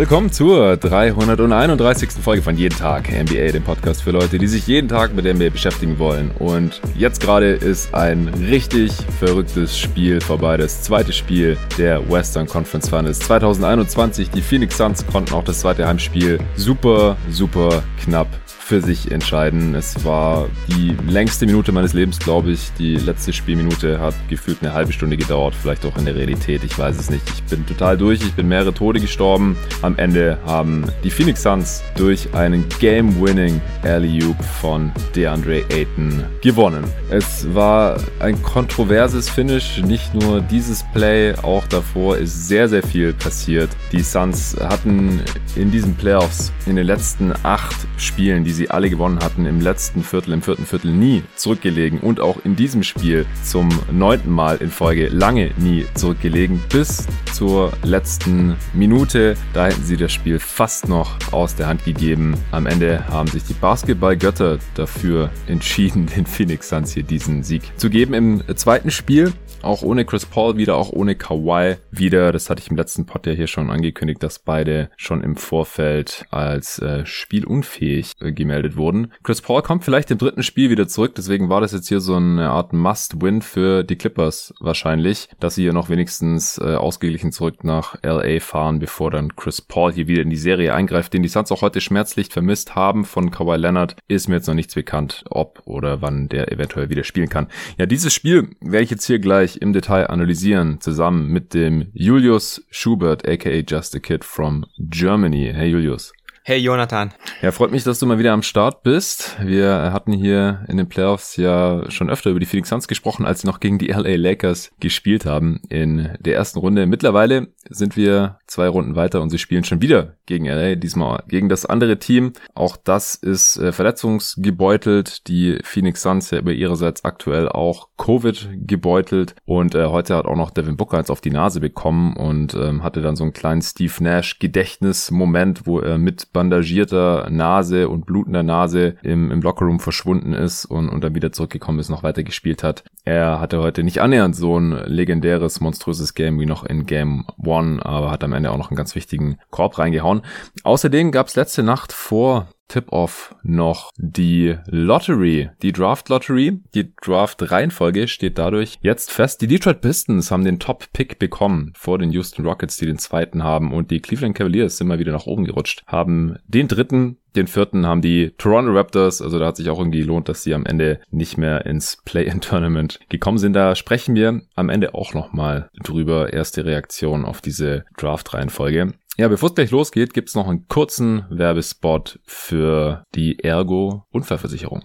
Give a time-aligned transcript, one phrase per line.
[0.00, 2.12] Willkommen zur 331.
[2.24, 5.50] Folge von Jeden Tag NBA, dem Podcast für Leute, die sich jeden Tag mit NBA
[5.50, 6.30] beschäftigen wollen.
[6.38, 10.56] Und jetzt gerade ist ein richtig verrücktes Spiel vorbei.
[10.56, 14.30] Das zweite Spiel der Western Conference Finals 2021.
[14.30, 18.28] Die Phoenix Suns konnten auch das zweite Heimspiel super, super knapp
[18.70, 19.74] für sich entscheiden.
[19.74, 22.70] Es war die längste Minute meines Lebens, glaube ich.
[22.78, 26.62] Die letzte Spielminute hat gefühlt eine halbe Stunde gedauert, vielleicht auch in der Realität.
[26.62, 27.28] Ich weiß es nicht.
[27.34, 28.20] Ich bin total durch.
[28.20, 29.56] Ich bin mehrere Tode gestorben.
[29.82, 36.84] Am Ende haben die Phoenix Suns durch einen Game-Winning Alley-Oop von DeAndre Ayton gewonnen.
[37.10, 39.78] Es war ein kontroverses Finish.
[39.78, 43.70] Nicht nur dieses Play, auch davor ist sehr, sehr viel passiert.
[43.90, 45.20] Die Suns hatten
[45.56, 49.58] in diesen Playoffs in den letzten acht Spielen, die sie sie alle gewonnen hatten, im
[49.58, 54.58] letzten Viertel, im vierten Viertel nie zurückgelegen und auch in diesem Spiel zum neunten Mal
[54.58, 59.34] in Folge lange nie zurückgelegen bis zur letzten Minute.
[59.54, 62.34] Da hätten sie das Spiel fast noch aus der Hand gegeben.
[62.50, 67.88] Am Ende haben sich die Basketballgötter dafür entschieden, den Phoenix Suns hier diesen Sieg zu
[67.88, 68.12] geben.
[68.12, 69.32] Im zweiten Spiel
[69.62, 72.32] auch ohne Chris Paul wieder, auch ohne Kawhi wieder.
[72.32, 76.26] Das hatte ich im letzten Pod ja hier schon angekündigt, dass beide schon im Vorfeld
[76.30, 79.12] als äh, spielunfähig äh, gemeldet wurden.
[79.22, 82.16] Chris Paul kommt vielleicht im dritten Spiel wieder zurück, deswegen war das jetzt hier so
[82.16, 87.64] eine Art Must-Win für die Clippers wahrscheinlich, dass sie hier noch wenigstens äh, ausgeglichen zurück
[87.64, 91.28] nach LA fahren, bevor dann Chris Paul hier wieder in die Serie eingreift, den die
[91.28, 93.96] Suns auch heute schmerzlich vermisst haben von Kawhi Leonard.
[94.08, 97.48] Ist mir jetzt noch nichts bekannt, ob oder wann der eventuell wieder spielen kann.
[97.78, 101.88] Ja, dieses Spiel werde ich jetzt hier gleich gleich im Detail analysieren, zusammen mit dem
[101.92, 105.52] Julius Schubert, aka Just a Kid from Germany.
[105.54, 106.12] Hey Julius.
[106.42, 107.12] Hey Jonathan.
[107.42, 109.36] Ja, freut mich, dass du mal wieder am Start bist.
[109.44, 113.42] Wir hatten hier in den Playoffs ja schon öfter über die Phoenix Suns gesprochen, als
[113.42, 116.86] sie noch gegen die LA Lakers gespielt haben in der ersten Runde.
[116.86, 121.48] Mittlerweile sind wir zwei Runden weiter und sie spielen schon wieder gegen LA, diesmal gegen
[121.48, 122.32] das andere Team.
[122.54, 125.28] Auch das ist äh, verletzungsgebeutelt.
[125.28, 130.36] Die Phoenix Suns ja über ihrerseits aktuell auch Covid gebeutelt und äh, heute hat auch
[130.36, 133.62] noch Devin Booker eins auf die Nase bekommen und ähm, hatte dann so einen kleinen
[133.62, 140.32] Steve Nash Gedächtnismoment, wo er mit bandagierter Nase und blutender Nase im, im Lockerroom verschwunden
[140.32, 142.84] ist und, und dann wieder zurückgekommen ist, noch weiter gespielt hat.
[143.04, 147.84] Er hatte heute nicht annähernd so ein legendäres, monströses Game wie noch in Game One,
[147.84, 150.22] aber hat am Ende auch noch einen ganz wichtigen Korb reingehauen.
[150.62, 156.60] Außerdem gab es letzte Nacht vor Tip-Off noch die Lottery, die Draft Lottery.
[156.74, 159.42] Die Draft Reihenfolge steht dadurch jetzt fest.
[159.42, 163.42] Die Detroit Pistons haben den Top Pick bekommen vor den Houston Rockets, die den zweiten
[163.42, 167.46] haben und die Cleveland Cavaliers sind mal wieder nach oben gerutscht, haben den dritten den
[167.46, 170.66] vierten haben die Toronto Raptors, also da hat sich auch irgendwie gelohnt, dass sie am
[170.66, 173.52] Ende nicht mehr ins Play-in-Tournament gekommen sind.
[173.52, 176.32] Da sprechen wir am Ende auch nochmal drüber.
[176.32, 178.94] Erste Reaktion auf diese Draft-Reihenfolge.
[179.16, 184.84] Ja, bevor es gleich losgeht, gibt's noch einen kurzen Werbespot für die Ergo Unfallversicherung.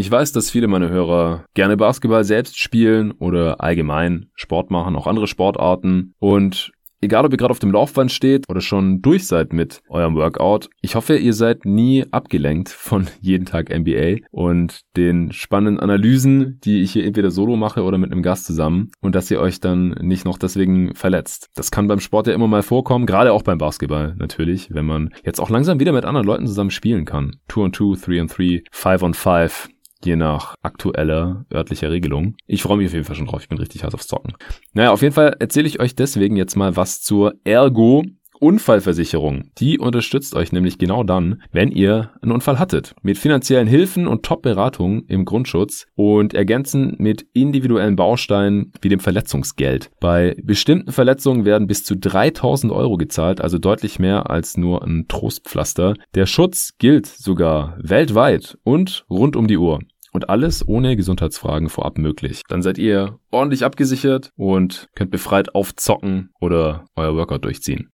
[0.00, 5.08] Ich weiß, dass viele meiner Hörer gerne Basketball selbst spielen oder allgemein Sport machen, auch
[5.08, 6.14] andere Sportarten.
[6.20, 10.16] Und Egal, ob ihr gerade auf dem Laufband steht oder schon durch seid mit eurem
[10.16, 16.58] Workout, ich hoffe, ihr seid nie abgelenkt von jeden Tag NBA und den spannenden Analysen,
[16.64, 19.60] die ich hier entweder solo mache oder mit einem Gast zusammen und dass ihr euch
[19.60, 21.50] dann nicht noch deswegen verletzt.
[21.54, 25.10] Das kann beim Sport ja immer mal vorkommen, gerade auch beim Basketball natürlich, wenn man
[25.24, 27.36] jetzt auch langsam wieder mit anderen Leuten zusammen spielen kann.
[27.48, 29.68] 2 on 2, 3 on 3, 5 on 5
[30.04, 32.36] je nach aktueller örtlicher Regelung.
[32.46, 33.42] Ich freue mich auf jeden Fall schon drauf.
[33.42, 34.34] Ich bin richtig heiß aufs Zocken.
[34.72, 38.04] Naja, auf jeden Fall erzähle ich euch deswegen jetzt mal was zur Ergo
[38.40, 39.50] Unfallversicherung.
[39.58, 42.94] Die unterstützt euch nämlich genau dann, wenn ihr einen Unfall hattet.
[43.02, 49.90] Mit finanziellen Hilfen und Top-Beratungen im Grundschutz und ergänzen mit individuellen Bausteinen wie dem Verletzungsgeld.
[50.00, 55.06] Bei bestimmten Verletzungen werden bis zu 3000 Euro gezahlt, also deutlich mehr als nur ein
[55.08, 55.94] Trostpflaster.
[56.14, 59.80] Der Schutz gilt sogar weltweit und rund um die Uhr.
[60.12, 62.42] Und alles ohne Gesundheitsfragen vorab möglich.
[62.48, 67.90] Dann seid ihr ordentlich abgesichert und könnt befreit aufzocken oder euer Workout durchziehen.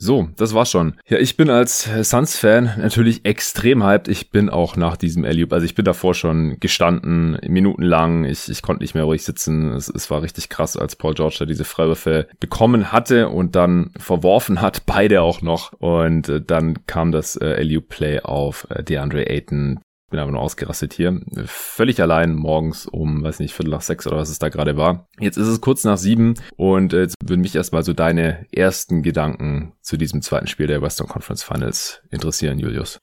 [0.00, 0.94] So, das war's schon.
[1.08, 4.06] Ja, ich bin als Suns-Fan natürlich extrem hyped.
[4.06, 8.24] Ich bin auch nach diesem Alley also ich bin davor schon gestanden, minutenlang.
[8.24, 9.72] Ich, ich konnte nicht mehr ruhig sitzen.
[9.72, 13.90] Es, es war richtig krass, als Paul George da diese Freiwürfe bekommen hatte und dann
[13.98, 15.72] verworfen hat, beide auch noch.
[15.72, 19.80] Und äh, dann kam das äh, Alley-Play auf äh, DeAndre Ayton,
[20.10, 21.20] bin aber nur ausgerastet hier.
[21.46, 25.08] Völlig allein morgens um, weiß nicht, Viertel nach sechs oder was es da gerade war.
[25.18, 29.02] Jetzt ist es kurz nach sieben und äh, jetzt würden mich erstmal so deine ersten
[29.02, 32.98] Gedanken zu diesem zweiten Spiel der Western Conference Finals interessieren, Julius.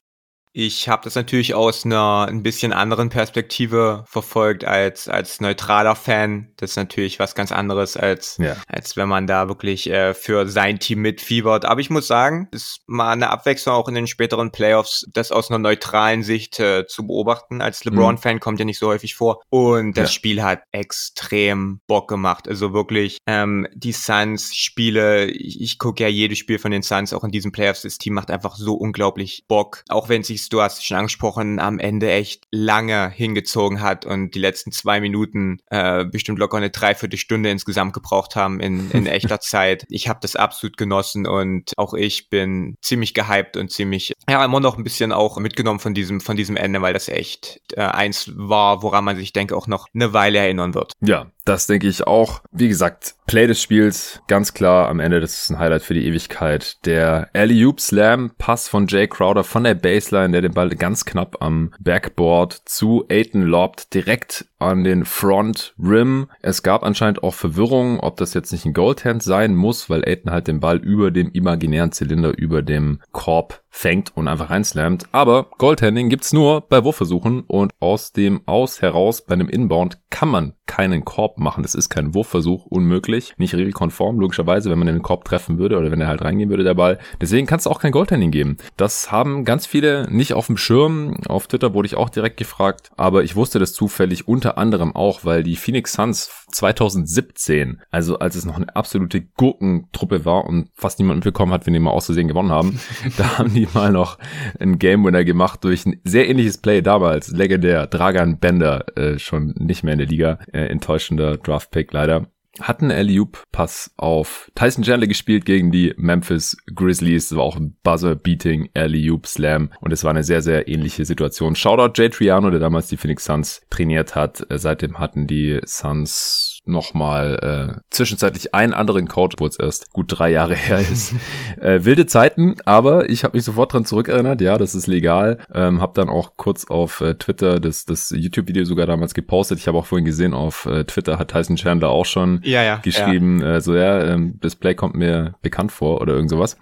[0.58, 6.48] Ich habe das natürlich aus einer ein bisschen anderen Perspektive verfolgt als als neutraler Fan.
[6.56, 8.56] Das ist natürlich was ganz anderes als ja.
[8.66, 11.66] als wenn man da wirklich äh, für sein Team mitfiebert.
[11.66, 15.50] Aber ich muss sagen, ist mal eine Abwechslung auch in den späteren Playoffs, das aus
[15.50, 17.62] einer neutralen Sicht äh, zu beobachten.
[17.62, 17.92] Als mhm.
[17.92, 19.42] LeBron-Fan kommt ja nicht so häufig vor.
[19.50, 20.14] Und das ja.
[20.14, 22.48] Spiel hat extrem Bock gemacht.
[22.48, 25.26] Also wirklich ähm, die Suns-Spiele.
[25.32, 27.82] Ich, ich gucke ja jedes Spiel von den Suns auch in diesen Playoffs.
[27.82, 31.80] Das Team macht einfach so unglaublich Bock, auch wenn sich du hast schon angesprochen, am
[31.80, 37.50] Ende echt lange hingezogen hat und die letzten zwei Minuten äh, bestimmt locker eine Dreiviertelstunde
[37.50, 39.86] insgesamt gebraucht haben in, in echter Zeit.
[39.90, 44.60] Ich habe das absolut genossen und auch ich bin ziemlich gehypt und ziemlich, ja, immer
[44.60, 48.32] noch ein bisschen auch mitgenommen von diesem, von diesem Ende, weil das echt äh, eins
[48.36, 50.94] war, woran man sich, denke auch noch eine Weile erinnern wird.
[51.02, 52.42] Ja, das denke ich auch.
[52.52, 56.06] Wie gesagt, Play des Spiels, ganz klar am Ende, das ist ein Highlight für die
[56.06, 56.84] Ewigkeit.
[56.86, 61.38] Der Alley-Oop Slam Pass von Jay Crowder von der Baseline, der den Ball ganz knapp
[61.42, 66.28] am Backboard zu Aiton lobt, direkt an den Front Rim.
[66.42, 70.32] Es gab anscheinend auch Verwirrung, ob das jetzt nicht ein Goldhand sein muss, weil Aiton
[70.32, 75.06] halt den Ball über dem imaginären Zylinder über dem Korb fängt und einfach reinslammt.
[75.12, 80.30] Aber Goldhanding gibt's nur bei Wurfversuchen und aus dem Aus heraus bei einem Inbound kann
[80.30, 81.62] man keinen Korb machen.
[81.62, 83.34] Das ist kein Wurfversuch, unmöglich.
[83.38, 86.64] Nicht regelkonform, logischerweise, wenn man den Korb treffen würde oder wenn er halt reingehen würde,
[86.64, 87.00] der Ball.
[87.20, 88.56] Deswegen kann es auch kein Goaltending geben.
[88.78, 91.18] Das haben ganz viele nicht auf dem Schirm.
[91.28, 95.26] Auf Twitter wurde ich auch direkt gefragt, aber ich wusste das zufällig unter anderem auch,
[95.26, 101.00] weil die Phoenix Suns 2017, also als es noch eine absolute Gurkentruppe war und fast
[101.00, 102.80] niemand mitbekommen hat, wenn die mal aus Versehen gewonnen haben,
[103.18, 104.18] da haben die mal noch
[104.60, 109.54] einen Game Winner gemacht durch ein sehr ähnliches Play damals, legendär, Dragan Bender, äh, schon
[109.58, 112.28] nicht mehr in der Liga, äh, enttäuschender Draft Pick leider
[112.62, 117.30] hatten Alley-Oop Pass auf Tyson Chandler gespielt gegen die Memphis Grizzlies.
[117.30, 121.56] Das war auch ein Buzzer-Beating Alley-Oop Slam und es war eine sehr, sehr ähnliche Situation.
[121.56, 124.46] Shoutout Jay Triano, der damals die Phoenix Suns trainiert hat.
[124.50, 130.32] Seitdem hatten die Suns nochmal äh, zwischenzeitlich einen anderen Coach, wo es erst gut drei
[130.32, 131.14] Jahre her ist.
[131.60, 135.40] äh, wilde Zeiten, aber ich habe mich sofort dran zurückerinnert, ja, das ist legal.
[135.54, 139.60] Ähm, habe dann auch kurz auf äh, Twitter das, das YouTube-Video sogar damals gepostet.
[139.60, 142.78] Ich habe auch vorhin gesehen, auf äh, Twitter hat Tyson Chandler auch schon ja, ja,
[142.78, 143.56] geschrieben, ja.
[143.56, 146.58] Äh, so ja, ähm, das Play kommt mir bekannt vor oder irgend sowas.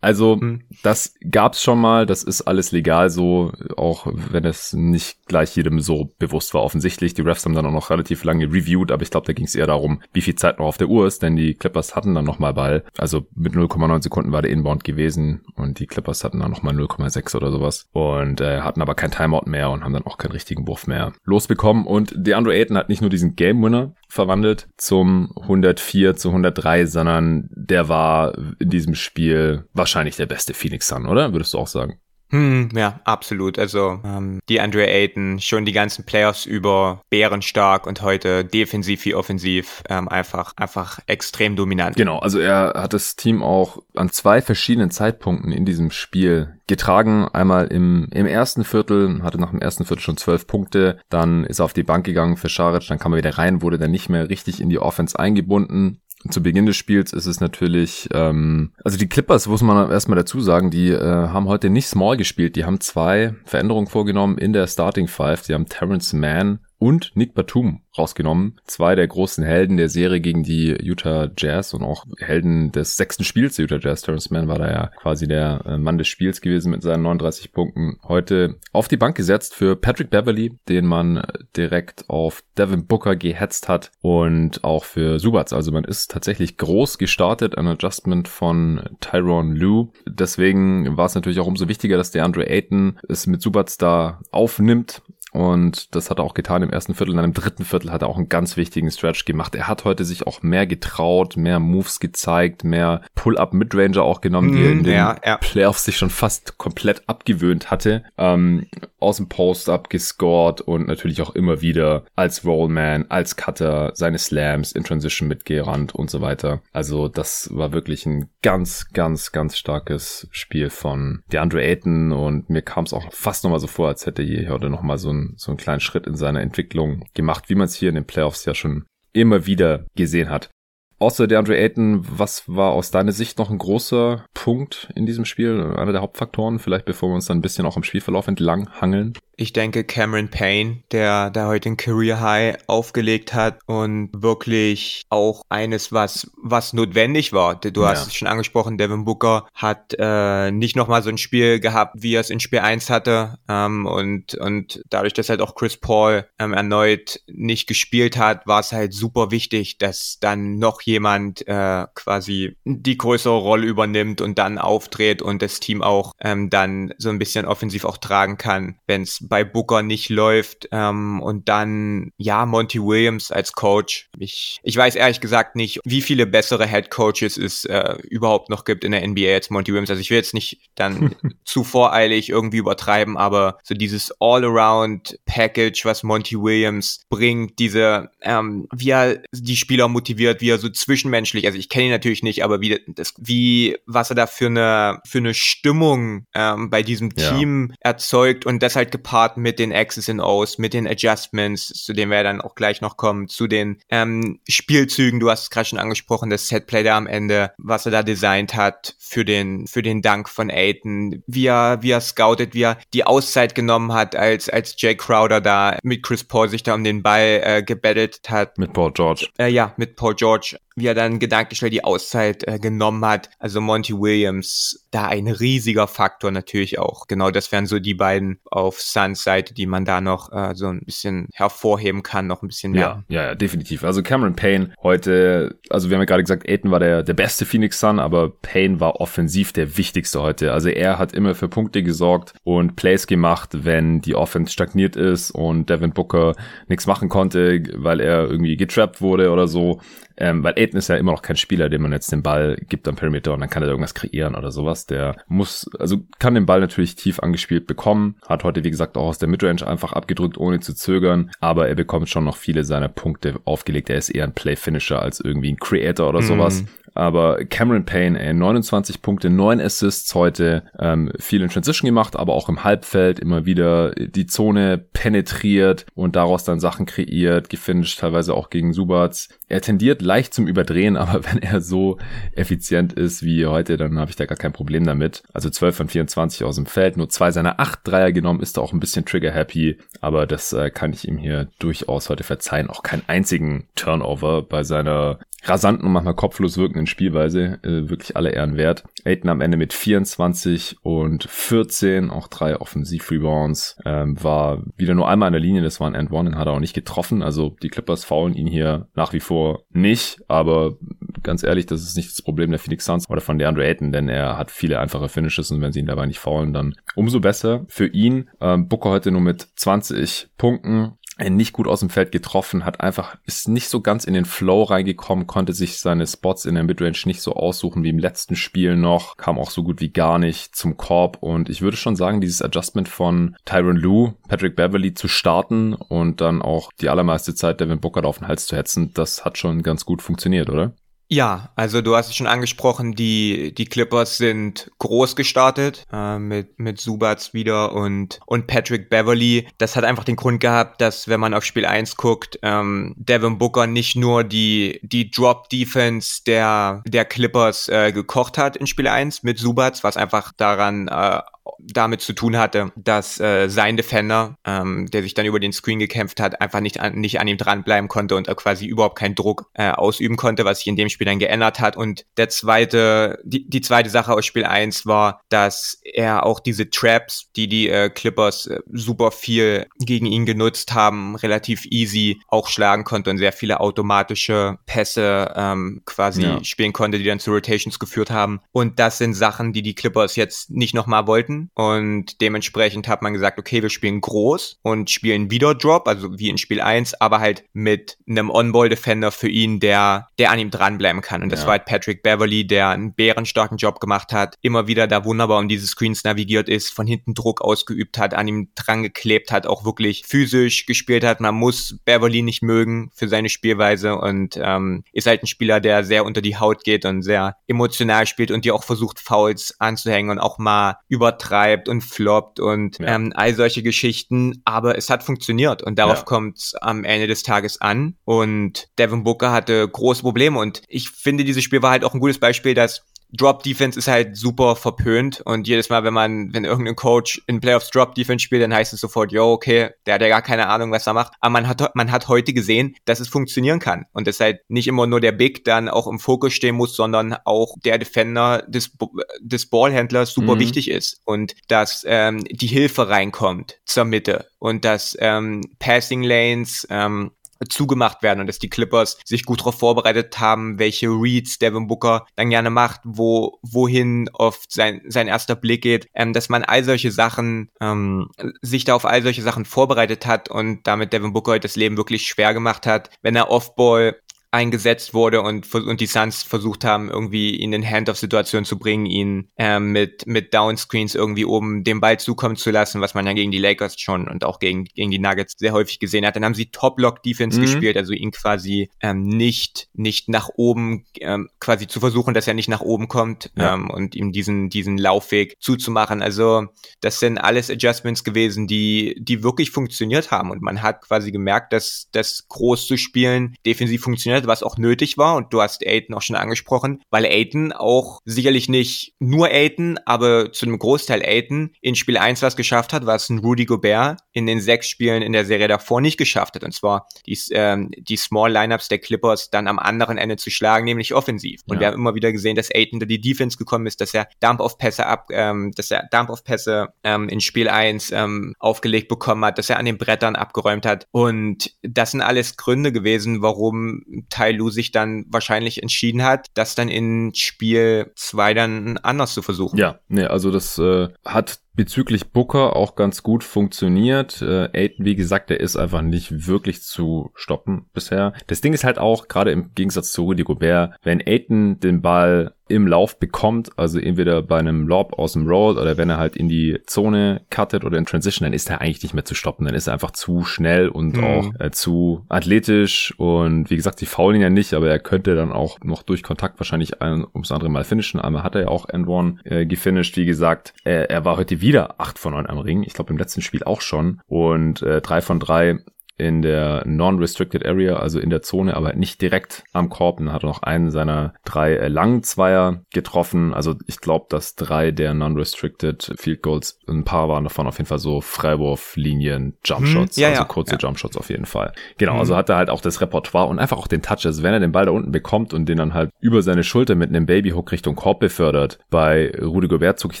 [0.00, 0.62] Also mhm.
[0.82, 5.80] das gab's schon mal, das ist alles legal so, auch wenn es nicht gleich jedem
[5.80, 6.62] so bewusst war.
[6.62, 9.46] Offensichtlich, die Refs haben dann auch noch relativ lange reviewed, aber ich glaube, da ging
[9.46, 12.14] es eher darum, wie viel Zeit noch auf der Uhr ist, denn die Clippers hatten
[12.14, 12.84] dann nochmal Ball.
[12.98, 17.36] Also mit 0,9 Sekunden war der Inbound gewesen und die Clippers hatten dann nochmal 0,6
[17.36, 20.66] oder sowas und äh, hatten aber kein Timeout mehr und haben dann auch keinen richtigen
[20.68, 21.86] Wurf mehr losbekommen.
[21.86, 27.48] Und DeAndre Ayton hat nicht nur diesen Game Winner verwandelt zum 104 zu 103, sondern
[27.50, 31.32] der war in diesem Spiel wahrscheinlich der beste Phoenix Sun, oder?
[31.32, 32.00] Würdest du auch sagen?
[32.30, 33.58] Hm, ja, absolut.
[33.58, 39.14] Also ähm, die Andre Ayton schon die ganzen Playoffs über bärenstark und heute defensiv wie
[39.14, 41.96] offensiv ähm, einfach einfach extrem dominant.
[41.96, 47.28] Genau, also er hat das Team auch an zwei verschiedenen Zeitpunkten in diesem Spiel getragen.
[47.28, 51.60] Einmal im, im ersten Viertel, hatte nach dem ersten Viertel schon zwölf Punkte, dann ist
[51.60, 54.08] er auf die Bank gegangen für Scharic, dann kam er wieder rein, wurde dann nicht
[54.08, 56.00] mehr richtig in die Offense eingebunden
[56.30, 60.40] zu Beginn des Spiels ist es natürlich, ähm, also die Clippers, muss man erstmal dazu
[60.40, 62.56] sagen, die äh, haben heute nicht small gespielt.
[62.56, 65.42] Die haben zwei Veränderungen vorgenommen in der Starting Five.
[65.42, 68.60] Die haben Terrence Mann und Nick Batum rausgenommen.
[68.64, 73.24] Zwei der großen Helden der Serie gegen die Utah Jazz und auch Helden des sechsten
[73.24, 74.02] Spiels der Utah Jazz.
[74.02, 77.52] Terrence Mann war da ja quasi der äh, Mann des Spiels gewesen mit seinen 39
[77.52, 77.98] Punkten.
[78.04, 81.22] Heute auf die Bank gesetzt für Patrick Beverly, den man
[81.56, 85.52] direkt auf Devin Booker gehetzt hat und auch für Subats.
[85.52, 89.88] Also man ist tatsächlich groß gestartet, ein Adjustment von Tyron Lue.
[90.06, 94.20] Deswegen war es natürlich auch umso wichtiger, dass der Andre Ayton es mit Subats da
[94.30, 95.02] aufnimmt
[95.32, 97.10] und das hat er auch getan im ersten Viertel.
[97.10, 99.54] Und dann im dritten Viertel hat er auch einen ganz wichtigen Stretch gemacht.
[99.54, 104.62] Er hat heute sich auch mehr getraut, mehr Moves gezeigt, mehr Pull-Up-Midranger auch genommen, die
[104.62, 105.36] er in mm, den ja, ja.
[105.36, 108.04] Playoffs sich schon fast komplett abgewöhnt hatte.
[108.16, 108.66] Ähm,
[108.98, 114.72] aus dem Post-Up gescored und natürlich auch immer wieder als Rollman, als Cutter, seine Slams
[114.72, 116.62] in Transition mitgerannt und so weiter.
[116.72, 122.62] Also das war wirklich ein ganz, ganz, ganz starkes Spiel von DeAndre Ayton und mir
[122.62, 125.50] kam es auch fast nochmal so vor, als hätte je heute nochmal so ein so
[125.50, 128.54] einen kleinen Schritt in seiner Entwicklung gemacht, wie man es hier in den Playoffs ja
[128.54, 130.50] schon immer wieder gesehen hat.
[130.98, 135.26] Außer der Andre Ayton, was war aus deiner Sicht noch ein großer Punkt in diesem
[135.26, 135.74] Spiel?
[135.76, 139.12] Einer der Hauptfaktoren, vielleicht bevor wir uns dann ein bisschen auch im Spielverlauf entlang hangeln?
[139.38, 145.42] Ich denke Cameron Payne, der da heute ein Career High aufgelegt hat und wirklich auch
[145.50, 147.56] eines, was, was notwendig war.
[147.56, 147.90] Du ja.
[147.90, 152.14] hast es schon angesprochen, Devin Booker hat äh, nicht nochmal so ein Spiel gehabt, wie
[152.14, 153.38] er es in Spiel 1 hatte.
[153.46, 158.60] Ähm, und, und dadurch, dass halt auch Chris Paul ähm, erneut nicht gespielt hat, war
[158.60, 164.38] es halt super wichtig, dass dann noch jemand äh, quasi die größere Rolle übernimmt und
[164.38, 168.78] dann auftritt und das Team auch ähm, dann so ein bisschen offensiv auch tragen kann,
[168.86, 170.68] wenn es bei Booker nicht läuft.
[170.70, 174.08] Ähm, und dann, ja, Monty Williams als Coach.
[174.16, 178.64] Ich, ich weiß ehrlich gesagt nicht, wie viele bessere Head Coaches es äh, überhaupt noch
[178.64, 179.90] gibt in der NBA als Monty Williams.
[179.90, 186.04] Also ich will jetzt nicht dann zu voreilig irgendwie übertreiben, aber so dieses All-Around-Package, was
[186.04, 191.58] Monty Williams bringt, diese, ähm, wie er die Spieler motiviert, wie er so zwischenmenschlich, also
[191.58, 195.18] ich kenne ihn natürlich nicht, aber wie das, wie, was er da für eine, für
[195.18, 197.76] eine Stimmung ähm, bei diesem Team ja.
[197.80, 202.10] erzeugt und das halt gepaart mit den X's and O's, mit den Adjustments, zu denen
[202.10, 205.78] wir dann auch gleich noch kommen, zu den ähm, Spielzügen, du hast es gerade schon
[205.78, 210.02] angesprochen, das Setplay da am Ende, was er da designt hat für den, für den
[210.02, 214.48] Dank von Aiton, wie er, wie er scoutet, wie er die Auszeit genommen hat, als,
[214.48, 218.58] als Jay Crowder da mit Chris Paul sich da um den Ball äh, gebettelt hat.
[218.58, 219.28] Mit Paul George.
[219.38, 223.30] Äh, ja, mit Paul George wie er dann gedanklich schnell die Auszeit äh, genommen hat.
[223.38, 227.06] Also Monty Williams, da ein riesiger Faktor natürlich auch.
[227.06, 230.68] Genau, das wären so die beiden auf Suns Seite, die man da noch äh, so
[230.68, 233.04] ein bisschen hervorheben kann, noch ein bisschen mehr.
[233.08, 233.84] Ja, ja, ja, definitiv.
[233.84, 237.46] Also Cameron Payne heute, also wir haben ja gerade gesagt, Aiton war der, der beste
[237.46, 240.52] Phoenix Sun, aber Payne war offensiv der wichtigste heute.
[240.52, 245.30] Also er hat immer für Punkte gesorgt und Plays gemacht, wenn die Offense stagniert ist
[245.30, 246.34] und Devin Booker
[246.68, 249.80] nichts machen konnte, weil er irgendwie getrappt wurde oder so.
[250.18, 252.88] Ähm, weil Aiden ist ja immer noch kein Spieler, dem man jetzt den Ball gibt
[252.88, 254.86] am Perimeter und dann kann er irgendwas kreieren oder sowas.
[254.86, 259.08] Der muss, also kann den Ball natürlich tief angespielt bekommen, hat heute, wie gesagt, auch
[259.08, 262.88] aus der Midrange einfach abgedrückt, ohne zu zögern, aber er bekommt schon noch viele seiner
[262.88, 263.90] Punkte aufgelegt.
[263.90, 266.68] Er ist eher ein Play-Finisher als irgendwie ein Creator oder mhm.
[266.96, 272.32] Aber Cameron Payne, ey, 29 Punkte, 9 Assists heute, ähm, viel in Transition gemacht, aber
[272.34, 278.34] auch im Halbfeld immer wieder die Zone penetriert und daraus dann Sachen kreiert, gefinisht, teilweise
[278.34, 279.28] auch gegen Subats.
[279.48, 281.98] Er tendiert leicht zum Überdrehen, aber wenn er so
[282.32, 285.22] effizient ist wie heute, dann habe ich da gar kein Problem damit.
[285.32, 288.62] Also 12 von 24 aus dem Feld, nur zwei seiner acht Dreier genommen, ist da
[288.62, 292.70] auch ein bisschen trigger-happy, aber das äh, kann ich ihm hier durchaus heute verzeihen.
[292.70, 298.30] Auch keinen einzigen Turnover bei seiner rasanten und manchmal kopflos wirkenden Spielweise äh, wirklich alle
[298.30, 298.84] Ehren wert.
[299.04, 305.28] Aiden am Ende mit 24 und 14, auch drei Offensiv-Rebounds, ähm, war wieder nur einmal
[305.28, 307.56] an der Linie, das war ein End One, den hat er auch nicht getroffen, also
[307.62, 310.76] die Clippers faulen ihn hier nach wie vor nicht, aber
[311.22, 314.08] ganz ehrlich, das ist nicht das Problem der Phoenix Suns oder von DeAndre Ayton, denn
[314.08, 317.64] er hat viele einfache Finishes und wenn sie ihn dabei nicht faulen, dann umso besser
[317.68, 318.30] für ihn.
[318.40, 323.16] Ähm, Booker heute nur mit 20 Punkten, nicht gut aus dem Feld getroffen, hat einfach,
[323.24, 326.98] ist nicht so ganz in den Flow reingekommen, konnte sich seine Spots in der Midrange
[327.06, 330.54] nicht so aussuchen wie im letzten Spiel noch, kam auch so gut wie gar nicht
[330.54, 335.08] zum Korb und ich würde schon sagen, dieses Adjustment von Tyron Lue, Patrick Beverly zu
[335.08, 339.24] starten und dann auch die allermeiste Zeit Devin Booker auf den Hals zu hetzen, das
[339.24, 340.74] hat schon ganz gut funktioniert, oder?
[341.08, 346.58] Ja, also du hast es schon angesprochen, die, die Clippers sind groß gestartet äh, mit,
[346.58, 349.46] mit Subats wieder und, und Patrick Beverly.
[349.58, 353.38] Das hat einfach den Grund gehabt, dass wenn man auf Spiel 1 guckt, ähm, Devin
[353.38, 359.22] Booker nicht nur die, die Drop-Defense der, der Clippers äh, gekocht hat in Spiel 1
[359.22, 361.20] mit Subats, was einfach daran äh,
[361.58, 365.78] damit zu tun hatte, dass äh, sein Defender, ähm, der sich dann über den Screen
[365.78, 369.14] gekämpft hat, einfach nicht an, nicht an ihm dranbleiben konnte und er quasi überhaupt keinen
[369.14, 371.76] Druck äh, ausüben konnte, was sich in dem Spiel dann geändert hat.
[371.76, 376.70] Und der zweite, die, die zweite Sache aus Spiel 1 war, dass er auch diese
[376.70, 382.48] Traps, die die äh, Clippers äh, super viel gegen ihn genutzt haben, relativ easy auch
[382.48, 386.44] schlagen konnte und sehr viele automatische Pässe ähm, quasi ja.
[386.44, 388.40] spielen konnte, die dann zu Rotations geführt haben.
[388.52, 393.12] Und das sind Sachen, die die Clippers jetzt nicht nochmal wollten und dementsprechend hat man
[393.12, 397.20] gesagt, okay, wir spielen groß und spielen wieder Drop, also wie in Spiel 1, aber
[397.20, 401.22] halt mit einem On-Ball-Defender für ihn, der, der an ihm dranbleiben kann.
[401.22, 401.46] Und das ja.
[401.46, 405.48] war halt Patrick Beverly, der einen bärenstarken Job gemacht hat, immer wieder da wunderbar um
[405.48, 409.64] diese Screens navigiert ist, von hinten Druck ausgeübt hat, an ihm dran geklebt hat, auch
[409.64, 411.20] wirklich physisch gespielt hat.
[411.20, 415.84] Man muss Beverly nicht mögen für seine Spielweise und ähm, ist halt ein Spieler, der
[415.84, 420.10] sehr unter die Haut geht und sehr emotional spielt und dir auch versucht, Fouls anzuhängen
[420.10, 422.94] und auch mal übertreibt übertreibt und floppt und ja.
[422.94, 424.42] ähm, all solche Geschichten.
[424.44, 426.04] Aber es hat funktioniert und darauf ja.
[426.04, 427.96] kommt es am Ende des Tages an.
[428.04, 432.00] Und Devin Booker hatte große Probleme und ich finde, dieses Spiel war halt auch ein
[432.00, 436.44] gutes Beispiel, dass Drop Defense ist halt super verpönt und jedes Mal, wenn man, wenn
[436.44, 440.02] irgendein Coach in Playoffs Drop Defense spielt, dann heißt es sofort, yo, okay, der hat
[440.02, 441.12] ja gar keine Ahnung, was er macht.
[441.20, 444.66] Aber man hat, man hat heute gesehen, dass es funktionieren kann und dass halt nicht
[444.68, 448.72] immer nur der Big dann auch im Fokus stehen muss, sondern auch der Defender des,
[449.20, 450.40] des Ballhändlers super mhm.
[450.40, 456.66] wichtig ist und dass ähm, die Hilfe reinkommt zur Mitte und dass ähm, Passing Lanes
[456.70, 457.12] ähm,
[457.48, 462.06] zugemacht werden und dass die Clippers sich gut darauf vorbereitet haben, welche Reads Devin Booker
[462.16, 466.64] dann gerne macht, wo wohin oft sein sein erster Blick geht, ähm, dass man all
[466.64, 468.10] solche Sachen ähm,
[468.42, 472.06] sich da auf all solche Sachen vorbereitet hat und damit Devin Booker das Leben wirklich
[472.06, 473.96] schwer gemacht hat, wenn er Offball
[474.36, 479.30] eingesetzt wurde und, und die Suns versucht haben, irgendwie ihn in Hand-off-Situationen zu bringen, ihn
[479.38, 483.30] ähm, mit, mit Downscreens irgendwie oben den Ball zukommen zu lassen, was man ja gegen
[483.30, 486.16] die Lakers schon und auch gegen, gegen die Nuggets sehr häufig gesehen hat.
[486.16, 487.42] Dann haben sie Top-Lock-Defense mhm.
[487.44, 492.34] gespielt, also ihn quasi ähm, nicht, nicht nach oben, ähm, quasi zu versuchen, dass er
[492.34, 493.54] nicht nach oben kommt ja.
[493.54, 496.02] ähm, und ihm diesen, diesen Laufweg zuzumachen.
[496.02, 496.48] Also
[496.82, 501.54] das sind alles Adjustments gewesen, die, die wirklich funktioniert haben und man hat quasi gemerkt,
[501.54, 505.16] dass das groß zu spielen defensiv funktioniert was auch nötig war.
[505.16, 510.32] Und du hast Aiden auch schon angesprochen, weil Aiden auch sicherlich nicht nur Aiden, aber
[510.32, 514.26] zu einem Großteil Aiden in Spiel 1 was geschafft hat, was ein Rudy Gobert in
[514.26, 516.44] den sechs Spielen in der Serie davor nicht geschafft hat.
[516.44, 520.64] Und zwar die, ähm, die Small Lineups der Clippers dann am anderen Ende zu schlagen,
[520.64, 521.40] nämlich offensiv.
[521.46, 521.60] Und ja.
[521.60, 524.86] wir haben immer wieder gesehen, dass Aiden da die Defense gekommen ist, dass er Dump-Off-Pässe
[524.86, 529.58] ab, ähm, dass er Dump-Off-Pässe ähm, in Spiel 1 ähm, aufgelegt bekommen hat, dass er
[529.58, 530.86] an den Brettern abgeräumt hat.
[530.90, 536.54] Und das sind alles Gründe gewesen, warum Tai Lu sich dann wahrscheinlich entschieden hat, das
[536.54, 539.58] dann in Spiel 2 dann anders zu versuchen.
[539.58, 544.22] Ja, nee, also das äh, hat bezüglich Booker auch ganz gut funktioniert.
[544.22, 548.12] Äh, Aiden, wie gesagt, der ist einfach nicht wirklich zu stoppen bisher.
[548.26, 552.36] Das Ding ist halt auch, gerade im Gegensatz zu Rudy Gobert, wenn Aiden den Ball
[552.48, 556.16] im Lauf bekommt, also entweder bei einem Lob aus dem Roll oder wenn er halt
[556.16, 559.46] in die Zone cuttet oder in Transition, dann ist er eigentlich nicht mehr zu stoppen.
[559.46, 561.04] Dann ist er einfach zu schnell und mhm.
[561.04, 565.16] auch äh, zu athletisch und wie gesagt, die faulen ihn ja nicht, aber er könnte
[565.16, 568.00] dann auch noch durch Kontakt wahrscheinlich ein ums andere Mal finishen.
[568.00, 570.54] Einmal hat er ja auch End One äh, gefinisht, wie gesagt.
[570.62, 571.45] Er, er war heute wieder
[571.78, 572.62] 8 von 9 am Ring.
[572.62, 574.00] Ich glaube im letzten Spiel auch schon.
[574.06, 575.58] Und äh, 3 von 3
[575.98, 580.00] in der Non-Restricted Area, also in der Zone, aber nicht direkt am Korb.
[580.00, 583.32] Und hat noch einen seiner drei äh, langen Zweier getroffen.
[583.32, 587.68] Also ich glaube, dass drei der Non-Restricted Field Goals, ein paar waren davon auf jeden
[587.68, 590.58] Fall so Freiwurflinien, Jumpshots, hm, ja, also ja, kurze ja.
[590.58, 591.52] Jumpshots auf jeden Fall.
[591.78, 592.00] Genau, hm.
[592.00, 594.04] also hat er halt auch das Repertoire und einfach auch den Touch.
[594.04, 596.74] Also wenn er den Ball da unten bekommt und den dann halt über seine Schulter
[596.74, 600.00] mit einem Babyhook Richtung Korb befördert, bei Rudy Gobert zucke ich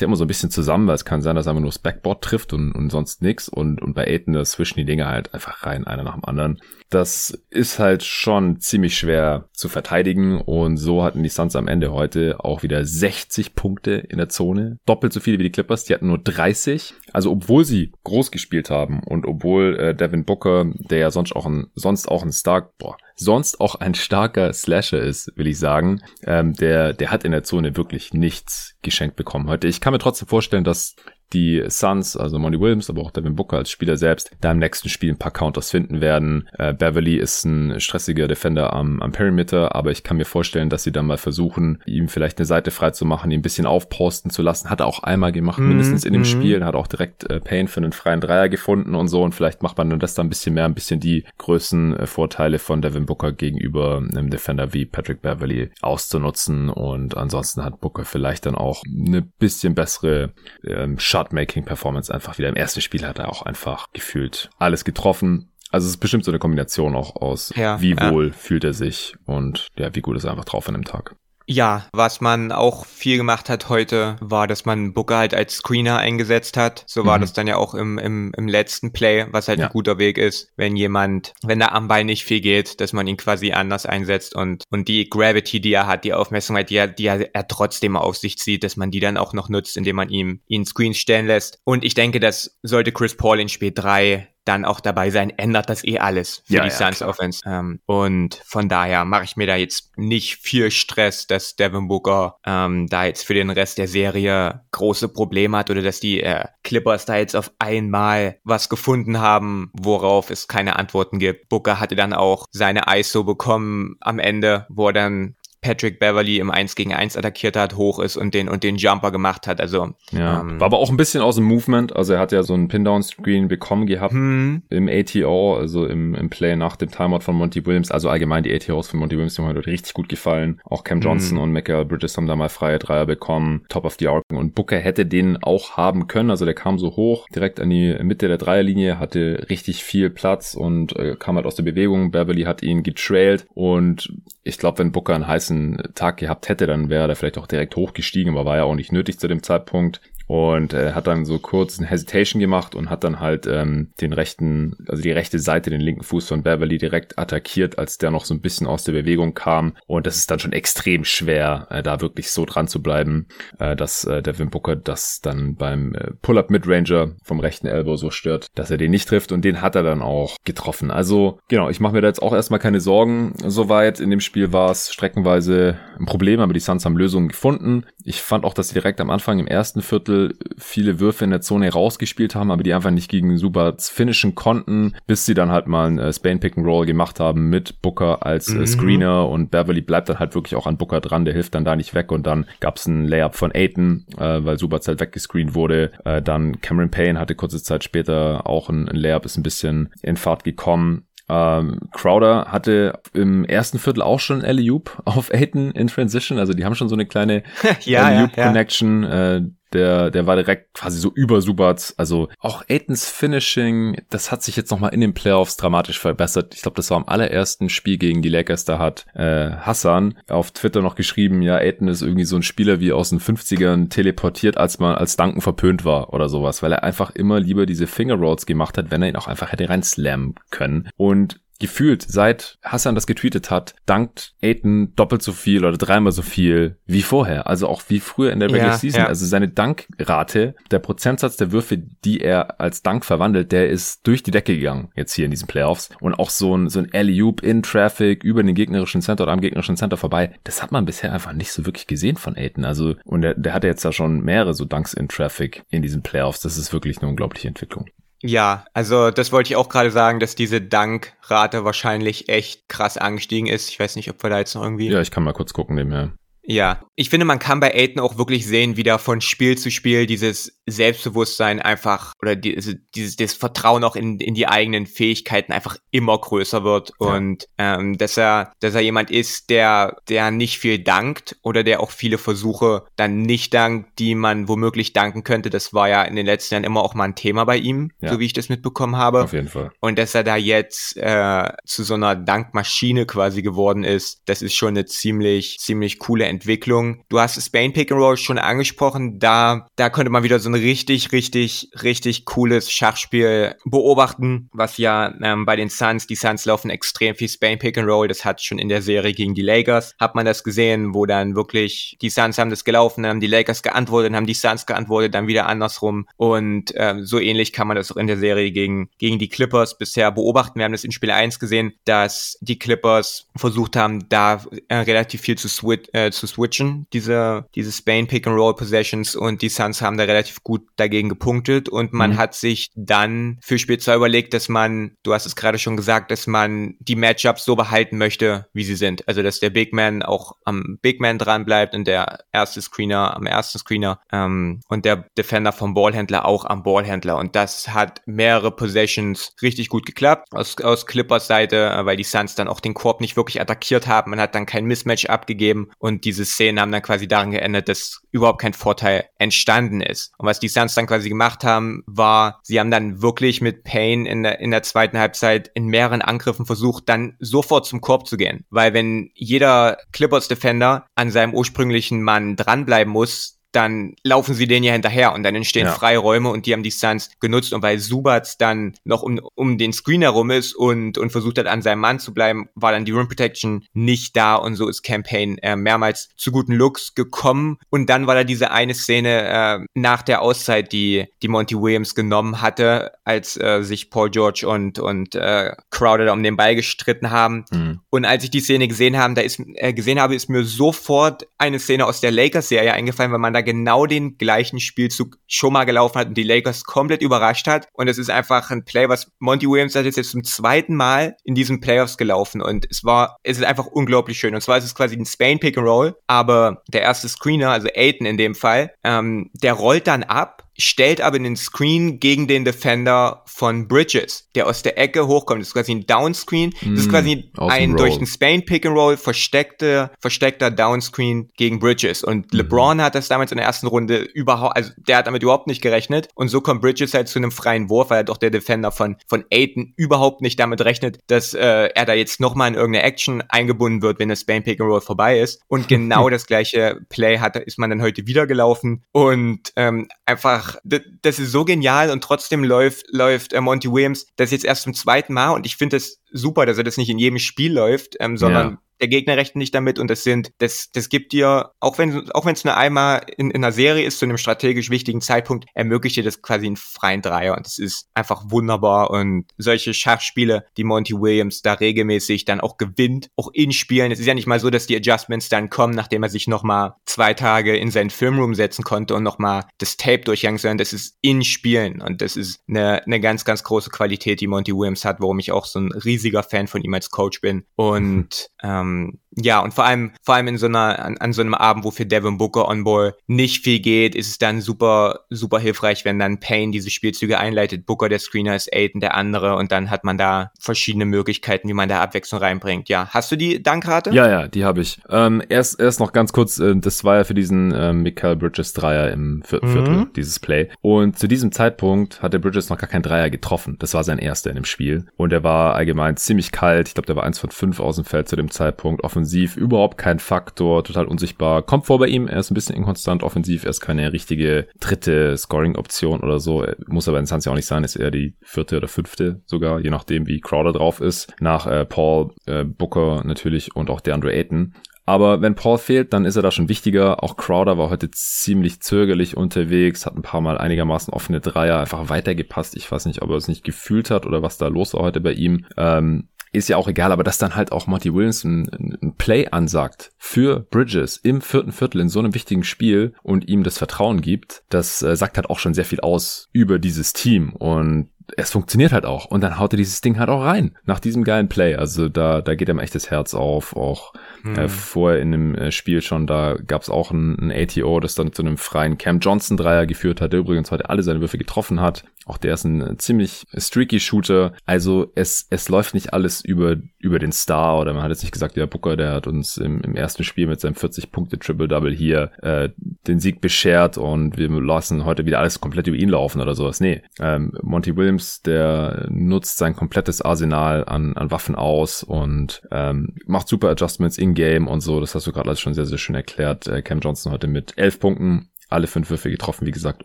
[0.00, 1.78] da immer so ein bisschen zusammen, weil es kann sein, dass er einfach nur das
[1.78, 5.32] Backboard trifft und, und sonst nix und, und bei Aiden das zwischen die Dinge halt
[5.32, 6.60] einfach rein einer nach dem anderen.
[6.90, 11.92] Das ist halt schon ziemlich schwer zu verteidigen und so hatten die Suns am Ende
[11.92, 14.78] heute auch wieder 60 Punkte in der Zone.
[14.86, 16.94] Doppelt so viele wie die Clippers, die hatten nur 30.
[17.12, 21.46] Also obwohl sie groß gespielt haben und obwohl äh, Devin Booker, der ja sonst auch
[21.46, 26.02] ein, sonst auch ein Stark, boah, sonst auch ein starker Slasher ist, will ich sagen,
[26.24, 29.66] ähm, der, der hat in der Zone wirklich nichts geschenkt bekommen heute.
[29.66, 30.94] Ich kann mir trotzdem vorstellen, dass
[31.32, 34.88] die Suns, also Monty Williams, aber auch Devin Booker als Spieler selbst, da im nächsten
[34.88, 36.48] Spiel ein paar Counters finden werden.
[36.58, 40.82] Äh, Beverly ist ein stressiger Defender am, am Perimeter, aber ich kann mir vorstellen, dass
[40.82, 44.30] sie dann mal versuchen, ihm vielleicht eine Seite frei zu machen, ihn ein bisschen aufposten
[44.30, 44.70] zu lassen.
[44.70, 45.68] Hat er auch einmal gemacht, mhm.
[45.68, 46.26] mindestens in dem mhm.
[46.26, 49.62] Spiel, hat auch direkt äh, Payne für einen freien Dreier gefunden und so und vielleicht
[49.62, 52.82] macht man dann das dann ein bisschen mehr, ein bisschen die größten äh, Vorteile von
[52.82, 58.54] Devin Booker gegenüber einem Defender wie Patrick Beverly auszunutzen und ansonsten hat Booker vielleicht dann
[58.54, 60.32] auch eine bisschen bessere
[60.64, 62.48] ähm, Shotmaking-Performance einfach wieder.
[62.48, 65.50] Im ersten Spiel hat er auch einfach gefühlt alles getroffen.
[65.70, 68.32] Also es ist bestimmt so eine Kombination auch aus, ja, wie wohl ja.
[68.32, 71.16] fühlt er sich und ja, wie gut ist er einfach drauf an dem Tag.
[71.48, 75.96] Ja, was man auch viel gemacht hat heute, war, dass man Booker halt als Screener
[75.98, 76.82] eingesetzt hat.
[76.88, 77.20] So war mhm.
[77.20, 79.66] das dann ja auch im, im, im letzten Play, was halt ja.
[79.66, 83.06] ein guter Weg ist, wenn jemand, wenn da am Ball nicht viel geht, dass man
[83.06, 86.88] ihn quasi anders einsetzt und, und die Gravity, die er hat, die Aufmerksamkeit, die er,
[86.88, 89.96] die er, er trotzdem auf sich zieht, dass man die dann auch noch nutzt, indem
[89.96, 91.60] man ihm ihn Screens stellen lässt.
[91.62, 95.68] Und ich denke, das sollte Chris Paul in Spiel 3 dann auch dabei sein, ändert
[95.68, 97.42] das eh alles für ja, die Suns ja, Offense.
[97.46, 102.38] Ähm, und von daher mache ich mir da jetzt nicht viel Stress, dass Devin Booker
[102.46, 106.44] ähm, da jetzt für den Rest der Serie große Probleme hat oder dass die äh,
[106.62, 111.48] Clippers da jetzt auf einmal was gefunden haben, worauf es keine Antworten gibt.
[111.48, 115.34] Booker hatte dann auch seine ISO bekommen am Ende, wo er dann
[115.66, 119.10] Patrick Beverly im 1 gegen 1 attackiert hat, hoch ist und den und den Jumper
[119.10, 119.60] gemacht hat.
[119.60, 121.94] Also ja, ähm, war aber auch ein bisschen aus dem Movement.
[121.96, 124.62] Also er hat ja so einen Pin-Down-Screen bekommen gehabt hm.
[124.70, 127.90] im ATO, also im, im Play nach dem Timeout von Monty Williams.
[127.90, 130.60] Also allgemein die ATOs von Monty Williams die haben heute richtig gut gefallen.
[130.64, 131.42] Auch Cam Johnson hm.
[131.42, 133.64] und Michael Bridges haben da mal freie Dreier bekommen.
[133.68, 136.30] Top of the Arc und Booker hätte den auch haben können.
[136.30, 140.54] Also der kam so hoch, direkt an die Mitte der Dreierlinie, hatte richtig viel Platz
[140.54, 142.12] und äh, kam halt aus der Bewegung.
[142.12, 144.12] Beverly hat ihn getrailt und
[144.46, 147.74] ich glaube, wenn Booker einen heißen Tag gehabt hätte, dann wäre er vielleicht auch direkt
[147.74, 151.38] hochgestiegen, aber war ja auch nicht nötig zu dem Zeitpunkt und äh, hat dann so
[151.38, 155.70] kurz ein Hesitation gemacht und hat dann halt ähm, den rechten, also die rechte Seite,
[155.70, 158.92] den linken Fuß von Beverly direkt attackiert, als der noch so ein bisschen aus der
[158.92, 159.76] Bewegung kam.
[159.86, 163.26] Und das ist dann schon extrem schwer, äh, da wirklich so dran zu bleiben,
[163.58, 168.10] äh, dass äh, Devin Booker das dann beim äh, Pull-Up Midranger vom rechten Elbow so
[168.10, 170.90] stört, dass er den nicht trifft und den hat er dann auch getroffen.
[170.90, 174.00] Also genau, ich mache mir da jetzt auch erstmal keine Sorgen soweit.
[174.00, 177.84] In dem Spiel war es streckenweise ein Problem, aber die Suns haben Lösungen gefunden.
[178.04, 180.15] Ich fand auch, dass sie direkt am Anfang im ersten Viertel
[180.58, 184.94] viele Würfe in der Zone rausgespielt haben, aber die einfach nicht gegen Subats finishen konnten,
[185.06, 188.24] bis sie dann halt mal ein äh, Spain Pick and Roll gemacht haben mit Booker
[188.24, 188.66] als äh, mhm.
[188.66, 191.76] Screener und Beverly bleibt dann halt wirklich auch an Booker dran, der hilft dann da
[191.76, 195.54] nicht weg und dann gab es ein Layup von Aiton, äh, weil Subats halt weggescreent
[195.54, 195.92] wurde.
[196.04, 199.90] Äh, dann Cameron Payne hatte kurze Zeit später auch ein, ein Layup, ist ein bisschen
[200.02, 201.06] in Fahrt gekommen.
[201.28, 206.64] Ähm, Crowder hatte im ersten Viertel auch schon Alley-Oop auf Aiton in Transition, also die
[206.64, 207.42] haben schon so eine kleine
[207.80, 209.02] ja, Alley-Oop-Connection.
[209.02, 209.36] Ja, ja.
[209.36, 211.98] äh, der, der war direkt quasi so über Subats.
[211.98, 216.54] Also auch Aitons Finishing, das hat sich jetzt nochmal in den Playoffs dramatisch verbessert.
[216.54, 218.64] Ich glaube, das war am allerersten Spiel gegen die Lakers.
[218.64, 222.80] Da hat äh, Hassan auf Twitter noch geschrieben, ja, Aiton ist irgendwie so ein Spieler
[222.80, 226.84] wie aus den 50ern teleportiert, als man als Danken verpönt war oder sowas, weil er
[226.84, 230.34] einfach immer lieber diese Finger Rolls gemacht hat, wenn er ihn auch einfach hätte reinslammen
[230.50, 230.88] können.
[230.96, 236.22] Und gefühlt, seit Hassan das getweetet hat, dankt Aiden doppelt so viel oder dreimal so
[236.22, 237.46] viel wie vorher.
[237.46, 239.02] Also auch wie früher in der Regular ja, Season.
[239.02, 239.06] Ja.
[239.06, 244.22] Also seine Dankrate, der Prozentsatz der Würfe, die er als Dank verwandelt, der ist durch
[244.22, 245.90] die Decke gegangen jetzt hier in diesen Playoffs.
[246.00, 249.40] Und auch so ein, so ein Alley-Oop in Traffic über den gegnerischen Center oder am
[249.40, 252.64] gegnerischen Center vorbei, das hat man bisher einfach nicht so wirklich gesehen von Aiden.
[252.64, 256.02] Also, und der, der hatte jetzt ja schon mehrere so Dunks in Traffic in diesen
[256.02, 256.40] Playoffs.
[256.40, 257.86] Das ist wirklich eine unglaubliche Entwicklung.
[258.26, 263.46] Ja, also das wollte ich auch gerade sagen, dass diese Dankrate wahrscheinlich echt krass angestiegen
[263.46, 263.70] ist.
[263.70, 264.88] Ich weiß nicht, ob wir da jetzt noch irgendwie.
[264.88, 266.12] Ja, ich kann mal kurz gucken nebenher.
[266.42, 269.70] Ja, ich finde, man kann bei Aiden auch wirklich sehen, wie da von Spiel zu
[269.70, 275.52] Spiel dieses Selbstbewusstsein einfach oder dieses, dieses das Vertrauen auch in, in die eigenen Fähigkeiten
[275.52, 277.06] einfach immer größer wird ja.
[277.06, 281.80] und ähm, dass er dass er jemand ist, der der nicht viel dankt oder der
[281.80, 285.50] auch viele Versuche dann nicht dankt, die man womöglich danken könnte.
[285.50, 288.12] Das war ja in den letzten Jahren immer auch mal ein Thema bei ihm, ja.
[288.12, 289.22] so wie ich das mitbekommen habe.
[289.22, 289.70] Auf jeden Fall.
[289.80, 294.54] Und dass er da jetzt äh, zu so einer Dankmaschine quasi geworden ist, das ist
[294.54, 297.02] schon eine ziemlich ziemlich coole Entwicklung.
[297.08, 299.18] Du hast Spain Pick and Roll schon angesprochen.
[299.18, 305.14] Da, da könnte man wieder so ein richtig, richtig, richtig cooles Schachspiel beobachten, was ja
[305.22, 308.08] ähm, bei den Suns, die Suns laufen extrem viel Spain Pick and Roll.
[308.08, 311.36] Das hat schon in der Serie gegen die Lakers, hat man das gesehen, wo dann
[311.36, 314.66] wirklich die Suns haben das gelaufen, dann haben die Lakers geantwortet, dann haben die Suns
[314.66, 316.06] geantwortet, dann wieder andersrum.
[316.16, 319.78] Und ähm, so ähnlich kann man das auch in der Serie gegen, gegen die Clippers
[319.78, 320.58] bisher beobachten.
[320.58, 325.20] Wir haben das in Spiel 1 gesehen, dass die Clippers versucht haben, da äh, relativ
[325.20, 329.48] viel zu, switch, äh, zu switchen, diese, diese Spain Pick and Roll Possessions und die
[329.48, 332.18] Suns haben da relativ gut dagegen gepunktet und man mhm.
[332.18, 336.12] hat sich dann für Spiel 2 überlegt, dass man, du hast es gerade schon gesagt,
[336.12, 339.08] dass man die Matchups so behalten möchte, wie sie sind.
[339.08, 343.16] Also, dass der Big Man auch am Big Man dran bleibt und der erste Screener
[343.16, 348.02] am ersten Screener ähm, und der Defender vom Ballhändler auch am Ballhändler und das hat
[348.06, 352.60] mehrere Possessions richtig gut geklappt aus, aus Clippers Seite, äh, weil die Suns dann auch
[352.60, 354.12] den Korb nicht wirklich attackiert haben.
[354.12, 358.00] Man hat dann kein Mismatch abgegeben und diese Szenen haben dann quasi daran geändert, dass
[358.12, 360.12] überhaupt kein Vorteil entstanden ist.
[360.18, 364.08] Und was die Suns dann quasi gemacht haben, war, sie haben dann wirklich mit Payne
[364.08, 368.16] in der, in der zweiten Halbzeit in mehreren Angriffen versucht, dann sofort zum Korb zu
[368.16, 368.44] gehen.
[368.50, 374.64] Weil wenn jeder Clippers Defender an seinem ursprünglichen Mann dranbleiben muss, dann laufen sie denen
[374.64, 375.72] ja hinterher und dann entstehen ja.
[375.72, 379.72] Freiräume und die haben die Suns genutzt und weil Subats dann noch um, um den
[379.72, 382.92] Screen herum ist und, und versucht hat, an seinem Mann zu bleiben, war dann die
[382.92, 387.88] Rim Protection nicht da und so ist Campaign äh, mehrmals zu guten Looks gekommen und
[387.88, 392.42] dann war da diese eine Szene äh, nach der Auszeit, die, die Monty Williams genommen
[392.42, 397.46] hatte, als äh, sich Paul George und, und äh, Crowder um den Ball gestritten haben
[397.50, 397.80] mhm.
[397.88, 401.26] und als ich die Szene gesehen habe, da ist, äh, gesehen habe, ist mir sofort
[401.38, 405.64] eine Szene aus der Lakers-Serie eingefallen, weil man da genau den gleichen Spielzug schon mal
[405.64, 407.68] gelaufen hat und die Lakers komplett überrascht hat.
[407.72, 411.16] Und es ist einfach ein Play, was Monty Williams hat jetzt, jetzt zum zweiten Mal
[411.24, 412.42] in diesen Playoffs gelaufen.
[412.42, 414.34] Und es war, es ist einfach unglaublich schön.
[414.34, 417.68] Und zwar ist es quasi ein Spain Pick and Roll, aber der erste Screener, also
[417.74, 422.44] Aiden in dem Fall, ähm, der rollt dann ab stellt aber den Screen gegen den
[422.44, 425.40] Defender von Bridges, der aus der Ecke hochkommt.
[425.40, 426.54] Das ist quasi ein Downscreen.
[426.60, 431.58] Das ist mm, quasi ein durch den Spain Pick and Roll versteckte, versteckter Downscreen gegen
[431.58, 432.02] Bridges.
[432.02, 432.38] Und mhm.
[432.38, 435.60] LeBron hat das damals in der ersten Runde überhaupt, also der hat damit überhaupt nicht
[435.60, 436.08] gerechnet.
[436.14, 438.96] Und so kommt Bridges halt zu einem freien Wurf, weil er doch der Defender von,
[439.06, 443.22] von Aiton überhaupt nicht damit rechnet, dass äh, er da jetzt nochmal in irgendeine Action
[443.28, 445.42] eingebunden wird, wenn das Spain Pick and Roll vorbei ist.
[445.48, 448.84] Und genau das gleiche Play hat, ist man dann heute wieder gelaufen.
[448.92, 450.56] Und ähm, einfach ach,
[451.02, 454.74] das ist so genial und trotzdem läuft, läuft äh, Monty Williams das jetzt erst zum
[454.74, 457.96] zweiten Mal und ich finde es super, dass er das nicht in jedem Spiel läuft,
[458.00, 461.50] ähm, sondern ja der Gegner rechnet nicht damit und das sind, das, das gibt dir,
[461.60, 464.70] auch wenn, auch wenn es nur einmal in, in einer Serie ist, zu einem strategisch
[464.70, 469.26] wichtigen Zeitpunkt, ermöglicht dir das quasi einen freien Dreier und das ist einfach wunderbar und
[469.38, 473.92] solche Schachspiele, die Monty Williams da regelmäßig dann auch gewinnt, auch in Spielen.
[473.92, 476.74] Es ist ja nicht mal so, dass die Adjustments dann kommen, nachdem er sich nochmal
[476.84, 480.96] zwei Tage in seinen Filmroom setzen konnte und nochmal das Tape durchgegangen, sondern das ist
[481.00, 485.00] in Spielen und das ist eine, eine ganz, ganz große Qualität, die Monty Williams hat,
[485.00, 488.98] warum ich auch so ein riesiger Fan von ihm als Coach bin und ähm, um,
[489.18, 491.70] Ja, und vor allem, vor allem in so einer, an, an so einem Abend, wo
[491.70, 495.98] für Devin Booker on Ball nicht viel geht, ist es dann super, super hilfreich, wenn
[495.98, 497.64] dann Payne diese Spielzüge einleitet.
[497.64, 501.54] Booker der Screener ist Aiden der andere und dann hat man da verschiedene Möglichkeiten, wie
[501.54, 502.68] man da Abwechslung reinbringt.
[502.68, 503.90] Ja, hast du die Dankrate?
[503.90, 504.78] Ja, ja, die habe ich.
[504.90, 508.52] Ähm, erst, erst noch ganz kurz, äh, das war ja für diesen äh, Michael Bridges
[508.52, 509.52] Dreier im vierten mhm.
[509.52, 510.50] Viertel, dieses Play.
[510.60, 513.56] Und zu diesem Zeitpunkt hat der Bridges noch gar keinen Dreier getroffen.
[513.60, 514.86] Das war sein erster in dem Spiel.
[514.98, 516.68] Und er war allgemein ziemlich kalt.
[516.68, 518.84] Ich glaube, der war eins von fünf aus dem Feld zu dem Zeitpunkt.
[518.84, 521.42] Offensiv offensiv überhaupt kein Faktor, total unsichtbar.
[521.42, 525.16] Kommt vor bei ihm, er ist ein bisschen inkonstant offensiv, er ist keine richtige dritte
[525.16, 526.44] Scoring-Option oder so.
[526.66, 529.60] Muss aber in Suns ja auch nicht sein, ist eher die vierte oder fünfte sogar,
[529.60, 531.14] je nachdem wie Crowder drauf ist.
[531.20, 534.54] Nach äh, Paul, äh, Booker natürlich und auch DeAndre Ayton.
[534.88, 537.02] Aber wenn Paul fehlt, dann ist er da schon wichtiger.
[537.04, 541.88] Auch Crowder war heute ziemlich zögerlich unterwegs, hat ein paar Mal einigermaßen offene Dreier einfach
[541.88, 542.56] weitergepasst.
[542.56, 545.00] Ich weiß nicht, ob er es nicht gefühlt hat oder was da los war heute
[545.00, 545.44] bei ihm.
[545.56, 549.28] Ähm, ist ja auch egal, aber dass dann halt auch Monty Williams ein, ein, Play
[549.28, 554.00] ansagt für Bridges im vierten Viertel in so einem wichtigen Spiel und ihm das Vertrauen
[554.00, 558.30] gibt, das äh, sagt halt auch schon sehr viel aus über dieses Team und es
[558.30, 559.06] funktioniert halt auch.
[559.06, 560.56] Und dann haut er dieses Ding halt auch rein.
[560.64, 561.56] Nach diesem geilen Play.
[561.56, 563.56] Also da, da geht ihm echt das Herz auf.
[563.56, 564.38] Auch hm.
[564.38, 567.94] äh, vorher in dem äh, Spiel schon, da gab es auch ein, ein, ATO, das
[567.94, 571.18] dann zu einem freien Cam Johnson Dreier geführt hat, der übrigens heute alle seine Würfe
[571.18, 571.84] getroffen hat.
[572.06, 574.32] Auch der ist ein ziemlich streaky Shooter.
[574.46, 578.12] Also es, es läuft nicht alles über, über den Star oder man hat jetzt nicht
[578.12, 581.74] gesagt, ja, Booker, der hat uns im, im ersten Spiel mit seinem 40 Punkte Triple-Double
[581.74, 582.50] hier äh,
[582.86, 586.60] den Sieg beschert und wir lassen heute wieder alles komplett über ihn laufen oder sowas.
[586.60, 592.94] Nee, ähm, Monty Williams, der nutzt sein komplettes Arsenal an, an Waffen aus und ähm,
[593.06, 594.78] macht super Adjustments in-game und so.
[594.78, 596.46] Das hast du gerade alles schon sehr, sehr schön erklärt.
[596.46, 599.84] Äh, Cam Johnson heute mit elf Punkten alle fünf Würfe getroffen, wie gesagt,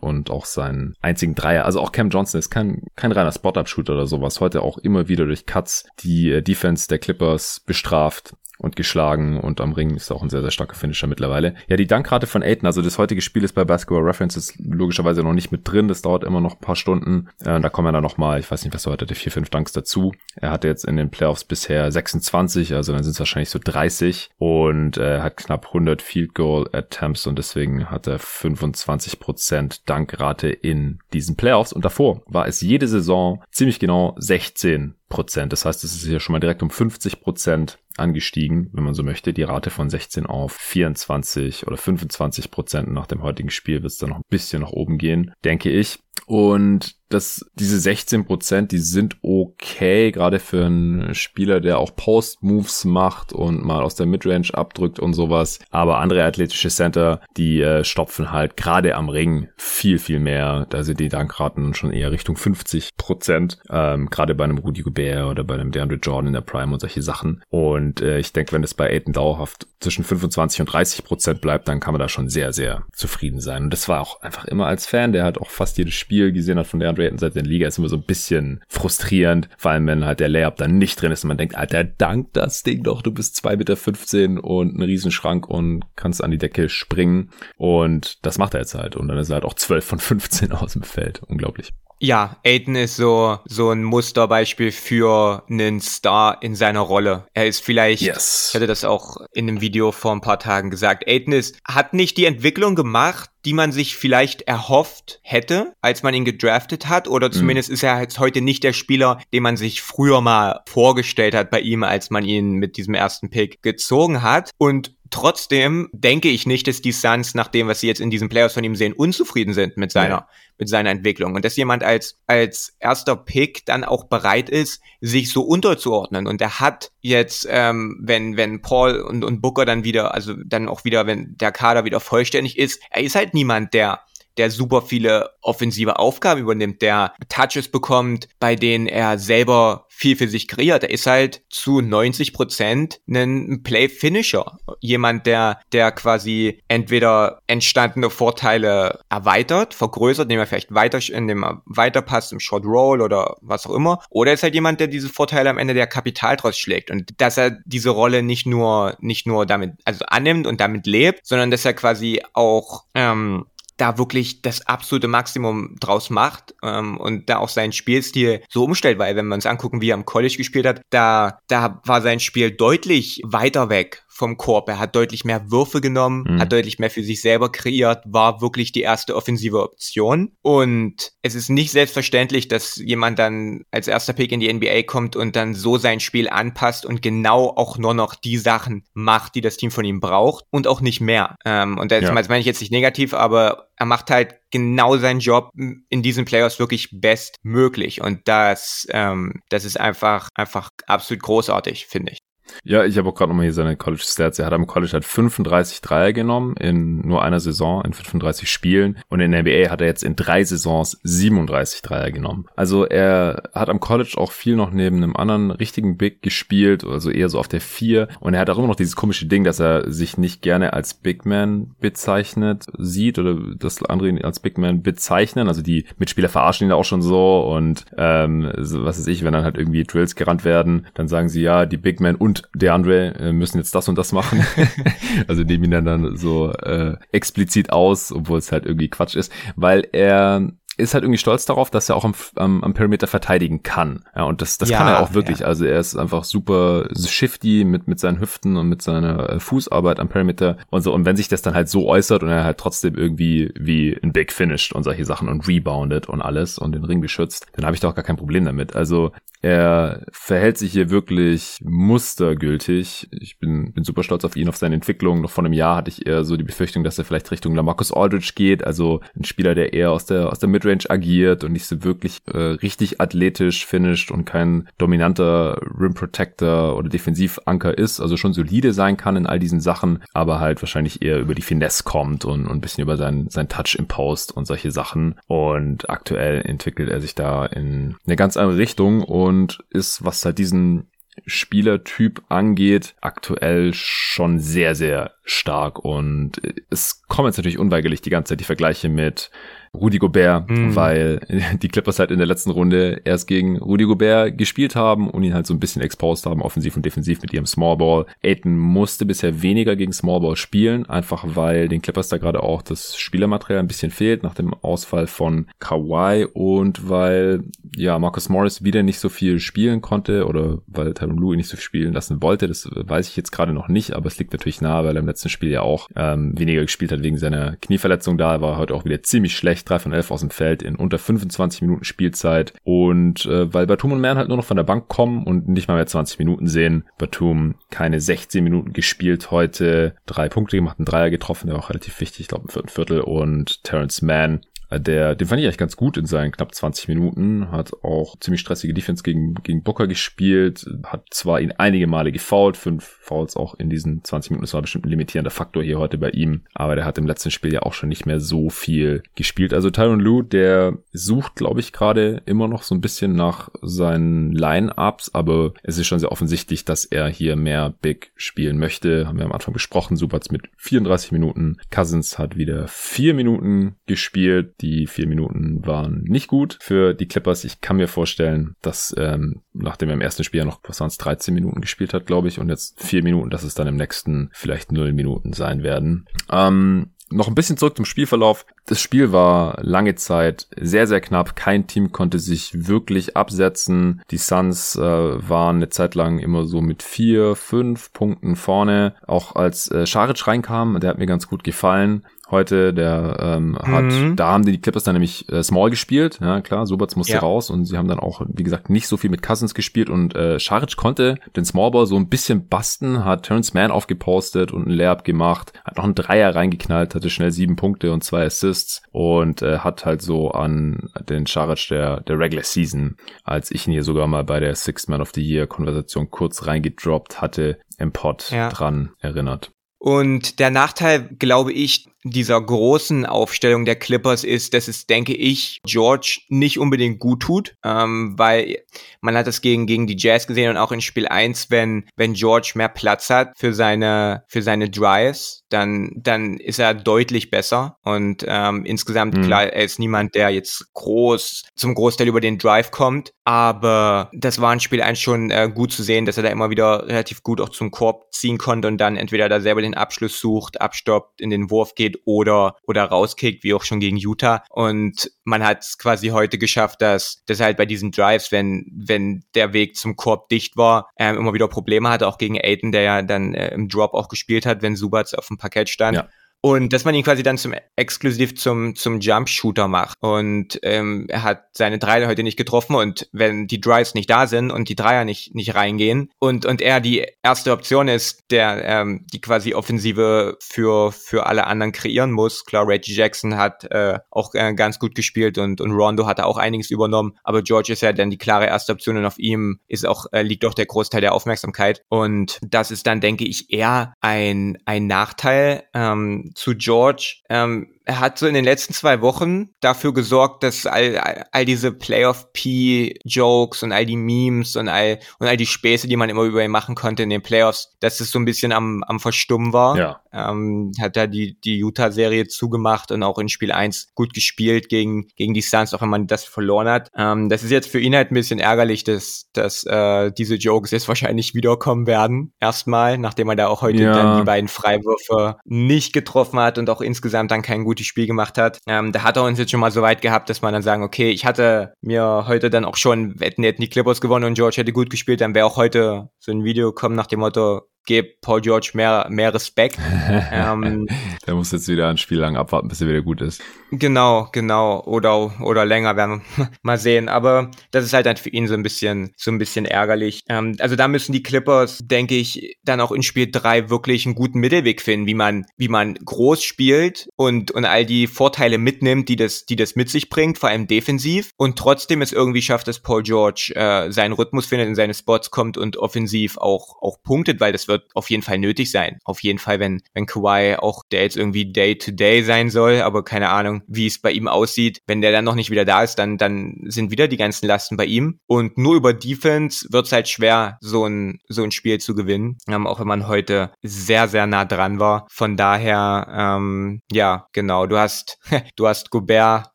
[0.00, 1.64] und auch seinen einzigen Dreier.
[1.64, 4.40] Also auch Cam Johnson ist kein, kein reiner Spot-Up-Shooter oder sowas.
[4.40, 9.60] Heute auch immer wieder durch Cuts die äh, Defense der Clippers bestraft und geschlagen und
[9.60, 11.54] am Ring ist auch ein sehr, sehr starker Finisher mittlerweile.
[11.68, 15.34] Ja, die Dankrate von Aiden, also das heutige Spiel ist bei Basketball References logischerweise noch
[15.34, 17.28] nicht mit drin, das dauert immer noch ein paar Stunden.
[17.44, 19.50] Äh, da kommen dann noch mal, ich weiß nicht, was er heute hatte, vier, fünf
[19.50, 20.12] Danks dazu.
[20.36, 24.30] Er hatte jetzt in den Playoffs bisher 26, also dann sind es wahrscheinlich so 30
[24.38, 31.00] und äh, hat knapp 100 Field Goal Attempts und deswegen hat er 25% Dankrate in
[31.12, 35.52] diesen Playoffs und davor war es jede Saison ziemlich genau 16 Prozent.
[35.52, 39.02] Das heißt, es ist hier schon mal direkt um 50 Prozent angestiegen, wenn man so
[39.02, 39.32] möchte.
[39.32, 43.98] Die Rate von 16 auf 24 oder 25 Prozent nach dem heutigen Spiel wird es
[43.98, 45.98] dann noch ein bisschen nach oben gehen, denke ich.
[46.26, 52.84] Und dass diese 16 Prozent, die sind okay, gerade für einen Spieler, der auch Post-Moves
[52.84, 55.58] macht und mal aus der Midrange abdrückt und sowas.
[55.70, 60.66] Aber andere athletische Center, die äh, stopfen halt gerade am Ring viel, viel mehr.
[60.70, 63.58] Da sind die Dankraten schon eher Richtung 50 Prozent.
[63.70, 66.80] Ähm, gerade bei einem Rudy Gobert oder bei einem DeAndre Jordan in der Prime und
[66.80, 67.42] solche Sachen.
[67.50, 71.68] Und äh, ich denke, wenn es bei Aiden dauerhaft zwischen 25 und 30 Prozent bleibt,
[71.68, 73.64] dann kann man da schon sehr, sehr zufrieden sein.
[73.64, 76.58] Und das war auch einfach immer als Fan, der halt auch fast jedes Spiel gesehen
[76.58, 79.86] hat von DeAndre Raten seit der Liga ist immer so ein bisschen frustrierend, vor allem
[79.86, 82.82] wenn halt der Layup dann nicht drin ist und man denkt, Alter, dank das Ding
[82.82, 87.30] doch, du bist 2,15 Meter und ein Riesenschrank und kannst an die Decke springen.
[87.56, 88.96] Und das macht er jetzt halt.
[88.96, 91.72] Und dann ist er halt auch 12 von 15 aus dem Feld, unglaublich.
[92.02, 97.28] Ja, Aiden ist so, so ein Musterbeispiel für einen Star in seiner Rolle.
[97.32, 98.48] Er ist vielleicht, yes.
[98.48, 101.94] ich hatte das auch in einem Video vor ein paar Tagen gesagt, Aiden ist, hat
[101.94, 107.06] nicht die Entwicklung gemacht, die man sich vielleicht erhofft hätte, als man ihn gedraftet hat.
[107.06, 107.34] Oder mhm.
[107.34, 107.74] zumindest mhm.
[107.74, 111.60] ist er jetzt heute nicht der Spieler, den man sich früher mal vorgestellt hat bei
[111.60, 114.50] ihm, als man ihn mit diesem ersten Pick gezogen hat.
[114.58, 118.30] Und Trotzdem denke ich nicht, dass die Suns, nach dem, was sie jetzt in diesen
[118.30, 120.28] Playoffs von ihm sehen, unzufrieden sind mit seiner, ja.
[120.62, 121.34] Mit seiner Entwicklung.
[121.34, 126.28] Und dass jemand als, als erster Pick dann auch bereit ist, sich so unterzuordnen.
[126.28, 130.68] Und er hat jetzt, ähm, wenn, wenn Paul und, und Booker dann wieder, also dann
[130.68, 134.02] auch wieder, wenn der Kader wieder vollständig ist, er ist halt niemand, der
[134.38, 140.26] der super viele offensive Aufgaben übernimmt, der Touches bekommt, bei denen er selber viel für
[140.26, 140.82] sich kreiert.
[140.82, 144.58] Er ist halt zu 90 Prozent ein Play-Finisher.
[144.80, 151.62] Jemand, der, der quasi entweder entstandene Vorteile erweitert, vergrößert, indem er vielleicht weiter, indem er
[151.66, 154.02] weiterpasst im Short Roll oder was auch immer.
[154.10, 156.90] Oder ist halt jemand, der diese Vorteile am Ende der Kapital draus schlägt.
[156.90, 161.20] Und dass er diese Rolle nicht nur, nicht nur damit, also annimmt und damit lebt,
[161.24, 167.28] sondern dass er quasi auch, ähm, da wirklich das absolute Maximum draus macht ähm, und
[167.28, 170.36] da auch seinen Spielstil so umstellt, weil wenn wir uns angucken, wie er am College
[170.36, 174.68] gespielt hat, da, da war sein Spiel deutlich weiter weg vom Korb.
[174.68, 176.40] Er hat deutlich mehr Würfe genommen, mhm.
[176.40, 180.32] hat deutlich mehr für sich selber kreiert, war wirklich die erste offensive Option.
[180.42, 185.16] Und es ist nicht selbstverständlich, dass jemand dann als erster Pick in die NBA kommt
[185.16, 189.40] und dann so sein Spiel anpasst und genau auch nur noch die Sachen macht, die
[189.40, 191.36] das Team von ihm braucht und auch nicht mehr.
[191.44, 192.14] Ähm, und das, ja.
[192.14, 196.24] das meine ich jetzt nicht negativ, aber er macht halt genau seinen Job in diesen
[196.24, 198.00] Playoffs wirklich bestmöglich.
[198.00, 202.18] Und das, ähm, das ist einfach, einfach absolut großartig, finde ich.
[202.64, 204.38] Ja, ich habe auch gerade nochmal hier seine College Stats.
[204.38, 208.98] Er hat am College halt 35 Dreier genommen in nur einer Saison, in 35 Spielen.
[209.08, 212.46] Und in der NBA hat er jetzt in drei Saisons 37 Dreier genommen.
[212.56, 217.10] Also er hat am College auch viel noch neben einem anderen richtigen Big gespielt, also
[217.10, 218.08] eher so auf der 4.
[218.20, 220.94] Und er hat auch immer noch dieses komische Ding, dass er sich nicht gerne als
[220.94, 225.48] Big Man bezeichnet sieht oder dass andere ihn als Big Man bezeichnen.
[225.48, 229.32] Also die Mitspieler verarschen ihn da auch schon so und ähm, was weiß ich, wenn
[229.32, 233.14] dann halt irgendwie Drills gerannt werden, dann sagen sie ja, die Big Man und DeAndre
[233.14, 234.44] äh, müssen jetzt das und das machen.
[235.28, 239.32] also nehmen ihn dann, dann so äh, explizit aus, obwohl es halt irgendwie Quatsch ist,
[239.56, 240.52] weil er
[240.82, 244.04] ist halt irgendwie stolz darauf, dass er auch am, am, am Perimeter verteidigen kann.
[244.14, 245.40] Ja, und das, das ja, kann er auch wirklich.
[245.40, 245.46] Ja.
[245.46, 250.00] Also er ist einfach super shifty mit, mit seinen Hüften und mit seiner äh, Fußarbeit
[250.00, 250.92] am Perimeter und so.
[250.92, 254.12] Und wenn sich das dann halt so äußert und er halt trotzdem irgendwie wie ein
[254.12, 257.74] Big finished und solche Sachen und reboundet und alles und den Ring beschützt, dann habe
[257.74, 258.76] ich doch gar kein Problem damit.
[258.76, 263.08] Also er verhält sich hier wirklich mustergültig.
[263.10, 265.20] Ich bin, bin super stolz auf ihn, auf seine Entwicklung.
[265.20, 267.92] Noch vor einem Jahr hatte ich eher so die Befürchtung, dass er vielleicht Richtung Lamarcus
[267.92, 268.64] Aldridge geht.
[268.64, 272.22] Also ein Spieler, der eher aus der, aus der Midrange agiert und nicht so wirklich
[272.32, 278.00] äh, richtig athletisch finisht und kein dominanter Rim Protector oder Defensivanker ist.
[278.00, 281.42] Also schon solide sein kann in all diesen Sachen, aber halt wahrscheinlich eher über die
[281.42, 285.16] Finesse kommt und, und ein bisschen über sein, sein Touch im Post und solche Sachen.
[285.26, 290.38] Und aktuell entwickelt er sich da in eine ganz andere Richtung und ist, was halt
[290.38, 290.88] diesen
[291.26, 295.78] Spielertyp angeht, aktuell schon sehr, sehr stark.
[295.78, 299.30] Und es kommen jetzt natürlich unweigerlich die ganze Zeit die Vergleiche mit
[299.74, 300.76] Rudy Gobert, mhm.
[300.76, 301.20] weil
[301.62, 305.32] die Clippers halt in der letzten Runde erst gegen Rudy Gobert gespielt haben und ihn
[305.32, 308.04] halt so ein bisschen exposed haben, offensiv und defensiv mit ihrem Smallball.
[308.22, 312.96] Aiton musste bisher weniger gegen Smallball spielen, einfach weil den Clippers da gerade auch das
[312.98, 318.82] Spielermaterial ein bisschen fehlt nach dem Ausfall von Kawhi und weil ja Marcus Morris wieder
[318.82, 322.22] nicht so viel spielen konnte oder weil Tyron Lue ihn nicht so viel spielen lassen
[322.22, 325.00] wollte, das weiß ich jetzt gerade noch nicht, aber es liegt natürlich nahe, weil er
[325.00, 328.74] im letzten Spiel ja auch ähm, weniger gespielt hat wegen seiner Knieverletzung da, war heute
[328.74, 332.52] auch wieder ziemlich schlecht 3 von 11 aus dem Feld in unter 25 Minuten Spielzeit.
[332.64, 335.68] Und äh, weil Batum und Mann halt nur noch von der Bank kommen und nicht
[335.68, 340.86] mal mehr 20 Minuten sehen, Batum keine 16 Minuten gespielt heute, drei Punkte gemacht, einen
[340.86, 343.00] Dreier getroffen, der war auch relativ wichtig, ich glaube im vierten Viertel.
[343.00, 344.40] Und Terrence Mann
[344.78, 348.40] der, den fand ich eigentlich ganz gut in seinen knapp 20 Minuten, hat auch ziemlich
[348.40, 353.54] stressige Defense gegen, gegen Booker gespielt, hat zwar ihn einige Male gefoult, fünf Fouls auch
[353.54, 356.76] in diesen 20 Minuten, das war bestimmt ein limitierender Faktor hier heute bei ihm, aber
[356.76, 359.52] der hat im letzten Spiel ja auch schon nicht mehr so viel gespielt.
[359.52, 364.32] Also Tyron Lue, der sucht, glaube ich, gerade immer noch so ein bisschen nach seinen
[364.32, 369.18] Line-Ups, aber es ist schon sehr offensichtlich, dass er hier mehr Big spielen möchte, haben
[369.18, 374.86] wir am Anfang besprochen, Subats mit 34 Minuten, Cousins hat wieder vier Minuten gespielt, die
[374.86, 377.44] vier Minuten waren nicht gut für die Clippers.
[377.44, 380.88] Ich kann mir vorstellen, dass ähm, nachdem er im ersten Spiel ja noch, was waren
[380.88, 383.76] es, 13 Minuten gespielt hat, glaube ich, und jetzt vier Minuten, dass es dann im
[383.76, 386.06] nächsten vielleicht null Minuten sein werden.
[386.30, 388.46] Ähm, noch ein bisschen zurück zum Spielverlauf.
[388.66, 391.36] Das Spiel war lange Zeit sehr, sehr knapp.
[391.36, 394.02] Kein Team konnte sich wirklich absetzen.
[394.10, 398.94] Die Suns äh, waren eine Zeit lang immer so mit vier, fünf Punkten vorne.
[399.06, 402.04] Auch als äh, Scharic reinkam, der hat mir ganz gut gefallen.
[402.32, 404.16] Heute, der ähm, hat, mhm.
[404.16, 407.20] da haben die Clippers dann nämlich äh, Small gespielt, ja klar, Subats musste ja.
[407.20, 410.16] raus und sie haben dann auch, wie gesagt, nicht so viel mit Cousins gespielt und
[410.16, 414.76] äh, Scharic konnte den Smallball so ein bisschen basten, hat Terrence Mann aufgepostet und einen
[414.76, 419.42] Layup gemacht, hat noch einen Dreier reingeknallt, hatte schnell sieben Punkte und zwei Assists und
[419.42, 423.84] äh, hat halt so an den Scharic der, der Regular Season, als ich ihn hier
[423.84, 428.30] sogar mal bei der Sixth Man of the Year Konversation kurz reingedroppt hatte, im Pod
[428.30, 428.48] ja.
[428.48, 429.52] dran erinnert.
[429.78, 435.60] Und der Nachteil, glaube ich, dieser großen Aufstellung der Clippers ist, dass es, denke ich,
[435.64, 438.58] George nicht unbedingt gut tut, ähm, weil
[439.00, 442.14] man hat das gegen, gegen die Jazz gesehen und auch in Spiel 1, wenn, wenn
[442.14, 447.76] George mehr Platz hat für seine, für seine Drives, dann, dann ist er deutlich besser.
[447.82, 449.22] Und ähm, insgesamt, mhm.
[449.22, 454.40] klar, er ist niemand, der jetzt groß, zum Großteil über den Drive kommt, aber das
[454.40, 457.22] war in Spiel 1 schon äh, gut zu sehen, dass er da immer wieder relativ
[457.22, 461.20] gut auch zum Korb ziehen konnte und dann entweder da selber den Abschluss sucht, abstoppt,
[461.20, 464.44] in den Wurf geht geht oder, oder rauskickt, wie auch schon gegen Utah.
[464.50, 469.24] Und man hat es quasi heute geschafft, dass, dass halt bei diesen Drives, wenn, wenn
[469.34, 472.82] der Weg zum Korb dicht war, ähm, immer wieder Probleme hatte, auch gegen Aiden, der
[472.82, 475.96] ja dann äh, im Drop auch gespielt hat, wenn Subats auf dem Parkett stand.
[475.96, 476.08] Ja.
[476.44, 479.96] Und dass man ihn quasi dann zum exklusiv zum zum Jump Shooter macht.
[480.00, 484.26] Und ähm, er hat seine Dreier heute nicht getroffen und wenn die Drives nicht da
[484.26, 488.64] sind und die Dreier nicht nicht reingehen und und er die erste Option ist, der
[488.64, 492.44] ähm, die quasi Offensive für für alle anderen kreieren muss.
[492.44, 496.38] Klar, Reggie Jackson hat äh, auch äh, ganz gut gespielt und und Rondo hat auch
[496.38, 499.86] einiges übernommen, aber George ist ja dann die klare erste Option und auf ihm ist
[499.86, 503.94] auch äh, liegt auch der Großteil der Aufmerksamkeit und das ist dann denke ich eher
[504.00, 505.62] ein ein Nachteil.
[505.72, 507.16] Ähm, zu George.
[507.28, 511.44] Ähm, er hat so in den letzten zwei Wochen dafür gesorgt, dass all, all, all
[511.44, 516.22] diese Playoff-P-Jokes und all die Memes und all, und all die Späße, die man immer
[516.22, 519.52] über ihn machen konnte in den Playoffs, dass es so ein bisschen am, am Verstummen
[519.52, 519.76] war.
[519.76, 520.00] Ja.
[520.12, 525.08] Ähm, hat er die, die Utah-Serie zugemacht und auch in Spiel 1 gut gespielt gegen,
[525.16, 526.90] gegen die Suns, auch wenn man das verloren hat.
[526.96, 530.70] Ähm, das ist jetzt für ihn halt ein bisschen ärgerlich, dass, dass äh, diese Jokes
[530.70, 532.32] jetzt wahrscheinlich wiederkommen werden.
[532.40, 533.92] Erstmal, nachdem er da auch heute ja.
[533.92, 538.36] dann die beiden Freiwürfe nicht getroffen hat und auch insgesamt dann kein gutes Spiel gemacht
[538.36, 538.58] hat.
[538.66, 540.82] Ähm, da hat er uns jetzt schon mal so weit gehabt, dass man dann sagen,
[540.82, 544.72] okay, ich hatte mir heute dann auch schon, hätten, die Clippers gewonnen und George hätte
[544.72, 548.40] gut gespielt, dann wäre auch heute so ein Video kommen nach dem Motto, gebe Paul
[548.40, 549.78] George mehr, mehr Respekt.
[550.32, 550.86] ähm,
[551.26, 553.42] Der muss jetzt wieder ein Spiel lang abwarten, bis er wieder gut ist.
[553.70, 554.82] Genau, genau.
[554.84, 557.08] Oder, oder länger werden wir mal sehen.
[557.08, 560.22] Aber das ist halt dann für ihn so ein bisschen, so ein bisschen ärgerlich.
[560.28, 564.14] Ähm, also da müssen die Clippers, denke ich, dann auch in Spiel drei wirklich einen
[564.14, 569.08] guten Mittelweg finden, wie man, wie man groß spielt und, und all die Vorteile mitnimmt,
[569.08, 571.30] die das, die das mit sich bringt, vor allem defensiv.
[571.36, 575.30] Und trotzdem es irgendwie schafft, dass Paul George äh, seinen Rhythmus findet, in seine Spots
[575.30, 578.98] kommt und offensiv auch, auch punktet, weil das wird auf jeden Fall nötig sein.
[579.04, 583.04] Auf jeden Fall, wenn, wenn Kawhi auch der jetzt irgendwie Day-to-Day -Day sein soll, aber
[583.04, 584.80] keine Ahnung, wie es bei ihm aussieht.
[584.86, 587.76] Wenn der dann noch nicht wieder da ist, dann, dann sind wieder die ganzen Lasten
[587.76, 588.18] bei ihm.
[588.26, 592.38] Und nur über Defense wird es halt schwer, so ein, so ein Spiel zu gewinnen.
[592.48, 595.06] Ähm, auch wenn man heute sehr, sehr nah dran war.
[595.10, 598.18] Von daher, ähm, ja, genau, du hast,
[598.56, 599.51] du hast Gobert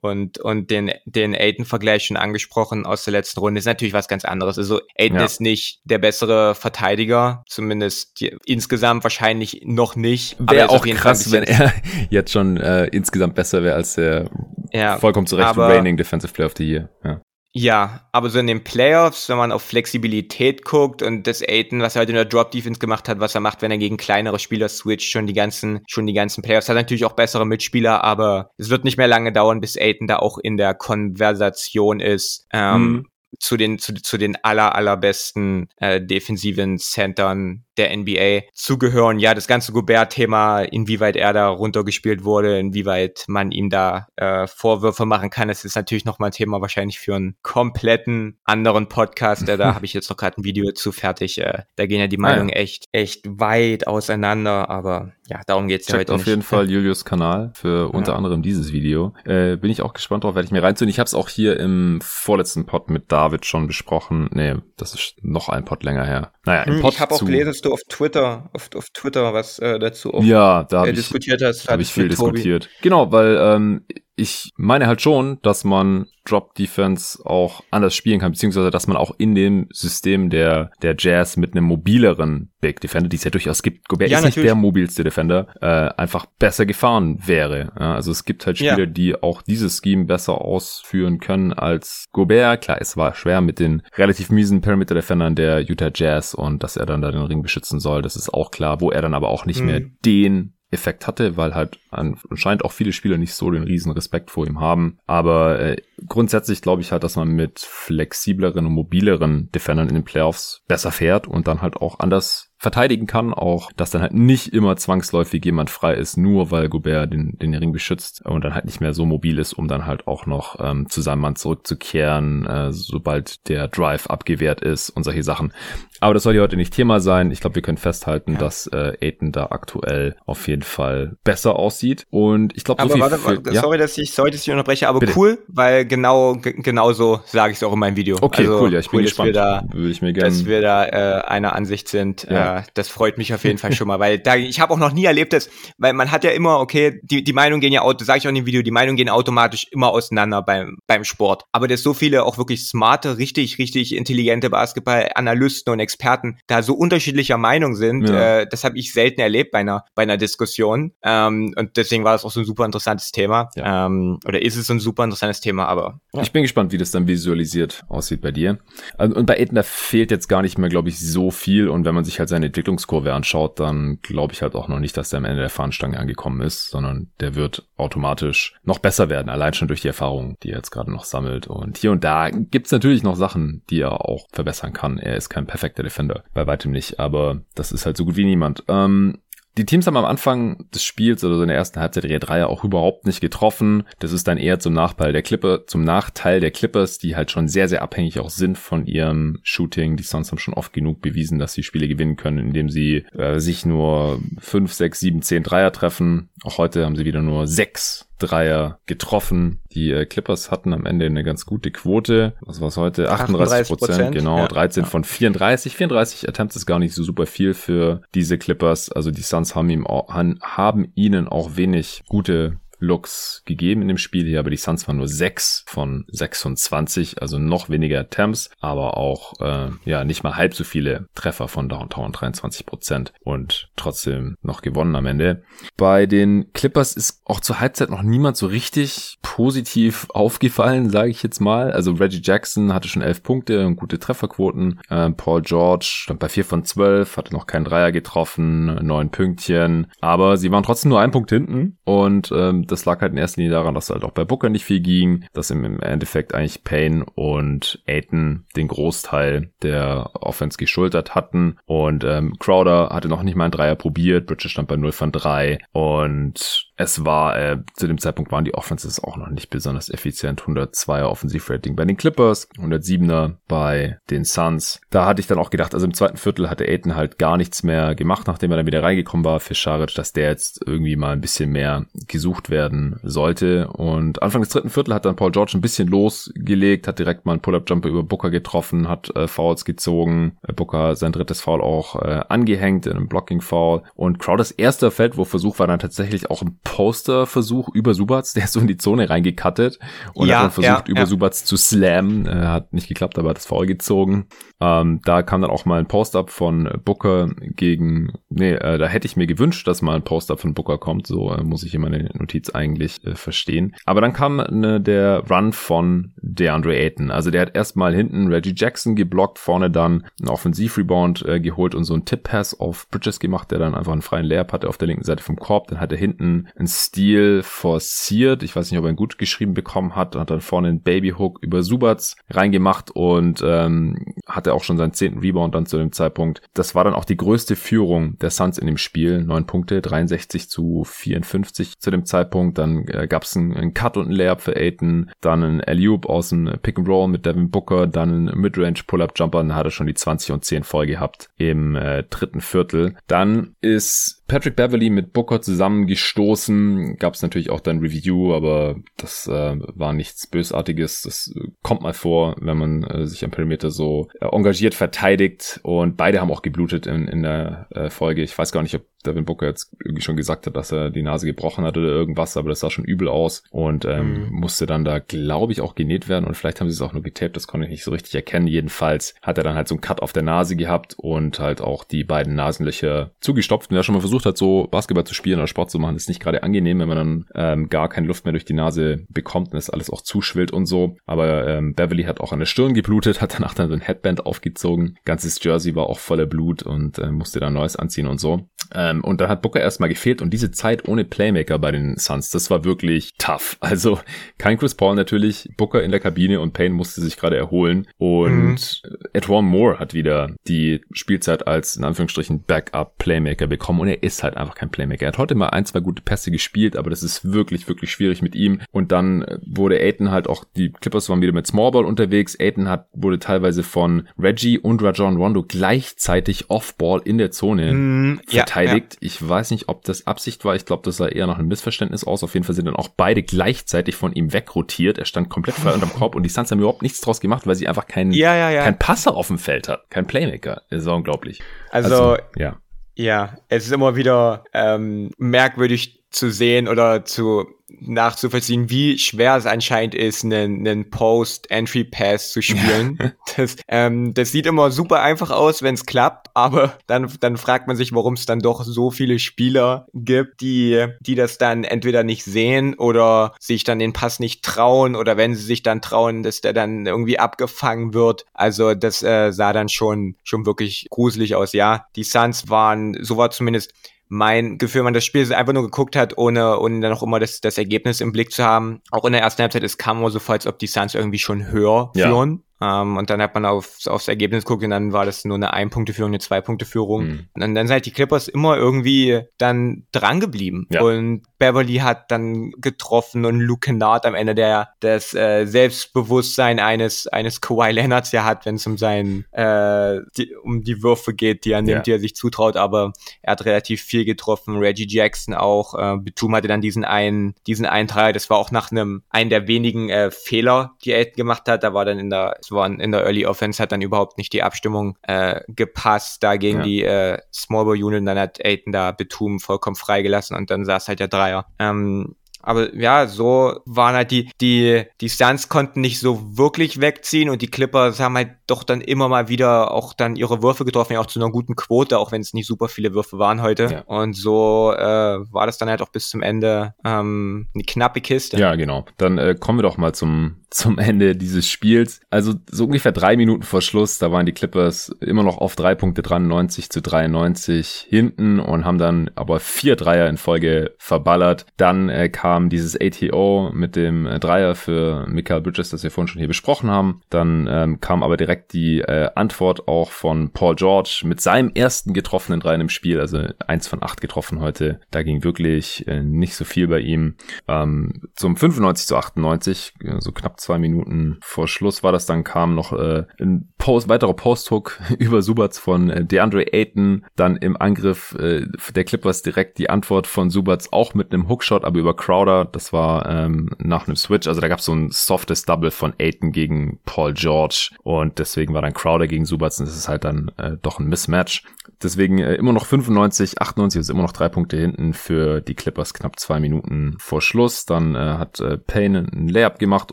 [0.00, 4.24] und, und den, den Aiden-Vergleich schon angesprochen aus der letzten Runde, ist natürlich was ganz
[4.24, 4.58] anderes.
[4.58, 5.24] Also Aiden ja.
[5.24, 10.36] ist nicht der bessere Verteidiger, zumindest die, insgesamt wahrscheinlich noch nicht.
[10.38, 11.72] Wäre auch krass, wenn er
[12.10, 14.30] jetzt schon äh, insgesamt besser wäre als der
[14.72, 16.88] ja, vollkommen zurecht reigning Defensive Player of the Year.
[17.04, 17.20] Ja.
[17.54, 21.96] Ja, aber so in den Playoffs, wenn man auf Flexibilität guckt und das Aiden, was
[21.96, 24.38] er heute in der Drop Defense gemacht hat, was er macht, wenn er gegen kleinere
[24.38, 28.50] Spieler switcht, schon die ganzen, schon die ganzen Playoffs, hat natürlich auch bessere Mitspieler, aber
[28.58, 32.46] es wird nicht mehr lange dauern, bis Aiden da auch in der Konversation ist.
[32.52, 33.06] Ähm, mhm
[33.38, 39.18] zu den zu, zu den aller allerbesten äh, defensiven Centern der NBA zugehören.
[39.20, 45.06] Ja, das ganze Gobert-Thema, inwieweit er da runtergespielt wurde, inwieweit man ihm da äh, Vorwürfe
[45.06, 49.46] machen kann, das ist natürlich nochmal ein Thema wahrscheinlich für einen kompletten anderen Podcast.
[49.46, 51.38] da habe ich jetzt noch gerade ein Video zu fertig.
[51.38, 52.62] Äh, da gehen ja die Meinungen ah, ja.
[52.62, 56.28] echt echt weit auseinander, aber ja, darum geht's ja heute auf nicht.
[56.28, 58.16] jeden Fall Julius Kanal für unter ja.
[58.16, 59.12] anderem dieses Video.
[59.24, 60.88] Äh, bin ich auch gespannt drauf, werde ich mir reinziehen.
[60.88, 64.30] Ich habe es auch hier im vorletzten Pod mit David schon besprochen.
[64.32, 66.32] Nee, das ist noch ein Pod länger her.
[66.44, 69.34] Naja, im hm, Pod Ich habe auch gelesen, dass du auf Twitter, auf, auf Twitter
[69.34, 71.68] was äh, dazu auch ja, da äh, diskutiert hast.
[71.68, 72.70] Habe ich viel diskutiert.
[72.80, 73.84] Genau, weil ähm,
[74.18, 78.96] ich meine halt schon, dass man Drop Defense auch anders spielen kann, beziehungsweise dass man
[78.96, 83.30] auch in dem System der, der Jazz mit einem mobileren Big Defender, die es ja
[83.30, 84.44] durchaus gibt, Gobert ja, ist natürlich.
[84.44, 87.72] nicht der mobilste Defender, äh, einfach besser gefahren wäre.
[87.78, 88.86] Ja, also es gibt halt Spieler, ja.
[88.86, 92.62] die auch dieses Scheme besser ausführen können als Gobert.
[92.62, 96.84] Klar, es war schwer mit den relativ miesen Perimeter-Defendern der Utah Jazz und dass er
[96.84, 99.46] dann da den Ring beschützen soll, das ist auch klar, wo er dann aber auch
[99.46, 99.66] nicht mhm.
[99.66, 104.30] mehr den Effekt hatte, weil halt anscheinend auch viele Spieler nicht so den riesen Respekt
[104.30, 104.98] vor ihm haben.
[105.06, 110.04] Aber äh, grundsätzlich glaube ich halt, dass man mit flexibleren und mobileren Defendern in den
[110.04, 114.52] Playoffs besser fährt und dann halt auch anders verteidigen kann, auch dass dann halt nicht
[114.52, 118.64] immer zwangsläufig jemand frei ist, nur weil Gobert den, den Ring beschützt und dann halt
[118.64, 122.46] nicht mehr so mobil ist, um dann halt auch noch ähm, zu seinem Mann zurückzukehren,
[122.46, 125.52] äh, sobald der Drive abgewehrt ist und solche Sachen.
[126.00, 127.30] Aber das soll ja heute nicht Thema sein.
[127.30, 128.38] Ich glaube, wir können festhalten, ja.
[128.38, 132.06] dass äh, Aiden da aktuell auf jeden Fall besser aussieht.
[132.10, 133.00] Und ich glaube, so viel.
[133.00, 133.60] Warte, warte, ja?
[133.60, 135.12] Sorry, dass ich sollte ich unterbreche, aber Bitte.
[135.16, 138.16] cool, weil genau genauso sage ich es auch in meinem Video.
[138.20, 138.72] Okay, also, cool.
[138.72, 139.36] Ja, ich cool, bin gespannt.
[139.36, 140.28] Dass wir da, Würde ich mir gerne.
[140.28, 142.26] Dass wir da äh, einer Ansicht sind.
[142.28, 142.46] Ja.
[142.46, 144.92] Äh, das freut mich auf jeden Fall schon mal, weil da ich habe auch noch
[144.92, 148.18] nie erlebt, dass, weil man hat ja immer, okay, die die Meinungen gehen ja, sage
[148.18, 151.44] ich auch in dem Video, die Meinungen gehen automatisch immer auseinander beim beim Sport.
[151.52, 156.74] Aber dass so viele auch wirklich smarte, richtig richtig intelligente Basketball-Analysten und Experten da so
[156.74, 158.40] unterschiedlicher Meinung sind, ja.
[158.40, 160.92] äh, das habe ich selten erlebt bei einer, bei einer Diskussion.
[161.02, 163.50] Ähm, und deswegen war das auch so ein super interessantes Thema.
[163.56, 163.86] Ja.
[163.86, 166.00] Ähm, oder ist es ein super interessantes Thema, aber.
[166.14, 166.22] Ja.
[166.22, 168.58] Ich bin gespannt, wie das dann visualisiert aussieht bei dir.
[168.98, 171.68] Und bei da fehlt jetzt gar nicht mehr, glaube ich, so viel.
[171.68, 174.96] Und wenn man sich halt seine Entwicklungskurve anschaut, dann glaube ich halt auch noch nicht,
[174.96, 179.28] dass der am Ende der Fahnenstange angekommen ist, sondern der wird automatisch noch besser werden,
[179.28, 181.46] allein schon durch die Erfahrung, die er jetzt gerade noch sammelt.
[181.46, 184.98] Und hier und da gibt's natürlich noch Sachen, die er auch verbessern kann.
[184.98, 188.24] Er ist kein perfekter Defender, bei weitem nicht, aber das ist halt so gut wie
[188.24, 188.64] niemand.
[188.68, 189.18] Ähm,
[189.58, 192.48] die Teams haben am Anfang des Spiels oder so in der ersten Halbzeit ihre Dreier
[192.48, 193.82] auch überhaupt nicht getroffen.
[193.98, 197.48] Das ist dann eher zum Nachteil der Clipper, zum Nachteil der Clippers, die halt schon
[197.48, 199.96] sehr, sehr abhängig auch sind von ihrem Shooting.
[199.96, 203.40] Die Suns haben schon oft genug bewiesen, dass sie Spiele gewinnen können, indem sie äh,
[203.40, 206.28] sich nur fünf, sechs, sieben, zehn Dreier treffen.
[206.44, 209.60] Auch heute haben sie wieder nur sechs Dreier getroffen.
[209.72, 212.34] Die äh, Clippers hatten am Ende eine ganz gute Quote.
[212.40, 213.10] Was war es heute?
[213.10, 214.38] 38 Prozent, genau.
[214.38, 214.88] Ja, 13 ja.
[214.88, 215.76] von 34.
[215.76, 218.90] 34 Attempts ist gar nicht so super viel für diese Clippers.
[218.90, 223.98] Also die Suns haben ihm auch, haben ihnen auch wenig gute Looks gegeben in dem
[223.98, 228.96] Spiel hier, aber die Suns waren nur 6 von 26, also noch weniger Attempts, aber
[228.96, 234.36] auch äh, ja nicht mal halb so viele Treffer von Downtown, 23 Prozent und trotzdem
[234.42, 235.42] noch gewonnen am Ende.
[235.76, 241.22] Bei den Clippers ist auch zur Halbzeit noch niemand so richtig positiv aufgefallen, sage ich
[241.22, 241.72] jetzt mal.
[241.72, 244.80] Also Reggie Jackson hatte schon 11 Punkte und gute Trefferquoten.
[244.88, 249.88] Äh, Paul George stand bei 4 von 12, hatte noch keinen Dreier getroffen, 9 Pünktchen,
[250.00, 253.40] aber sie waren trotzdem nur ein Punkt hinten und ähm, das lag halt in erster
[253.40, 257.04] Linie daran, dass halt auch bei Booker nicht viel ging, dass im Endeffekt eigentlich Payne
[257.14, 261.58] und Aiton den Großteil der Offense geschultert hatten.
[261.66, 265.12] Und ähm, Crowder hatte noch nicht mal einen Dreier probiert, Bridges stand bei 0 von
[265.12, 269.90] 3 und es war, äh, zu dem Zeitpunkt waren die Offenses auch noch nicht besonders
[269.90, 270.42] effizient.
[270.42, 274.80] 102er Offensivrating bei den Clippers, 107er bei den Suns.
[274.90, 277.64] Da hatte ich dann auch gedacht, also im zweiten Viertel hatte Aiton halt gar nichts
[277.64, 281.10] mehr gemacht, nachdem er dann wieder reingekommen war für Scharic, dass der jetzt irgendwie mal
[281.10, 283.66] ein bisschen mehr gesucht werden sollte.
[283.66, 287.32] Und Anfang des dritten Viertel hat dann Paul George ein bisschen losgelegt, hat direkt mal
[287.32, 290.38] einen Pull-Up-Jumper über Booker getroffen, hat äh, Fouls gezogen.
[290.46, 293.82] Äh, Booker sein drittes Foul auch äh, angehängt in einem Blocking-Foul.
[293.96, 298.60] Und Crowders erster Feldwurfversuch war dann tatsächlich auch ein Poster-Versuch über Subats, der ist so
[298.60, 299.78] in die Zone reingekattet
[300.14, 301.06] und ja, hat dann versucht, ja, über ja.
[301.06, 302.26] Subats zu slammen.
[302.26, 304.26] Äh, hat nicht geklappt, aber hat das Foul gezogen.
[304.60, 309.06] Ähm, da kam dann auch mal ein Post-Up von Booker gegen, nee, äh, da hätte
[309.06, 311.06] ich mir gewünscht, dass mal ein Post-Up von Booker kommt.
[311.06, 313.76] So äh, muss ich in meine Notiz eigentlich äh, verstehen.
[313.84, 317.10] Aber dann kam ne, der Run von DeAndre Ayton.
[317.10, 321.84] Also der hat erstmal hinten Reggie Jackson geblockt, vorne dann einen Offensiv-Rebound äh, geholt und
[321.84, 324.88] so einen Tip-Pass auf Bridges gemacht, der dann einfach einen freien Layup hatte auf der
[324.88, 325.68] linken Seite vom Korb.
[325.68, 328.42] Dann hat er hinten einen Stil forciert.
[328.42, 330.16] Ich weiß nicht, ob er ihn gut geschrieben bekommen hat.
[330.16, 334.14] Hat dann vorne einen Babyhook über Subats reingemacht und ähm,
[334.48, 336.42] hatte auch schon seinen zehnten Rebound dann zu dem Zeitpunkt.
[336.54, 339.22] Das war dann auch die größte Führung der Suns in dem Spiel.
[339.22, 342.58] Neun Punkte, 63 zu 54 zu dem Zeitpunkt.
[342.58, 345.10] Dann äh, gab es einen, einen, Cut und einen Layup für Aiton.
[345.20, 347.86] Dann ein Alley-Oop aus dem Pick and Roll mit Devin Booker.
[347.86, 349.38] Dann ein Midrange Pull-Up Jumper.
[349.38, 352.96] Dann hat er schon die 20 und 10 voll gehabt im äh, dritten Viertel.
[353.06, 356.96] Dann ist Patrick Beverly mit Booker zusammengestoßen.
[356.98, 361.02] Gab es natürlich auch dann Review, aber das äh, war nichts Bösartiges.
[361.02, 365.60] Das äh, kommt mal vor, wenn man äh, sich am Perimeter so äh, engagiert verteidigt.
[365.62, 368.22] Und beide haben auch geblutet in, in der äh, Folge.
[368.22, 371.02] Ich weiß gar nicht, ob Devin Booker jetzt irgendwie schon gesagt hat, dass er die
[371.02, 374.30] Nase gebrochen hat oder irgendwas, aber das sah schon übel aus und ähm, mhm.
[374.30, 377.02] musste dann da, glaube ich, auch genäht werden und vielleicht haben sie es auch nur
[377.02, 378.46] getaped, das konnte ich nicht so richtig erkennen.
[378.46, 381.84] Jedenfalls hat er dann halt so einen Cut auf der Nase gehabt und halt auch
[381.84, 383.70] die beiden Nasenlöcher zugestopft.
[383.70, 386.08] Und wer schon mal versucht hat, so Basketball zu spielen oder Sport zu machen, ist
[386.08, 389.52] nicht gerade angenehm, wenn man dann ähm, gar keine Luft mehr durch die Nase bekommt
[389.52, 390.96] und es alles auch zuschwillt und so.
[391.06, 394.26] Aber ähm, Beverly hat auch an der Stirn geblutet, hat danach dann so ein Headband
[394.26, 394.96] aufgezogen.
[395.04, 398.48] Ganzes Jersey war auch voller Blut und äh, musste dann Neues anziehen und so.
[398.72, 401.96] Äh, Ähm, und dann hat Booker erstmal gefehlt und diese Zeit ohne Playmaker bei den
[401.96, 403.56] Suns, das war wirklich tough.
[403.68, 404.00] Also
[404.38, 407.86] kein Chris Paul natürlich, Booker in der Kabine und Payne musste sich gerade erholen.
[407.98, 408.96] Und mhm.
[409.12, 414.36] Edwan Moore hat wieder die Spielzeit als in Anführungsstrichen Backup-Playmaker bekommen und er ist halt
[414.36, 415.02] einfach kein Playmaker.
[415.02, 418.22] Er hat heute mal ein, zwei gute Pässe gespielt, aber das ist wirklich, wirklich schwierig
[418.22, 418.60] mit ihm.
[418.72, 422.36] Und dann wurde Aiton halt auch, die Clippers waren wieder mit Smallball unterwegs.
[422.40, 428.20] Aiton hat, wurde teilweise von Reggie und Rajon Rondo gleichzeitig Offball in der Zone mm,
[428.26, 428.68] verteidigt.
[428.68, 428.77] Ja, ja.
[429.00, 430.54] Ich weiß nicht, ob das Absicht war.
[430.54, 432.22] Ich glaube, das sah eher nach einem Missverständnis aus.
[432.22, 434.98] Auf jeden Fall sind dann auch beide gleichzeitig von ihm wegrotiert.
[434.98, 437.54] Er stand komplett frei unterm Korb und die Suns haben überhaupt nichts draus gemacht, weil
[437.54, 438.64] sie einfach keinen, ja, ja, ja.
[438.64, 439.90] keinen Passer auf dem Feld hat.
[439.90, 440.62] Kein Playmaker.
[440.70, 441.40] Das ist unglaublich.
[441.70, 442.56] Also, also ja.
[442.94, 447.46] Ja, es ist immer wieder ähm, merkwürdig zu sehen oder zu
[447.80, 452.98] nachzuvollziehen, wie schwer es anscheinend ist, einen, einen Post-Entry-Pass zu spielen.
[453.36, 457.66] das, ähm, das sieht immer super einfach aus, wenn es klappt, aber dann, dann fragt
[457.66, 462.04] man sich, warum es dann doch so viele Spieler gibt, die, die das dann entweder
[462.04, 466.22] nicht sehen oder sich dann den Pass nicht trauen oder wenn sie sich dann trauen,
[466.22, 468.24] dass der dann irgendwie abgefangen wird.
[468.32, 471.52] Also das äh, sah dann schon, schon wirklich gruselig aus.
[471.52, 473.72] Ja, die Suns waren, so war zumindest
[474.08, 477.40] mein Gefühl, man das Spiel einfach nur geguckt hat, ohne, ohne dann auch immer das,
[477.40, 478.80] das Ergebnis im Blick zu haben.
[478.90, 481.18] Auch in der ersten Halbzeit, es kam immer so vor, als ob die Suns irgendwie
[481.18, 482.08] schon höher ja.
[482.08, 482.42] führen.
[482.60, 485.52] Ähm, und dann hat man auf, aufs Ergebnis geguckt und dann war das nur eine
[485.52, 487.04] Ein-Punkte-Führung, eine Zwei-Punkte-Führung.
[487.04, 487.28] Mhm.
[487.32, 490.66] Und dann, dann sind halt die Clippers immer irgendwie dann dran geblieben.
[490.70, 490.82] Ja.
[490.82, 497.06] Und Beverly hat dann getroffen und Luke Kennard am Ende, der das äh, Selbstbewusstsein eines
[497.06, 501.44] eines Kawhi Leonards ja hat, wenn es um sein äh, die, um die Würfe geht,
[501.44, 501.82] die er nimmt, ja.
[501.82, 502.56] die er sich zutraut.
[502.56, 502.92] Aber
[503.22, 504.56] er hat relativ viel getroffen.
[504.58, 505.74] Reggie Jackson auch.
[505.74, 508.12] Äh, Betum hatte dann diesen einen diesen einen Dreier.
[508.12, 511.62] Das war auch nach einem einen der wenigen äh, Fehler, die er gemacht hat.
[511.62, 514.32] Da war dann in der es war in der Early Offense hat dann überhaupt nicht
[514.32, 516.64] die Abstimmung äh, gepasst da gegen ja.
[516.64, 518.06] die äh, Small Ball Unit.
[518.06, 521.46] Dann hat Aiton da Betum vollkommen freigelassen und dann saß halt der Dreier Dreier.
[521.58, 527.30] Ähm, aber ja, so waren halt die, die, die Suns konnten nicht so wirklich wegziehen
[527.30, 530.92] und die Clippers haben halt doch dann immer mal wieder auch dann ihre Würfe getroffen,
[530.92, 533.64] ja auch zu einer guten Quote, auch wenn es nicht super viele Würfe waren heute.
[533.64, 533.80] Ja.
[533.82, 538.38] Und so äh, war das dann halt auch bis zum Ende ähm, eine knappe Kiste.
[538.38, 538.86] Ja, genau.
[538.98, 542.00] Dann äh, kommen wir doch mal zum zum Ende dieses Spiels.
[542.10, 545.74] Also so ungefähr drei Minuten vor Schluss, da waren die Clippers immer noch auf drei
[545.74, 551.46] Punkte dran, 90 zu 93 hinten und haben dann aber vier Dreier in Folge verballert.
[551.56, 556.08] Dann äh, kam dieses ATO mit dem äh, Dreier für Michael Bridges, das wir vorhin
[556.08, 557.02] schon hier besprochen haben.
[557.10, 561.92] Dann ähm, kam aber direkt die äh, Antwort auch von Paul George mit seinem ersten
[561.92, 564.80] getroffenen Dreier im Spiel, also eins von acht getroffen heute.
[564.90, 567.16] Da ging wirklich äh, nicht so viel bei ihm.
[567.46, 572.06] Ähm, zum 95 zu 98, äh, so knapp zwei Minuten vor Schluss war das.
[572.06, 577.36] Dann, kam noch äh, ein Post, weiterer Post-Hook über Subats von äh, DeAndre Ayton, dann
[577.36, 581.78] im Angriff äh, der Clippers direkt die Antwort von Subats auch mit einem Hookshot, aber
[581.78, 585.44] über Crowder, das war ähm, nach einem Switch, also da gab es so ein softes
[585.44, 587.70] Double von Ayton gegen Paul George.
[587.82, 590.88] Und deswegen war dann Crowder gegen Subats und das ist halt dann äh, doch ein
[590.88, 591.44] Mismatch.
[591.82, 595.94] Deswegen äh, immer noch 95, 98, ist immer noch drei Punkte hinten für die Clippers
[595.94, 597.66] knapp zwei Minuten vor Schluss.
[597.66, 599.92] Dann äh, hat äh, Payne ein Layup gemacht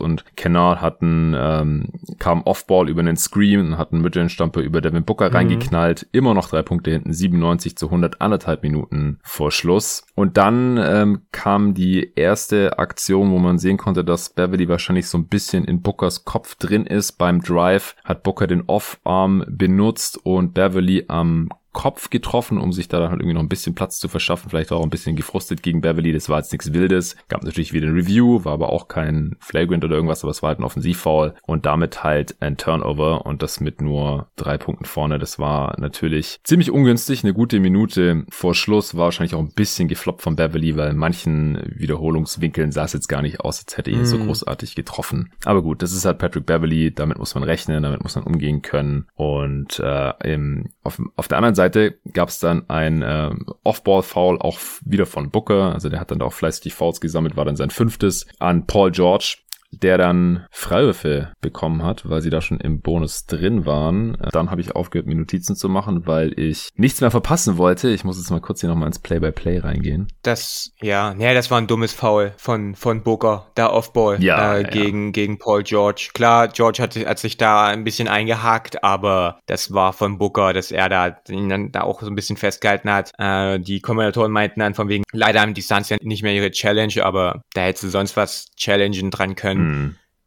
[0.00, 4.80] und Kennard hat einen, ähm, kam Offball über einen Screen und hat einen Midrange-Stamper über
[4.80, 5.36] Devin Booker mhm.
[5.36, 6.06] reingeknallt.
[6.12, 10.04] Immer noch drei Punkte hinten, 97 zu 100, anderthalb Minuten vor Schluss.
[10.14, 15.18] Und dann ähm, kam die erste Aktion, wo man sehen konnte, dass Beverly wahrscheinlich so
[15.18, 17.12] ein bisschen in Bookers Kopf drin ist.
[17.12, 22.98] Beim Drive hat Booker den Off-Arm benutzt und Beverly am Kopf getroffen, um sich da
[22.98, 24.48] dann halt irgendwie noch ein bisschen Platz zu verschaffen.
[24.48, 26.10] Vielleicht auch ein bisschen gefrustet gegen Beverly.
[26.10, 27.16] Das war jetzt nichts Wildes.
[27.28, 30.48] Gab natürlich wieder ein Review, war aber auch kein Flagrant oder irgendwas, aber es war
[30.48, 35.18] halt ein Offensivfoul und damit halt ein Turnover und das mit nur drei Punkten vorne.
[35.18, 37.22] Das war natürlich ziemlich ungünstig.
[37.22, 40.96] Eine gute Minute vor Schluss war wahrscheinlich auch ein bisschen gefloppt von Beverly, weil in
[40.96, 44.06] manchen Wiederholungswinkeln sah es jetzt gar nicht aus, als hätte er mm.
[44.06, 45.30] so großartig getroffen.
[45.44, 46.90] Aber gut, das ist halt Patrick Beverly.
[46.90, 49.08] Damit muss man rechnen, damit muss man umgehen können.
[49.14, 53.30] Und äh, im, auf, auf der anderen Seite gab es dann ein äh,
[53.64, 55.72] Off-Ball-Foul auch wieder von Booker.
[55.72, 59.38] Also der hat dann auch fleißig Fouls gesammelt, war dann sein fünftes an Paul George
[59.82, 64.16] der dann Freiwürfe bekommen hat, weil sie da schon im Bonus drin waren.
[64.32, 67.88] Dann habe ich aufgehört, mir Notizen zu machen, weil ich nichts mehr verpassen wollte.
[67.88, 70.08] Ich muss jetzt mal kurz hier nochmal ins Play-by-Play -play reingehen.
[70.22, 74.62] Das, ja, ja, das war ein dummes Foul von, von Booker, da Offball ja, äh,
[74.62, 74.68] ja.
[74.68, 76.10] gegen, gegen Paul George.
[76.14, 80.70] Klar, George hat, hat sich da ein bisschen eingehakt, aber das war von Booker, dass
[80.70, 83.12] er da, ihn dann da auch so ein bisschen festgehalten hat.
[83.18, 86.50] Äh, die Kommentatoren meinten dann von wegen, leider haben die Suns ja nicht mehr ihre
[86.50, 89.65] Challenge, aber da hättest du sonst was challengen dran können.
[89.65, 89.65] Mhm.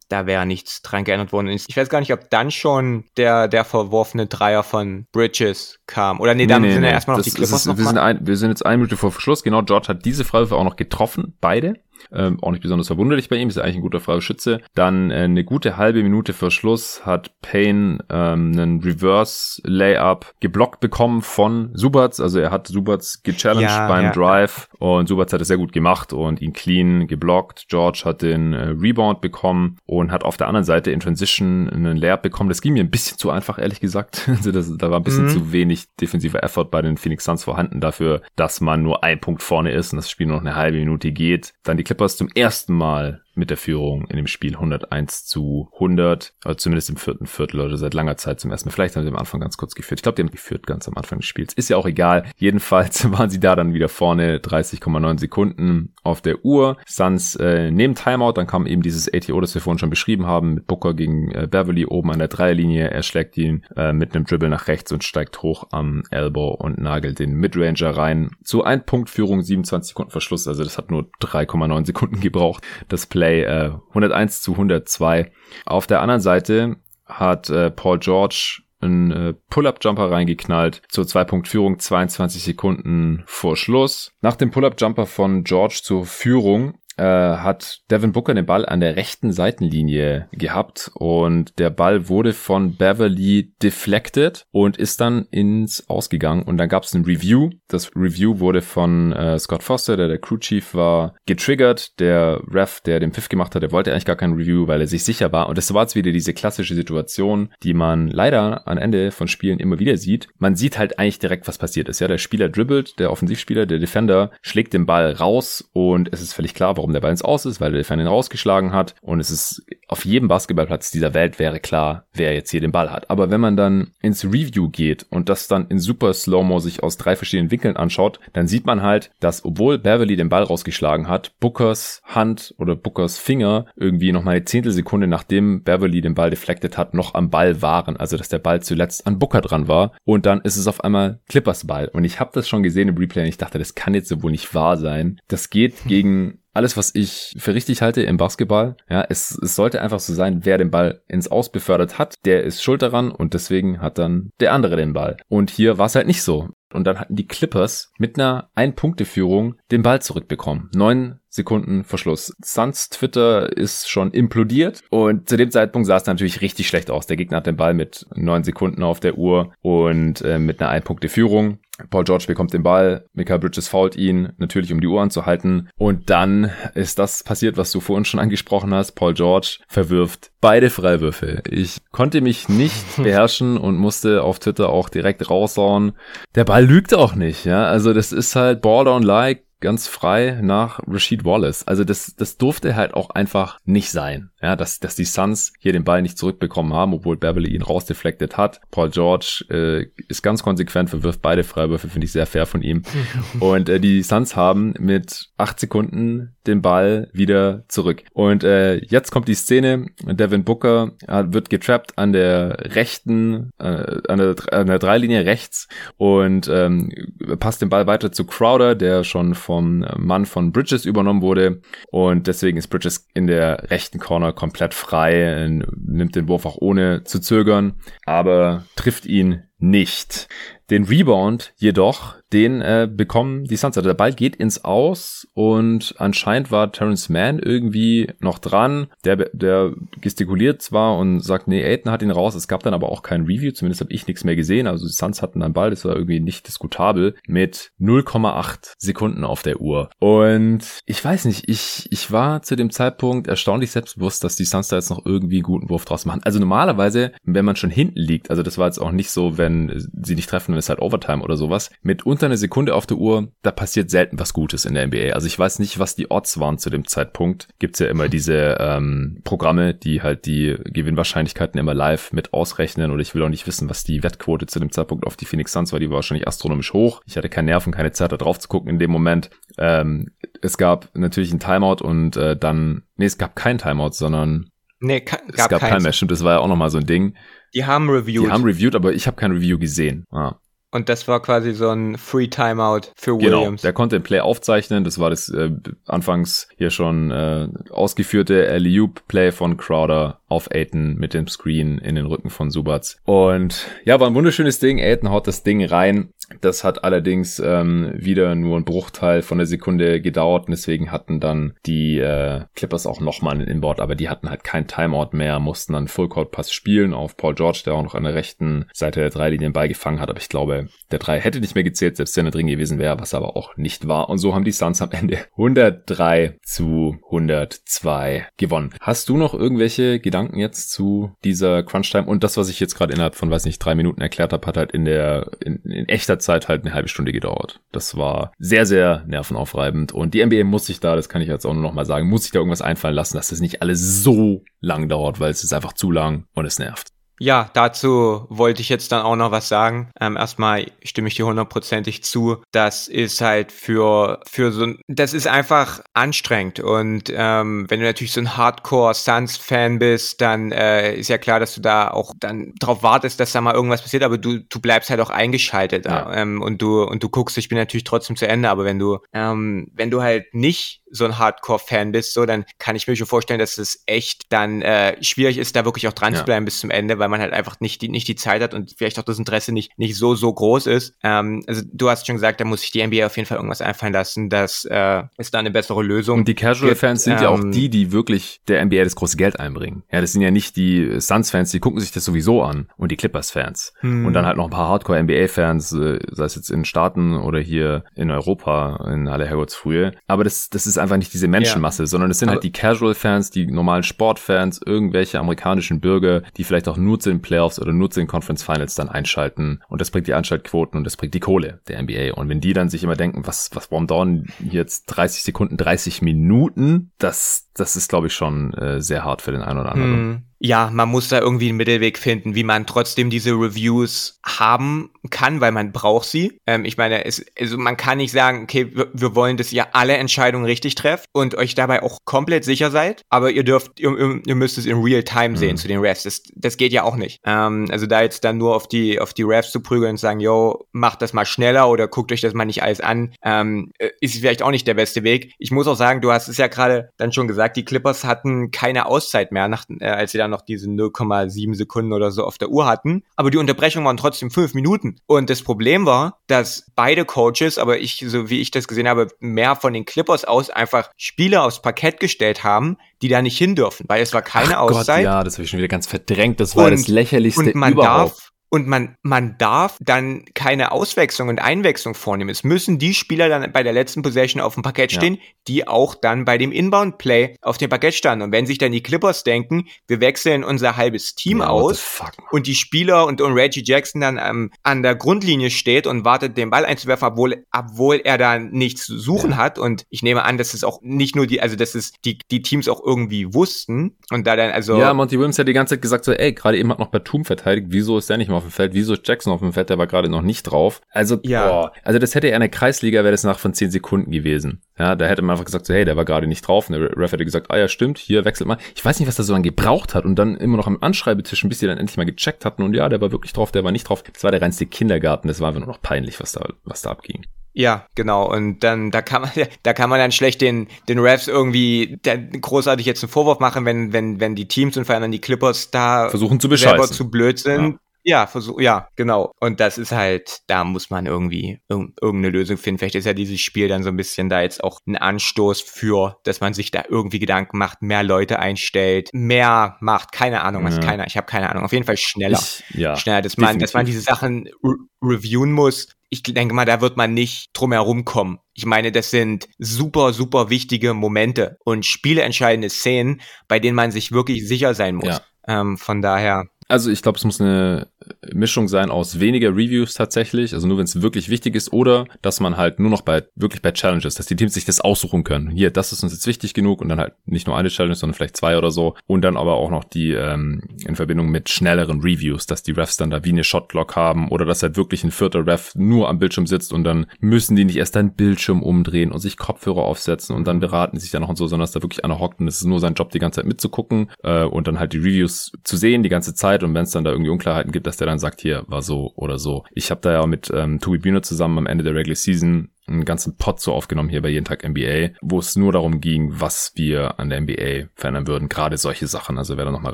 [0.09, 1.49] Da wäre nichts dran geändert worden.
[1.49, 6.19] Ich weiß gar nicht, ob dann schon der, der verworfene Dreier von Bridges kam.
[6.19, 7.99] Oder nee, dann nee, sind nee, ja erstmal noch die Clippers ist, noch wir, sind
[7.99, 9.43] ein, wir sind jetzt eine Minute vor Verschluss.
[9.43, 11.75] Genau, George hat diese Freiwürfe auch noch getroffen, beide.
[12.11, 14.61] Ähm, auch nicht besonders verwunderlich bei ihm, ist eigentlich ein guter freier Schütze.
[14.73, 20.79] Dann äh, eine gute halbe Minute vor Schluss hat Payne ähm, einen Reverse Layup geblockt
[20.79, 22.19] bekommen von Subats.
[22.19, 24.11] Also er hat Subats gechallenged ja, beim ja.
[24.11, 27.67] Drive und Subats hat es sehr gut gemacht und ihn clean geblockt.
[27.69, 31.97] George hat den äh, Rebound bekommen und hat auf der anderen Seite in Transition einen
[31.97, 32.49] Layup bekommen.
[32.49, 34.23] Das ging mir ein bisschen zu einfach, ehrlich gesagt.
[34.27, 35.29] also das, da war ein bisschen mhm.
[35.29, 39.43] zu wenig defensiver Effort bei den Phoenix Suns vorhanden dafür, dass man nur ein Punkt
[39.43, 41.53] vorne ist und das Spiel nur noch eine halbe Minute geht.
[41.63, 46.33] Dann die Clippers zum ersten Mal mit der Führung in dem Spiel 101 zu 100,
[46.43, 48.73] also zumindest im vierten Viertel oder seit langer Zeit zum ersten Mal.
[48.73, 49.99] Vielleicht haben sie am Anfang ganz kurz geführt.
[49.99, 51.53] Ich glaube, die haben geführt ganz am Anfang des Spiels.
[51.53, 52.25] Ist ja auch egal.
[52.37, 56.77] Jedenfalls waren sie da dann wieder vorne, 30,9 Sekunden auf der Uhr.
[56.85, 60.55] Suns äh, nehmen Timeout, dann kam eben dieses ATO, das wir vorhin schon beschrieben haben,
[60.55, 62.89] mit Booker gegen äh, Beverly oben an der Dreierlinie.
[62.89, 66.77] Er schlägt ihn äh, mit einem Dribble nach rechts und steigt hoch am Elbow und
[66.79, 68.31] nagelt den Midranger rein.
[68.43, 70.47] Zu ein Punkt Führung, 27 Sekunden Verschluss.
[70.47, 72.63] Also das hat nur 3,9 Sekunden gebraucht.
[72.87, 75.31] Das Play äh, 101 zu 102.
[75.65, 82.43] Auf der anderen Seite hat äh, Paul George einen äh, Pull-Up-Jumper reingeknallt zur Zwei-Punkt-Führung 22
[82.43, 84.11] Sekunden vor Schluss.
[84.21, 88.95] Nach dem Pull-Up-Jumper von George zur Führung äh, hat Devin Booker den Ball an der
[88.95, 96.43] rechten Seitenlinie gehabt und der Ball wurde von Beverly deflected und ist dann ins Ausgegangen
[96.43, 97.51] und dann gab es ein Review.
[97.67, 101.99] Das Review wurde von äh, Scott Foster, der der Crew Chief war, getriggert.
[101.99, 104.87] Der Ref, der den Pfiff gemacht hat, der wollte eigentlich gar kein Review, weil er
[104.87, 105.47] sich sicher war.
[105.47, 109.59] Und das war jetzt wieder diese klassische Situation, die man leider am Ende von Spielen
[109.59, 110.27] immer wieder sieht.
[110.37, 111.99] Man sieht halt eigentlich direkt, was passiert ist.
[111.99, 116.33] Ja, der Spieler dribbelt, der Offensivspieler, der Defender schlägt den Ball raus und es ist
[116.33, 118.95] völlig klar, warum warum der Ball ins Aus ist, weil der Fan ihn rausgeschlagen hat.
[119.01, 122.91] Und es ist auf jedem Basketballplatz dieser Welt wäre klar, wer jetzt hier den Ball
[122.91, 123.09] hat.
[123.09, 126.97] Aber wenn man dann ins Review geht und das dann in super Slow-Mo sich aus
[126.97, 131.31] drei verschiedenen Winkeln anschaut, dann sieht man halt, dass obwohl Beverly den Ball rausgeschlagen hat,
[131.39, 136.77] Bookers Hand oder Bookers Finger irgendwie noch mal eine Zehntelsekunde nachdem Beverly den Ball deflected
[136.77, 137.97] hat, noch am Ball waren.
[137.97, 139.93] Also dass der Ball zuletzt an Booker dran war.
[140.05, 141.87] Und dann ist es auf einmal Clippers Ball.
[141.87, 144.21] Und ich habe das schon gesehen im Replay und ich dachte, das kann jetzt so
[144.21, 145.19] wohl nicht wahr sein.
[145.27, 148.75] Das geht gegen alles, was ich für richtig halte im Basketball.
[148.89, 152.43] Ja, es, es sollte einfach so sein, wer den Ball ins Aus befördert hat, der
[152.43, 155.17] ist schuld daran und deswegen hat dann der andere den Ball.
[155.27, 156.49] Und hier war es halt nicht so.
[156.71, 160.69] Und dann hatten die Clippers mit einer Ein-Punkte-Führung den Ball zurückbekommen.
[160.75, 162.35] Neun Sekunden Verschluss.
[162.43, 167.07] Suns Twitter ist schon implodiert und zu dem Zeitpunkt sah es natürlich richtig schlecht aus.
[167.07, 170.69] Der Gegner hat den Ball mit neun Sekunden auf der Uhr und äh, mit einer
[170.69, 171.59] Ein-Punkte-Führung.
[171.89, 175.69] Paul George bekommt den Ball, Michael Bridges fault ihn, natürlich um die Uhr anzuhalten.
[175.77, 178.93] Und dann ist das passiert, was du vorhin schon angesprochen hast.
[178.93, 181.43] Paul George verwirft beide Freiwürfe.
[181.49, 185.93] Ich konnte mich nicht beherrschen und musste auf Twitter auch direkt raushauen.
[186.35, 187.65] Der Ball lügt auch nicht, ja.
[187.65, 191.67] Also das ist halt Borderline-like ganz frei nach Rashid Wallace.
[191.67, 194.29] Also das, das durfte halt auch einfach nicht sein.
[194.41, 198.37] Ja, dass, dass die Suns hier den Ball nicht zurückbekommen haben, obwohl Beverly ihn rausdeflected
[198.37, 198.61] hat.
[198.71, 202.83] Paul George äh, ist ganz konsequent, verwirft beide Freiwürfe, finde ich sehr fair von ihm.
[203.39, 208.03] Und äh, die Suns haben mit acht Sekunden den Ball wieder zurück.
[208.13, 209.87] Und äh, jetzt kommt die Szene.
[210.03, 215.67] Devin Booker äh, wird getrappt an der rechten, äh, an, der, an der Dreilinie rechts
[215.97, 216.91] und ähm,
[217.39, 221.61] passt den Ball weiter zu Crowder, der schon vom Mann von Bridges übernommen wurde.
[221.89, 227.03] Und deswegen ist Bridges in der rechten Corner komplett frei, nimmt den Wurf auch ohne
[227.03, 227.73] zu zögern,
[228.05, 230.27] aber trifft ihn nicht.
[230.69, 233.77] Den Rebound jedoch den äh, bekommen die Suns.
[233.77, 238.87] Also der Ball geht ins Aus und anscheinend war Terrence Mann irgendwie noch dran.
[239.03, 242.35] Der, der gestikuliert zwar und sagt, nee, Aiden hat ihn raus.
[242.35, 243.51] Es gab dann aber auch kein Review.
[243.51, 244.67] Zumindest habe ich nichts mehr gesehen.
[244.67, 249.41] Also die Suns hatten einen Ball, das war irgendwie nicht diskutabel, mit 0,8 Sekunden auf
[249.41, 249.89] der Uhr.
[249.99, 254.67] Und ich weiß nicht, ich, ich war zu dem Zeitpunkt erstaunlich selbstbewusst, dass die Suns
[254.67, 256.21] da jetzt noch irgendwie einen guten Wurf draus machen.
[256.23, 259.89] Also normalerweise, wenn man schon hinten liegt, also das war jetzt auch nicht so, wenn
[260.03, 263.31] sie nicht treffen, es halt Overtime oder sowas, mit unter eine Sekunde auf der Uhr,
[263.41, 265.13] da passiert selten was Gutes in der NBA.
[265.13, 267.47] Also ich weiß nicht, was die Odds waren zu dem Zeitpunkt.
[267.59, 272.91] Gibt's ja immer diese ähm, Programme, die halt die Gewinnwahrscheinlichkeiten immer live mit ausrechnen.
[272.91, 275.51] Oder ich will auch nicht wissen, was die Wettquote zu dem Zeitpunkt auf die Phoenix
[275.51, 275.79] Suns war.
[275.79, 277.01] Die war wahrscheinlich astronomisch hoch.
[277.05, 279.29] Ich hatte keine Nerven, keine Zeit da drauf zu gucken in dem Moment.
[279.57, 284.49] Ähm, es gab natürlich ein Timeout und äh, dann, nee, es gab kein Timeout, sondern
[284.81, 285.91] Nee, gab es gab kein mehr.
[285.91, 287.15] Stimmt, das war ja auch nochmal so ein Ding.
[287.53, 288.27] Die haben reviewed.
[288.27, 290.05] Die haben reviewed, aber ich habe kein Review gesehen.
[290.11, 290.35] Ah.
[290.71, 293.61] Und das war quasi so ein Free Timeout für genau, Williams.
[293.61, 294.83] Genau, der konnte im Play aufzeichnen.
[294.83, 295.49] Das war das äh,
[295.87, 301.95] anfangs hier schon äh, ausgeführte Alley-Oop Play von Crowder auf Aiton mit dem Screen in
[301.95, 302.97] den Rücken von Subats.
[303.05, 304.79] Und ja, war ein wunderschönes Ding.
[304.79, 306.13] Aiton haut das Ding rein.
[306.41, 311.19] Das hat allerdings ähm, wieder nur ein Bruchteil von der Sekunde gedauert und deswegen hatten
[311.19, 315.39] dann die äh, Clippers auch nochmal einen Inboard, aber die hatten halt kein Timeout mehr,
[315.39, 318.65] mussten dann Full Court Pass spielen auf Paul George, der auch noch an der rechten
[318.73, 322.15] Seite der Dreilinien beigefangen hat, aber ich glaube, der Drei hätte nicht mehr gezählt, selbst
[322.17, 324.81] wenn er drin gewesen wäre, was aber auch nicht war und so haben die Suns
[324.81, 328.73] am Ende 103 zu 102 gewonnen.
[328.79, 332.75] Hast du noch irgendwelche Gedanken jetzt zu dieser Crunch Time und das, was ich jetzt
[332.75, 335.87] gerade innerhalb von, weiß nicht, drei Minuten erklärt habe, hat halt in der in, in
[335.87, 337.61] echter Zeit halt eine halbe Stunde gedauert.
[337.71, 339.91] Das war sehr, sehr nervenaufreibend.
[339.91, 342.09] Und die NBA muss sich da, das kann ich jetzt auch nur noch mal sagen,
[342.09, 345.43] muss sich da irgendwas einfallen lassen, dass das nicht alles so lang dauert, weil es
[345.43, 346.89] ist einfach zu lang und es nervt.
[347.19, 349.91] Ja, dazu wollte ich jetzt dann auch noch was sagen.
[349.99, 352.41] Ähm, erstmal stimme ich dir hundertprozentig zu.
[352.51, 356.59] Das ist halt für, für so, das ist einfach anstrengend.
[356.59, 361.39] Und ähm, wenn du natürlich so ein Hardcore Suns-Fan bist, dann äh, ist ja klar,
[361.39, 364.59] dass du da auch dann drauf wartest, dass da mal irgendwas passiert, aber du, du
[364.59, 365.85] bleibst halt auch eingeschaltet.
[365.85, 366.11] Ja.
[366.13, 368.99] Ähm, und du, und du guckst, ich bin natürlich trotzdem zu Ende, aber wenn du,
[369.13, 373.07] ähm, wenn du halt nicht so ein Hardcore-Fan bist, so, dann kann ich mir schon
[373.07, 376.19] vorstellen, dass es echt dann äh, schwierig ist, da wirklich auch dran ja.
[376.19, 378.53] zu bleiben bis zum Ende, weil man halt einfach nicht die, nicht die Zeit hat
[378.53, 380.95] und vielleicht auch das Interesse nicht, nicht so, so groß ist.
[381.03, 383.61] Ähm, also du hast schon gesagt, da muss sich die NBA auf jeden Fall irgendwas
[383.61, 387.29] einfallen lassen, dass äh, es da eine bessere Lösung Und die Casual-Fans sind ähm, ja
[387.29, 389.83] auch ähm, die, die wirklich der NBA das große Geld einbringen.
[389.91, 392.97] Ja, das sind ja nicht die Suns-Fans, die gucken sich das sowieso an und die
[392.97, 393.73] Clippers-Fans.
[393.79, 394.05] Hm.
[394.05, 397.83] Und dann halt noch ein paar Hardcore-NBA-Fans, äh, sei es jetzt in Staaten oder hier
[397.95, 399.93] in Europa, in aller Herrgottsfrühe.
[400.07, 401.87] Aber das, das ist einfach nicht diese Menschenmasse, ja.
[401.87, 406.77] sondern es sind halt die Casual-Fans, die normalen Sportfans, irgendwelche amerikanischen Bürger, die vielleicht auch
[406.77, 409.61] nur zu den Playoffs oder nur zu den Conference Finals dann einschalten.
[409.67, 412.13] Und das bringt die Anschaltquoten und das bringt die Kohle der NBA.
[412.13, 416.01] Und wenn die dann sich immer denken, was, was, warum dauern jetzt 30 Sekunden, 30
[416.01, 416.91] Minuten?
[416.97, 419.93] Das, das ist, glaube ich, schon äh, sehr hart für den einen oder anderen.
[419.93, 424.89] Hm ja, man muss da irgendwie einen Mittelweg finden, wie man trotzdem diese Reviews haben
[425.09, 426.39] kann, weil man braucht sie.
[426.47, 429.75] Ähm, ich meine, es, also man kann nicht sagen, okay, wir, wir, wollen, dass ihr
[429.75, 434.21] alle Entscheidungen richtig trefft und euch dabei auch komplett sicher seid, aber ihr dürft, ihr,
[434.25, 435.57] ihr müsst es in Real Time sehen mhm.
[435.57, 436.03] zu den Refs.
[436.03, 437.19] Das, das geht ja auch nicht.
[437.25, 440.21] Ähm, also da jetzt dann nur auf die, auf die Refs zu prügeln und sagen,
[440.21, 443.89] yo, macht das mal schneller oder guckt euch das mal nicht alles an, ähm, äh,
[443.99, 445.33] ist vielleicht auch nicht der beste Weg.
[445.37, 448.51] Ich muss auch sagen, du hast es ja gerade dann schon gesagt, die Clippers hatten
[448.51, 452.37] keine Auszeit mehr, nach, äh, als sie dann noch diese 0,7 Sekunden oder so auf
[452.37, 453.03] der Uhr hatten.
[453.15, 454.97] Aber die Unterbrechung waren trotzdem fünf Minuten.
[455.05, 459.07] Und das Problem war, dass beide Coaches, aber ich, so wie ich das gesehen habe,
[459.19, 463.55] mehr von den Clippers aus einfach Spieler aufs Parkett gestellt haben, die da nicht hin
[463.55, 464.97] dürfen, weil es war keine Ach Auszeit.
[464.97, 466.39] Gott, ja, das habe ich schon wieder ganz verdrängt.
[466.39, 468.11] Das war und, das lächerlichste und man überhaupt.
[468.11, 472.29] Darf, und man, man darf dann keine Auswechslung und Einwechslung vornehmen.
[472.29, 475.21] Es müssen die Spieler dann bei der letzten Possession auf dem Parkett stehen, ja.
[475.47, 478.23] die auch dann bei dem Inbound-Play auf dem Parkett standen.
[478.23, 482.47] Und wenn sich dann die Clippers denken, wir wechseln unser halbes Team ja, aus und
[482.47, 486.49] die Spieler und, und Reggie Jackson dann ähm, an der Grundlinie steht und wartet, den
[486.49, 489.37] Ball einzuwerfen, obwohl, obwohl er da nichts zu suchen ja.
[489.37, 489.59] hat.
[489.59, 492.41] Und ich nehme an, dass es auch nicht nur die, also dass es die, die
[492.41, 493.97] Teams auch irgendwie wussten.
[494.09, 494.79] Und da dann also.
[494.79, 497.25] Ja, Monty Williams hat die ganze Zeit gesagt so, ey, gerade eben hat noch Batum
[497.25, 499.69] verteidigt, wieso ist der nicht mal auf dem Feld, wieso ist Jackson auf dem Feld,
[499.69, 500.81] der war gerade noch nicht drauf.
[500.89, 501.47] Also, ja.
[501.47, 504.61] boah, also das hätte er in der Kreisliga, wäre das nach von 10 Sekunden gewesen.
[504.77, 506.69] Ja, da hätte man einfach gesagt, so, hey, der war gerade nicht drauf.
[506.69, 508.57] Und der Ref hätte gesagt, ah ja, stimmt, hier wechselt mal.
[508.75, 511.45] Ich weiß nicht, was da so lange gebraucht hat und dann immer noch am Anschreibetisch,
[511.47, 513.71] bis die dann endlich mal gecheckt hatten und ja, der war wirklich drauf, der war
[513.71, 514.03] nicht drauf.
[514.03, 516.91] Das war der reinste Kindergarten, das war einfach nur noch peinlich, was da, was da
[516.91, 517.25] abging.
[517.53, 518.31] Ja, genau.
[518.31, 519.31] Und dann, da kann man,
[519.63, 521.99] da kann man dann schlecht den, den Refs irgendwie
[522.39, 525.71] großartig jetzt einen Vorwurf machen, wenn, wenn, wenn die Teams und vor allem die Clippers
[525.71, 526.77] da versuchen zu bescheißen.
[526.77, 527.71] selber zu blöd sind.
[527.73, 527.79] Ja.
[528.03, 529.33] Ja, versuch, ja, genau.
[529.39, 532.79] Und das ist halt, da muss man irgendwie irg irgendeine Lösung finden.
[532.79, 536.17] Vielleicht ist ja dieses Spiel dann so ein bisschen da jetzt auch ein Anstoß für,
[536.23, 540.77] dass man sich da irgendwie Gedanken macht, mehr Leute einstellt, mehr macht, keine Ahnung, was
[540.77, 540.81] ja.
[540.81, 541.63] keiner, ich habe keine Ahnung.
[541.63, 542.39] Auf jeden Fall schneller.
[542.39, 545.87] Ich, ja, schneller, dass man, dass man diese Sachen re reviewen muss.
[546.09, 548.39] Ich denke mal, da wird man nicht drum herum kommen.
[548.53, 554.11] Ich meine, das sind super, super wichtige Momente und spieleentscheidende Szenen, bei denen man sich
[554.11, 555.07] wirklich sicher sein muss.
[555.07, 555.21] Ja.
[555.47, 556.45] Ähm, von daher.
[556.69, 557.87] Also ich glaube, es muss eine
[558.31, 562.39] Mischung sein aus weniger Reviews tatsächlich, also nur wenn es wirklich wichtig ist, oder dass
[562.39, 565.49] man halt nur noch bei, wirklich bei Challenges, dass die Teams sich das aussuchen können.
[565.49, 568.13] Hier, das ist uns jetzt wichtig genug und dann halt nicht nur eine Challenge, sondern
[568.13, 568.95] vielleicht zwei oder so.
[569.07, 572.97] Und dann aber auch noch die ähm, in Verbindung mit schnelleren Reviews, dass die Refs
[572.97, 576.19] dann da wie eine Shotglock haben oder dass halt wirklich ein vierter Ref nur am
[576.19, 580.35] Bildschirm sitzt und dann müssen die nicht erst deinen Bildschirm umdrehen und sich Kopfhörer aufsetzen
[580.35, 582.39] und dann beraten die sich dann noch und so, sondern dass da wirklich einer hockt
[582.39, 584.99] und es ist nur sein Job, die ganze Zeit mitzugucken äh, und dann halt die
[584.99, 587.87] Reviews zu sehen die ganze Zeit Bescheid und wenn es dann da irgendwie Unklarheiten gibt,
[587.87, 589.63] dass der dann sagt, hier war so oder so.
[589.73, 593.05] Ich habe da ja mit ähm, Tobi Bühne zusammen am Ende der Regular Season einen
[593.05, 596.73] ganzen Pod so aufgenommen hier bei Jeden Tag NBA, wo es nur darum ging, was
[596.75, 598.49] wir an der NBA verändern würden.
[598.49, 599.37] Gerade solche Sachen.
[599.37, 599.93] Also wer da nochmal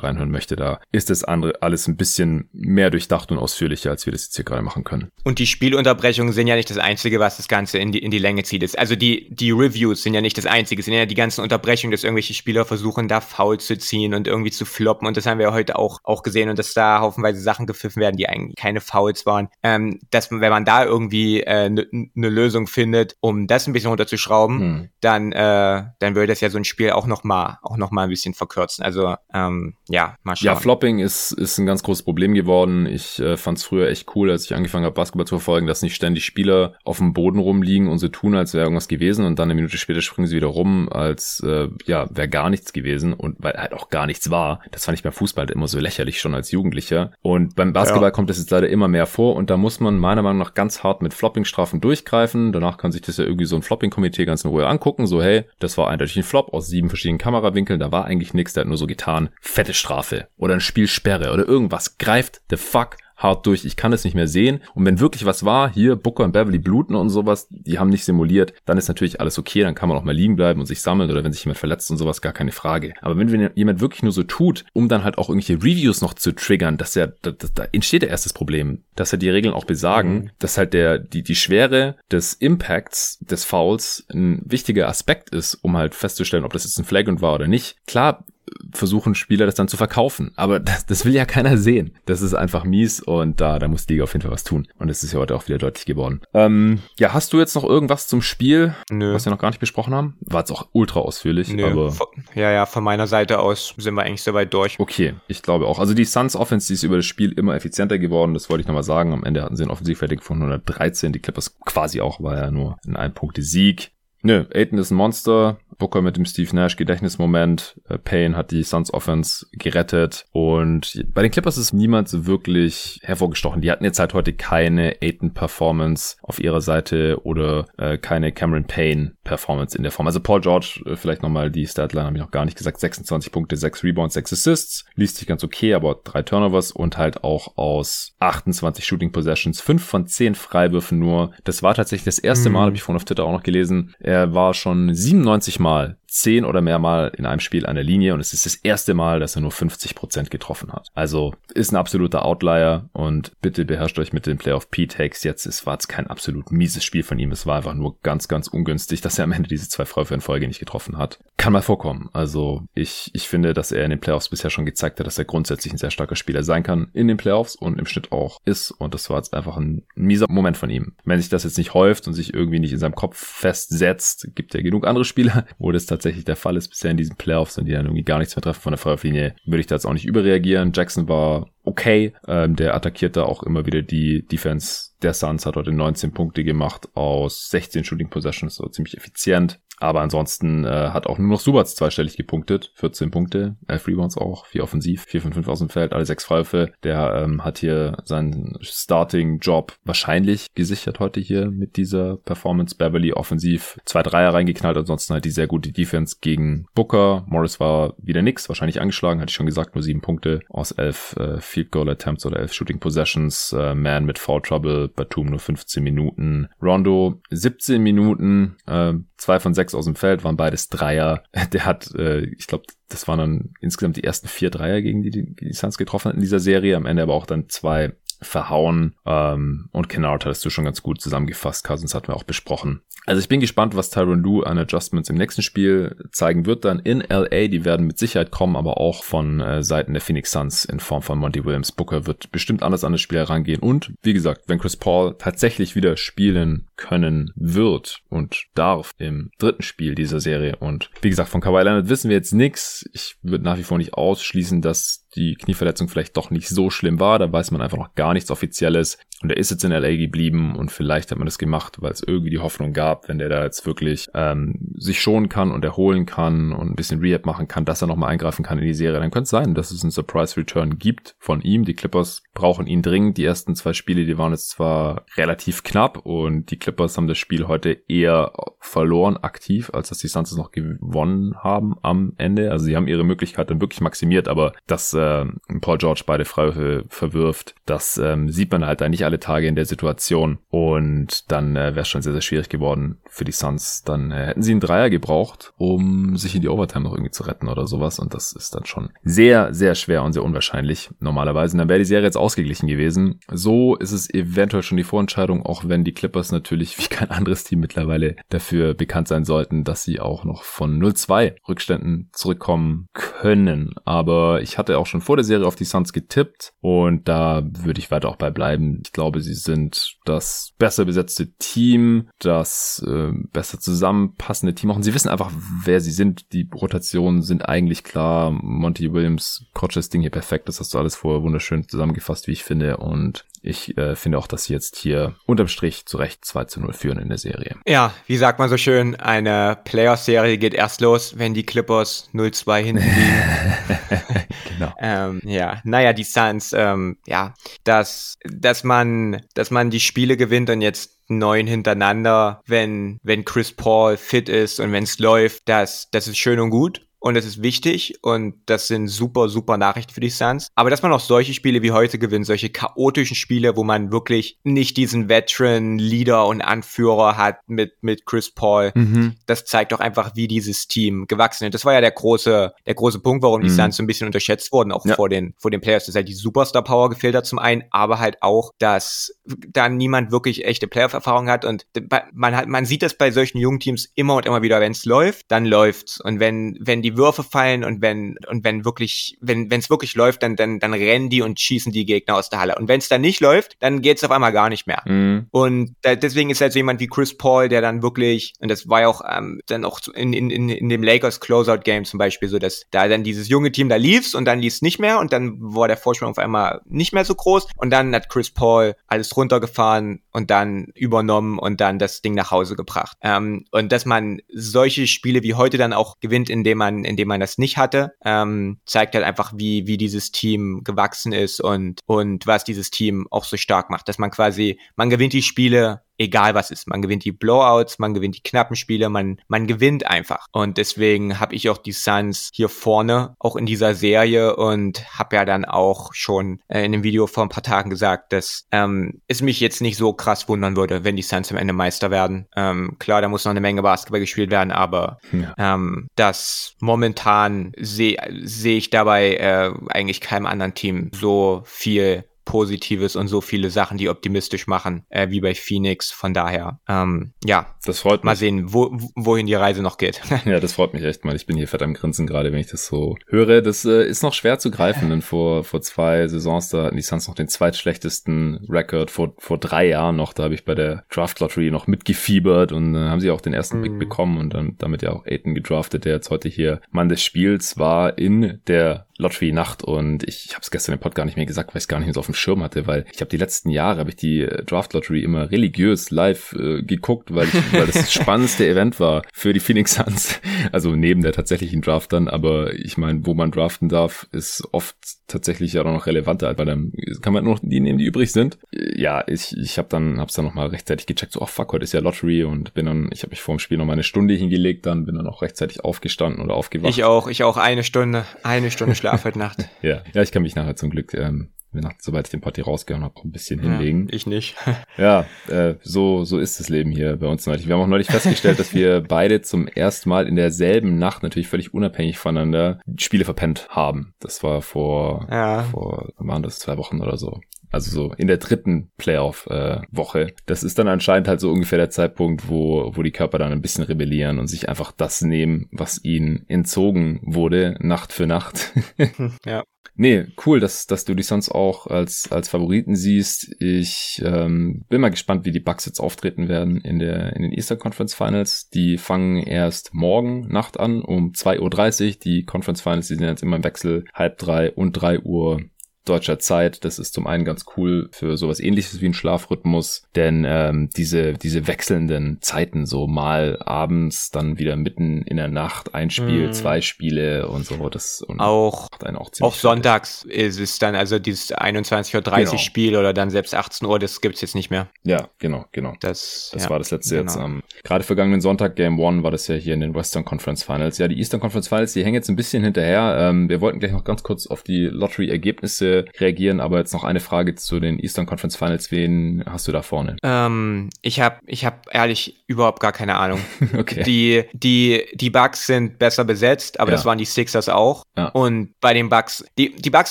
[0.00, 4.12] reinhören möchte, da ist das andere alles ein bisschen mehr durchdacht und ausführlicher, als wir
[4.12, 5.10] das jetzt hier gerade machen können.
[5.24, 8.18] Und die Spielunterbrechungen sind ja nicht das Einzige, was das Ganze in die, in die
[8.18, 8.78] Länge zieht.
[8.78, 10.80] Also die, die Reviews sind ja nicht das Einzige.
[10.80, 14.26] Es sind ja die ganzen Unterbrechungen, dass irgendwelche Spieler versuchen, da faul zu ziehen und
[14.26, 15.06] irgendwie zu floppen.
[15.06, 18.16] Und das haben wir heute auch, auch gesehen und dass da haufenweise Sachen gepfiffen werden,
[18.16, 19.48] die eigentlich keine Fouls waren.
[19.62, 22.85] Ähm, dass, wenn man da irgendwie eine äh, ne, ne Lösung findet,
[23.20, 24.88] um das ein bisschen runterzuschrauben, hm.
[25.00, 28.04] dann, äh, dann würde das ja so ein Spiel auch noch mal, auch noch mal
[28.04, 28.84] ein bisschen verkürzen.
[28.84, 30.46] Also ähm, ja, mal schauen.
[30.46, 32.86] Ja, Flopping ist, ist ein ganz großes Problem geworden.
[32.86, 35.82] Ich äh, fand es früher echt cool, als ich angefangen habe, Basketball zu verfolgen, dass
[35.82, 39.38] nicht ständig Spieler auf dem Boden rumliegen und so tun, als wäre irgendwas gewesen und
[39.38, 43.12] dann eine Minute später springen sie wieder rum, als äh, ja, wäre gar nichts gewesen
[43.12, 44.60] und weil halt auch gar nichts war.
[44.70, 47.12] Das fand ich beim Fußball immer so lächerlich schon als Jugendlicher.
[47.22, 48.10] Und beim Basketball ja.
[48.10, 50.82] kommt das jetzt leider immer mehr vor und da muss man meiner Meinung nach ganz
[50.82, 52.52] hart mit Flopping-Strafen durchgreifen.
[52.52, 55.44] Danach kann sich das ja irgendwie so ein Flopping-Komitee ganz in Ruhe angucken, so hey,
[55.58, 58.68] das war eindeutig ein Flop aus sieben verschiedenen Kamerawinkeln, da war eigentlich nichts, der hat
[58.68, 60.28] nur so getan, fette Strafe.
[60.36, 61.98] Oder ein Spielsperre oder irgendwas.
[61.98, 64.60] Greift the fuck hart durch, ich kann es nicht mehr sehen.
[64.74, 68.04] Und wenn wirklich was war, hier Booker und Beverly bluten und sowas, die haben nicht
[68.04, 70.82] simuliert, dann ist natürlich alles okay, dann kann man auch mal liegen bleiben und sich
[70.82, 72.94] sammeln oder wenn sich jemand verletzt und sowas, gar keine Frage.
[73.00, 76.32] Aber wenn jemand wirklich nur so tut, um dann halt auch irgendwelche Reviews noch zu
[76.32, 79.54] triggern, dass ja, da, da, da entsteht ja erst das Problem, dass ja die Regeln
[79.54, 80.30] auch besagen, mhm.
[80.38, 85.76] dass halt der, die, die Schwere des Impacts des Fouls ein wichtiger Aspekt ist, um
[85.76, 87.76] halt festzustellen, ob das jetzt ein Flagrant war oder nicht.
[87.86, 88.24] Klar,
[88.72, 90.32] versuchen Spieler das dann zu verkaufen.
[90.36, 91.92] Aber das, das will ja keiner sehen.
[92.06, 94.68] Das ist einfach mies und da, da muss die Liga auf jeden Fall was tun.
[94.78, 96.20] Und es ist ja heute auch wieder deutlich geworden.
[96.34, 99.14] Ähm, ja, hast du jetzt noch irgendwas zum Spiel, Nö.
[99.14, 100.16] was wir noch gar nicht besprochen haben?
[100.20, 101.66] War jetzt auch ultra ausführlich, Nö.
[101.66, 101.94] aber.
[102.34, 104.78] Ja, ja, von meiner Seite aus sind wir eigentlich soweit durch.
[104.78, 105.78] Okay, ich glaube auch.
[105.78, 108.34] Also die Suns Offense, die ist über das Spiel immer effizienter geworden.
[108.34, 109.12] Das wollte ich nochmal sagen.
[109.12, 111.12] Am Ende hatten sie ein Offensivrating von 113.
[111.12, 113.92] Die Clippers quasi auch, war ja nur ein Ein-Punkte-Sieg.
[114.26, 115.56] Nö, Aiden ist ein Monster.
[115.78, 117.80] Booker mit dem Steve Nash Gedächtnismoment.
[117.88, 120.24] Äh, Payne hat die Suns Offense gerettet.
[120.32, 123.60] Und bei den Clippers ist niemand so wirklich hervorgestochen.
[123.60, 128.64] Die hatten jetzt halt heute keine Aiden Performance auf ihrer Seite oder äh, keine Cameron
[128.64, 130.06] Payne Performance in der Form.
[130.06, 132.80] Also Paul George, äh, vielleicht nochmal die Statline, habe ich noch gar nicht gesagt.
[132.80, 134.84] 26 Punkte, 6 Rebounds, 6 Assists.
[134.94, 139.84] Liest sich ganz okay, aber drei Turnovers und halt auch aus 28 Shooting Possessions, 5
[139.84, 141.32] von 10 Freiwürfen nur.
[141.44, 142.66] Das war tatsächlich das erste Mal, mhm.
[142.66, 143.94] habe ich vorhin auf Twitter auch noch gelesen.
[143.98, 147.84] Er war schon 97 Mal Mal zehn oder mehr Mal in einem Spiel an der
[147.84, 150.88] Linie und es ist das erste Mal, dass er nur 50 Prozent getroffen hat.
[150.94, 155.46] Also ist ein absoluter Outlier und bitte beherrscht euch mit den Playoff P-Takes jetzt.
[155.46, 157.32] Es war jetzt kein absolut mieses Spiel von ihm.
[157.32, 160.20] Es war einfach nur ganz, ganz ungünstig, dass er am Ende diese zwei Freiwürfe in
[160.20, 161.18] Folge nicht getroffen hat.
[161.36, 162.08] Kann mal vorkommen.
[162.12, 165.24] Also ich, ich finde, dass er in den Playoffs bisher schon gezeigt hat, dass er
[165.24, 168.70] grundsätzlich ein sehr starker Spieler sein kann in den Playoffs und im Schnitt auch ist
[168.70, 170.94] und das war jetzt einfach ein mieser Moment von ihm.
[171.04, 174.54] Wenn sich das jetzt nicht häuft und sich irgendwie nicht in seinem Kopf festsetzt, gibt
[174.54, 177.66] er genug andere Spieler, wo das tatsächlich der Fall ist bisher in diesen Playoffs und
[177.66, 179.92] die dann irgendwie gar nichts mehr treffen von der Freiwurflinie, würde ich da jetzt auch
[179.92, 180.72] nicht überreagieren.
[180.74, 182.14] Jackson war okay.
[182.26, 186.44] Ähm, der attackiert da auch immer wieder die Defense der Suns, hat heute 19 Punkte
[186.44, 189.60] gemacht aus 16 Shooting Possessions, so ziemlich effizient.
[189.78, 192.72] Aber ansonsten äh, hat auch nur noch Subats zweistellig gepunktet.
[192.74, 196.24] 14 Punkte, 11 Rebounds auch, 4 offensiv, 4 von 5 aus dem Feld, alle 6
[196.24, 196.72] Freiwürfe.
[196.82, 202.76] Der ähm, hat hier seinen Starting-Job wahrscheinlich gesichert heute hier mit dieser Performance.
[202.76, 207.24] Beverly offensiv zwei Dreier reingeknallt, ansonsten halt die sehr gute Defense gegen Booker.
[207.26, 211.16] Morris war wieder nix, wahrscheinlich angeschlagen, hatte ich schon gesagt, nur 7 Punkte aus 11
[211.18, 213.52] äh, Field Goal Attempts oder 11 Shooting Possessions.
[213.52, 216.48] Äh, Man mit Foul Trouble, Batum nur 15 Minuten.
[216.62, 218.94] Rondo 17 Minuten, äh,
[219.26, 221.24] 2 von 6 sechs aus dem Feld, waren beides Dreier.
[221.52, 225.10] Der hat, äh, ich glaube, das waren dann insgesamt die ersten vier Dreier, gegen die
[225.10, 226.76] die, die Suns getroffen hat in dieser Serie.
[226.76, 227.92] Am Ende aber auch dann zwei
[228.22, 228.94] verhauen.
[229.04, 231.64] Ähm, und Kennard hattest du schon ganz gut zusammengefasst.
[231.64, 232.82] Cousins hatten wir auch besprochen.
[233.06, 236.80] Also ich bin gespannt, was Tyron Lue an Adjustments im nächsten Spiel zeigen wird dann
[236.80, 237.46] in LA.
[237.46, 241.02] Die werden mit Sicherheit kommen, aber auch von äh, Seiten der Phoenix Suns in Form
[241.02, 241.70] von Monty Williams.
[241.70, 243.60] Booker wird bestimmt anders an das Spiel herangehen.
[243.60, 249.62] Und wie gesagt, wenn Chris Paul tatsächlich wieder spielen können wird und darf im dritten
[249.62, 250.56] Spiel dieser Serie.
[250.56, 252.84] Und wie gesagt, von Kawhi Leonard wissen wir jetzt nichts.
[252.92, 257.00] Ich würde nach wie vor nicht ausschließen, dass die Knieverletzung vielleicht doch nicht so schlimm
[257.00, 257.18] war.
[257.18, 258.98] Da weiß man einfach noch gar nichts Offizielles.
[259.22, 262.02] Und er ist jetzt in LA geblieben und vielleicht hat man das gemacht, weil es
[262.02, 266.04] irgendwie die Hoffnung gab, wenn der da jetzt wirklich ähm, sich schonen kann und erholen
[266.04, 269.00] kann und ein bisschen Rehab machen kann, dass er nochmal eingreifen kann in die Serie.
[269.00, 271.64] Dann könnte es sein, dass es einen Surprise Return gibt von ihm.
[271.64, 273.16] Die Clippers brauchen ihn dringend.
[273.16, 277.16] Die ersten zwei Spiele, die waren jetzt zwar relativ knapp und die Clippers haben das
[277.16, 282.50] Spiel heute eher verloren aktiv, als dass die Suns es noch gewonnen haben am Ende.
[282.50, 286.24] Also sie haben ihre Möglichkeit dann wirklich maximiert, aber das äh, äh, Paul George beide
[286.24, 287.54] Freiwürfe verwirft.
[287.66, 290.38] Das ähm, sieht man halt da nicht alle Tage in der Situation.
[290.50, 293.82] Und dann äh, wäre es schon sehr, sehr schwierig geworden für die Suns.
[293.84, 297.24] Dann äh, hätten sie einen Dreier gebraucht, um sich in die Overtime noch irgendwie zu
[297.24, 297.98] retten oder sowas.
[297.98, 301.54] Und das ist dann schon sehr, sehr schwer und sehr unwahrscheinlich normalerweise.
[301.54, 303.20] Und dann wäre die Serie jetzt ausgeglichen gewesen.
[303.30, 307.44] So ist es eventuell schon die Vorentscheidung, auch wenn die Clippers natürlich wie kein anderes
[307.44, 313.74] Team mittlerweile dafür bekannt sein sollten, dass sie auch noch von 0-2 Rückständen zurückkommen können.
[313.84, 317.80] Aber ich hatte auch schon vor der Serie auf die Suns getippt und da würde
[317.80, 318.82] ich weiter auch bei bleiben.
[318.84, 324.76] Ich glaube, sie sind das besser besetzte Team, das äh, besser zusammenpassende Team auch.
[324.76, 325.30] Und sie wissen einfach,
[325.64, 326.32] wer sie sind.
[326.32, 328.30] Die Rotationen sind eigentlich klar.
[328.30, 330.48] Monty Williams coacht das Ding hier perfekt.
[330.48, 332.76] Das hast du alles vorher wunderschön zusammengefasst, wie ich finde.
[332.76, 336.60] Und ich äh, finde auch, dass sie jetzt hier unterm Strich zu Recht 2 zu
[336.60, 337.56] 0 führen in der Serie.
[337.66, 342.56] Ja, wie sagt man so schön, eine Playoff-Serie geht erst los, wenn die Clippers 0-2
[342.58, 344.25] hinten liegen.
[344.58, 344.74] Genau.
[344.78, 347.34] ähm, ja, naja, die Suns, ähm, ja,
[347.64, 353.52] dass, dass man, dass man die Spiele gewinnt und jetzt neun hintereinander, wenn, wenn Chris
[353.52, 357.24] Paul fit ist und wenn es läuft, das, das ist schön und gut und das
[357.24, 360.48] ist wichtig und das sind super, super Nachrichten für die Suns.
[360.54, 364.38] Aber dass man auch solche Spiele wie heute gewinnt, solche chaotischen Spiele, wo man wirklich
[364.42, 369.14] nicht diesen Veteran, Leader und Anführer hat mit, mit Chris Paul, mhm.
[369.26, 371.54] das zeigt doch einfach, wie dieses Team gewachsen ist.
[371.54, 373.54] Das war ja der große, der große Punkt, warum die mhm.
[373.54, 374.94] Suns so ein bisschen unterschätzt wurden, auch ja.
[374.94, 375.84] vor den, vor den Players.
[375.84, 379.68] Das ist halt die Superstar Power gefehlt hat zum einen, aber halt auch, dass da
[379.68, 381.66] niemand wirklich echte Playoff-Erfahrung hat und
[382.12, 384.84] man hat, man sieht das bei solchen jungen Teams immer und immer wieder, wenn es
[384.84, 386.00] läuft, dann läuft's.
[386.00, 389.96] Und wenn, wenn die Würfe fallen und wenn und wenn wirklich wenn wenn es wirklich
[389.96, 392.54] läuft, dann dann dann rennen die und schießen die Gegner aus der Halle.
[392.56, 394.82] Und wenn es dann nicht läuft, dann geht's auf einmal gar nicht mehr.
[394.86, 395.26] Mhm.
[395.32, 398.68] Und da, deswegen ist halt so jemand wie Chris Paul, der dann wirklich und das
[398.68, 401.98] war ja auch ähm, dann auch in, in, in, in dem Lakers Closeout Game zum
[401.98, 405.00] Beispiel so, dass da dann dieses junge Team da lief's und dann lief's nicht mehr
[405.00, 408.30] und dann war der Vorsprung auf einmal nicht mehr so groß und dann hat Chris
[408.30, 412.96] Paul alles runtergefahren und dann übernommen und dann das Ding nach Hause gebracht.
[413.02, 417.20] Ähm, und dass man solche Spiele wie heute dann auch gewinnt, indem man indem man
[417.20, 422.26] das nicht hatte, ähm, zeigt halt einfach, wie, wie dieses Team gewachsen ist und, und
[422.26, 423.88] was dieses Team auch so stark macht.
[423.88, 426.68] Dass man quasi, man gewinnt die Spiele egal was ist.
[426.68, 430.26] Man gewinnt die Blowouts, man gewinnt die knappen Spiele, man, man gewinnt einfach.
[430.32, 435.16] Und deswegen habe ich auch die Suns hier vorne, auch in dieser Serie und habe
[435.16, 439.00] ja dann auch schon äh, in dem Video vor ein paar Tagen gesagt, dass ähm,
[439.08, 442.26] es mich jetzt nicht so krass wundern würde, wenn die Suns am Ende Meister werden.
[442.36, 445.34] Ähm, klar, da muss noch eine Menge Basketball gespielt werden, aber ja.
[445.38, 452.96] ähm, das momentan sehe seh ich dabei äh, eigentlich keinem anderen Team so viel Positives
[452.96, 455.90] und so viele Sachen, die optimistisch machen, äh, wie bei Phoenix.
[455.90, 458.04] Von daher, ähm, ja, das freut mich.
[458.04, 460.00] Mal sehen, wo, wohin die Reise noch geht.
[460.24, 461.14] ja, das freut mich echt mal.
[461.16, 463.42] Ich bin hier fett am Grinsen gerade, wenn ich das so höre.
[463.42, 466.82] Das äh, ist noch schwer zu greifen, denn vor, vor zwei Saisons, da hatten die
[466.82, 468.90] Suns noch den zweitschlechtesten Record.
[468.90, 472.74] Vor, vor drei Jahren noch, da habe ich bei der Draft Lottery noch mitgefiebert und
[472.74, 473.62] äh, haben sie auch den ersten mm.
[473.62, 477.02] Pick bekommen und dann damit ja auch Aiden gedraftet, der jetzt heute hier Mann des
[477.02, 481.16] Spiels war in der Lottery-Nacht und ich, ich habe es gestern im Pod gar nicht
[481.16, 483.00] mehr gesagt, weil ich es gar nicht mehr so auf dem Schirm hatte, weil ich
[483.00, 487.28] habe die letzten Jahre, habe ich die äh, Draft-Lottery immer religiös live äh, geguckt, weil,
[487.28, 490.20] ich, weil das, das spannendste Event war für die Phoenix Suns.
[490.52, 494.76] Also neben der tatsächlichen Draft dann, aber ich meine, wo man draften darf, ist oft
[495.06, 498.38] tatsächlich ja noch relevanter, weil dann kann man nur noch die nehmen, die übrig sind.
[498.52, 501.72] Ja, ich, ich habe dann, hab's dann nochmal rechtzeitig gecheckt, so, oh fuck, heute ist
[501.72, 504.14] ja Lottery und bin dann, ich habe mich vor dem Spiel noch mal eine Stunde
[504.14, 506.70] hingelegt, dann bin dann auch rechtzeitig aufgestanden oder aufgewacht.
[506.70, 509.48] Ich auch, ich auch eine Stunde, eine Stunde Schlaf heute Nacht.
[509.62, 511.30] ja, ja, ich kann mich nachher zum Glück ähm,
[511.62, 513.88] nach, sobald ich den Party rausgehauen habe, ein bisschen ja, hinlegen.
[513.90, 514.36] Ich nicht.
[514.76, 517.46] ja, äh, so, so ist das Leben hier bei uns neulich.
[517.46, 521.28] Wir haben auch neulich festgestellt, dass wir beide zum ersten Mal in derselben Nacht, natürlich
[521.28, 523.94] völlig unabhängig voneinander, Spiele verpennt haben.
[524.00, 525.44] Das war vor, ja.
[525.44, 527.20] vor, waren das zwei Wochen oder so.
[527.50, 530.00] Also so in der dritten Playoff-Woche.
[530.00, 533.32] Äh, das ist dann anscheinend halt so ungefähr der Zeitpunkt, wo, wo die Körper dann
[533.32, 538.52] ein bisschen rebellieren und sich einfach das nehmen, was ihnen entzogen wurde, Nacht für Nacht.
[539.26, 539.44] ja.
[539.78, 543.36] Nee, cool, dass, dass du die sonst auch als, als Favoriten siehst.
[543.40, 547.32] Ich ähm, bin mal gespannt, wie die Bucks jetzt auftreten werden in, der, in den
[547.32, 548.48] Eastern Conference Finals.
[548.48, 551.40] Die fangen erst morgen Nacht an um 2.30
[551.88, 551.96] Uhr.
[552.02, 555.42] Die Conference Finals, die sind jetzt immer im Wechsel halb drei und drei Uhr
[555.88, 556.64] deutscher Zeit.
[556.64, 561.14] Das ist zum einen ganz cool für sowas ähnliches wie ein Schlafrhythmus, denn ähm, diese,
[561.14, 566.32] diese wechselnden Zeiten, so mal abends, dann wieder mitten in der Nacht ein Spiel, mm.
[566.32, 571.34] zwei Spiele und so, das und auch, auch, auch sonntags ist es dann, also dieses
[571.34, 572.38] 21.30 Uhr genau.
[572.38, 574.68] Spiel oder dann selbst 18 Uhr, das gibt's jetzt nicht mehr.
[574.84, 575.74] Ja, genau, genau.
[575.80, 577.10] Das, das ja, war das letzte genau.
[577.10, 580.42] jetzt am, gerade vergangenen Sonntag, Game One, war das ja hier in den Western Conference
[580.42, 580.78] Finals.
[580.78, 582.96] Ja, die Eastern Conference Finals, die hängen jetzt ein bisschen hinterher.
[582.98, 587.00] Ähm, wir wollten gleich noch ganz kurz auf die Lottery-Ergebnisse reagieren, aber jetzt noch eine
[587.00, 588.70] Frage zu den Eastern Conference Finals.
[588.70, 589.96] Wen hast du da vorne?
[590.02, 593.20] Ähm, ich habe ich hab ehrlich überhaupt gar keine Ahnung.
[593.58, 593.82] okay.
[593.84, 596.76] Die, die, die Bugs sind besser besetzt, aber ja.
[596.76, 597.84] das waren die Sixers auch.
[597.96, 598.08] Ja.
[598.08, 599.90] Und bei den Bugs, die, die Bugs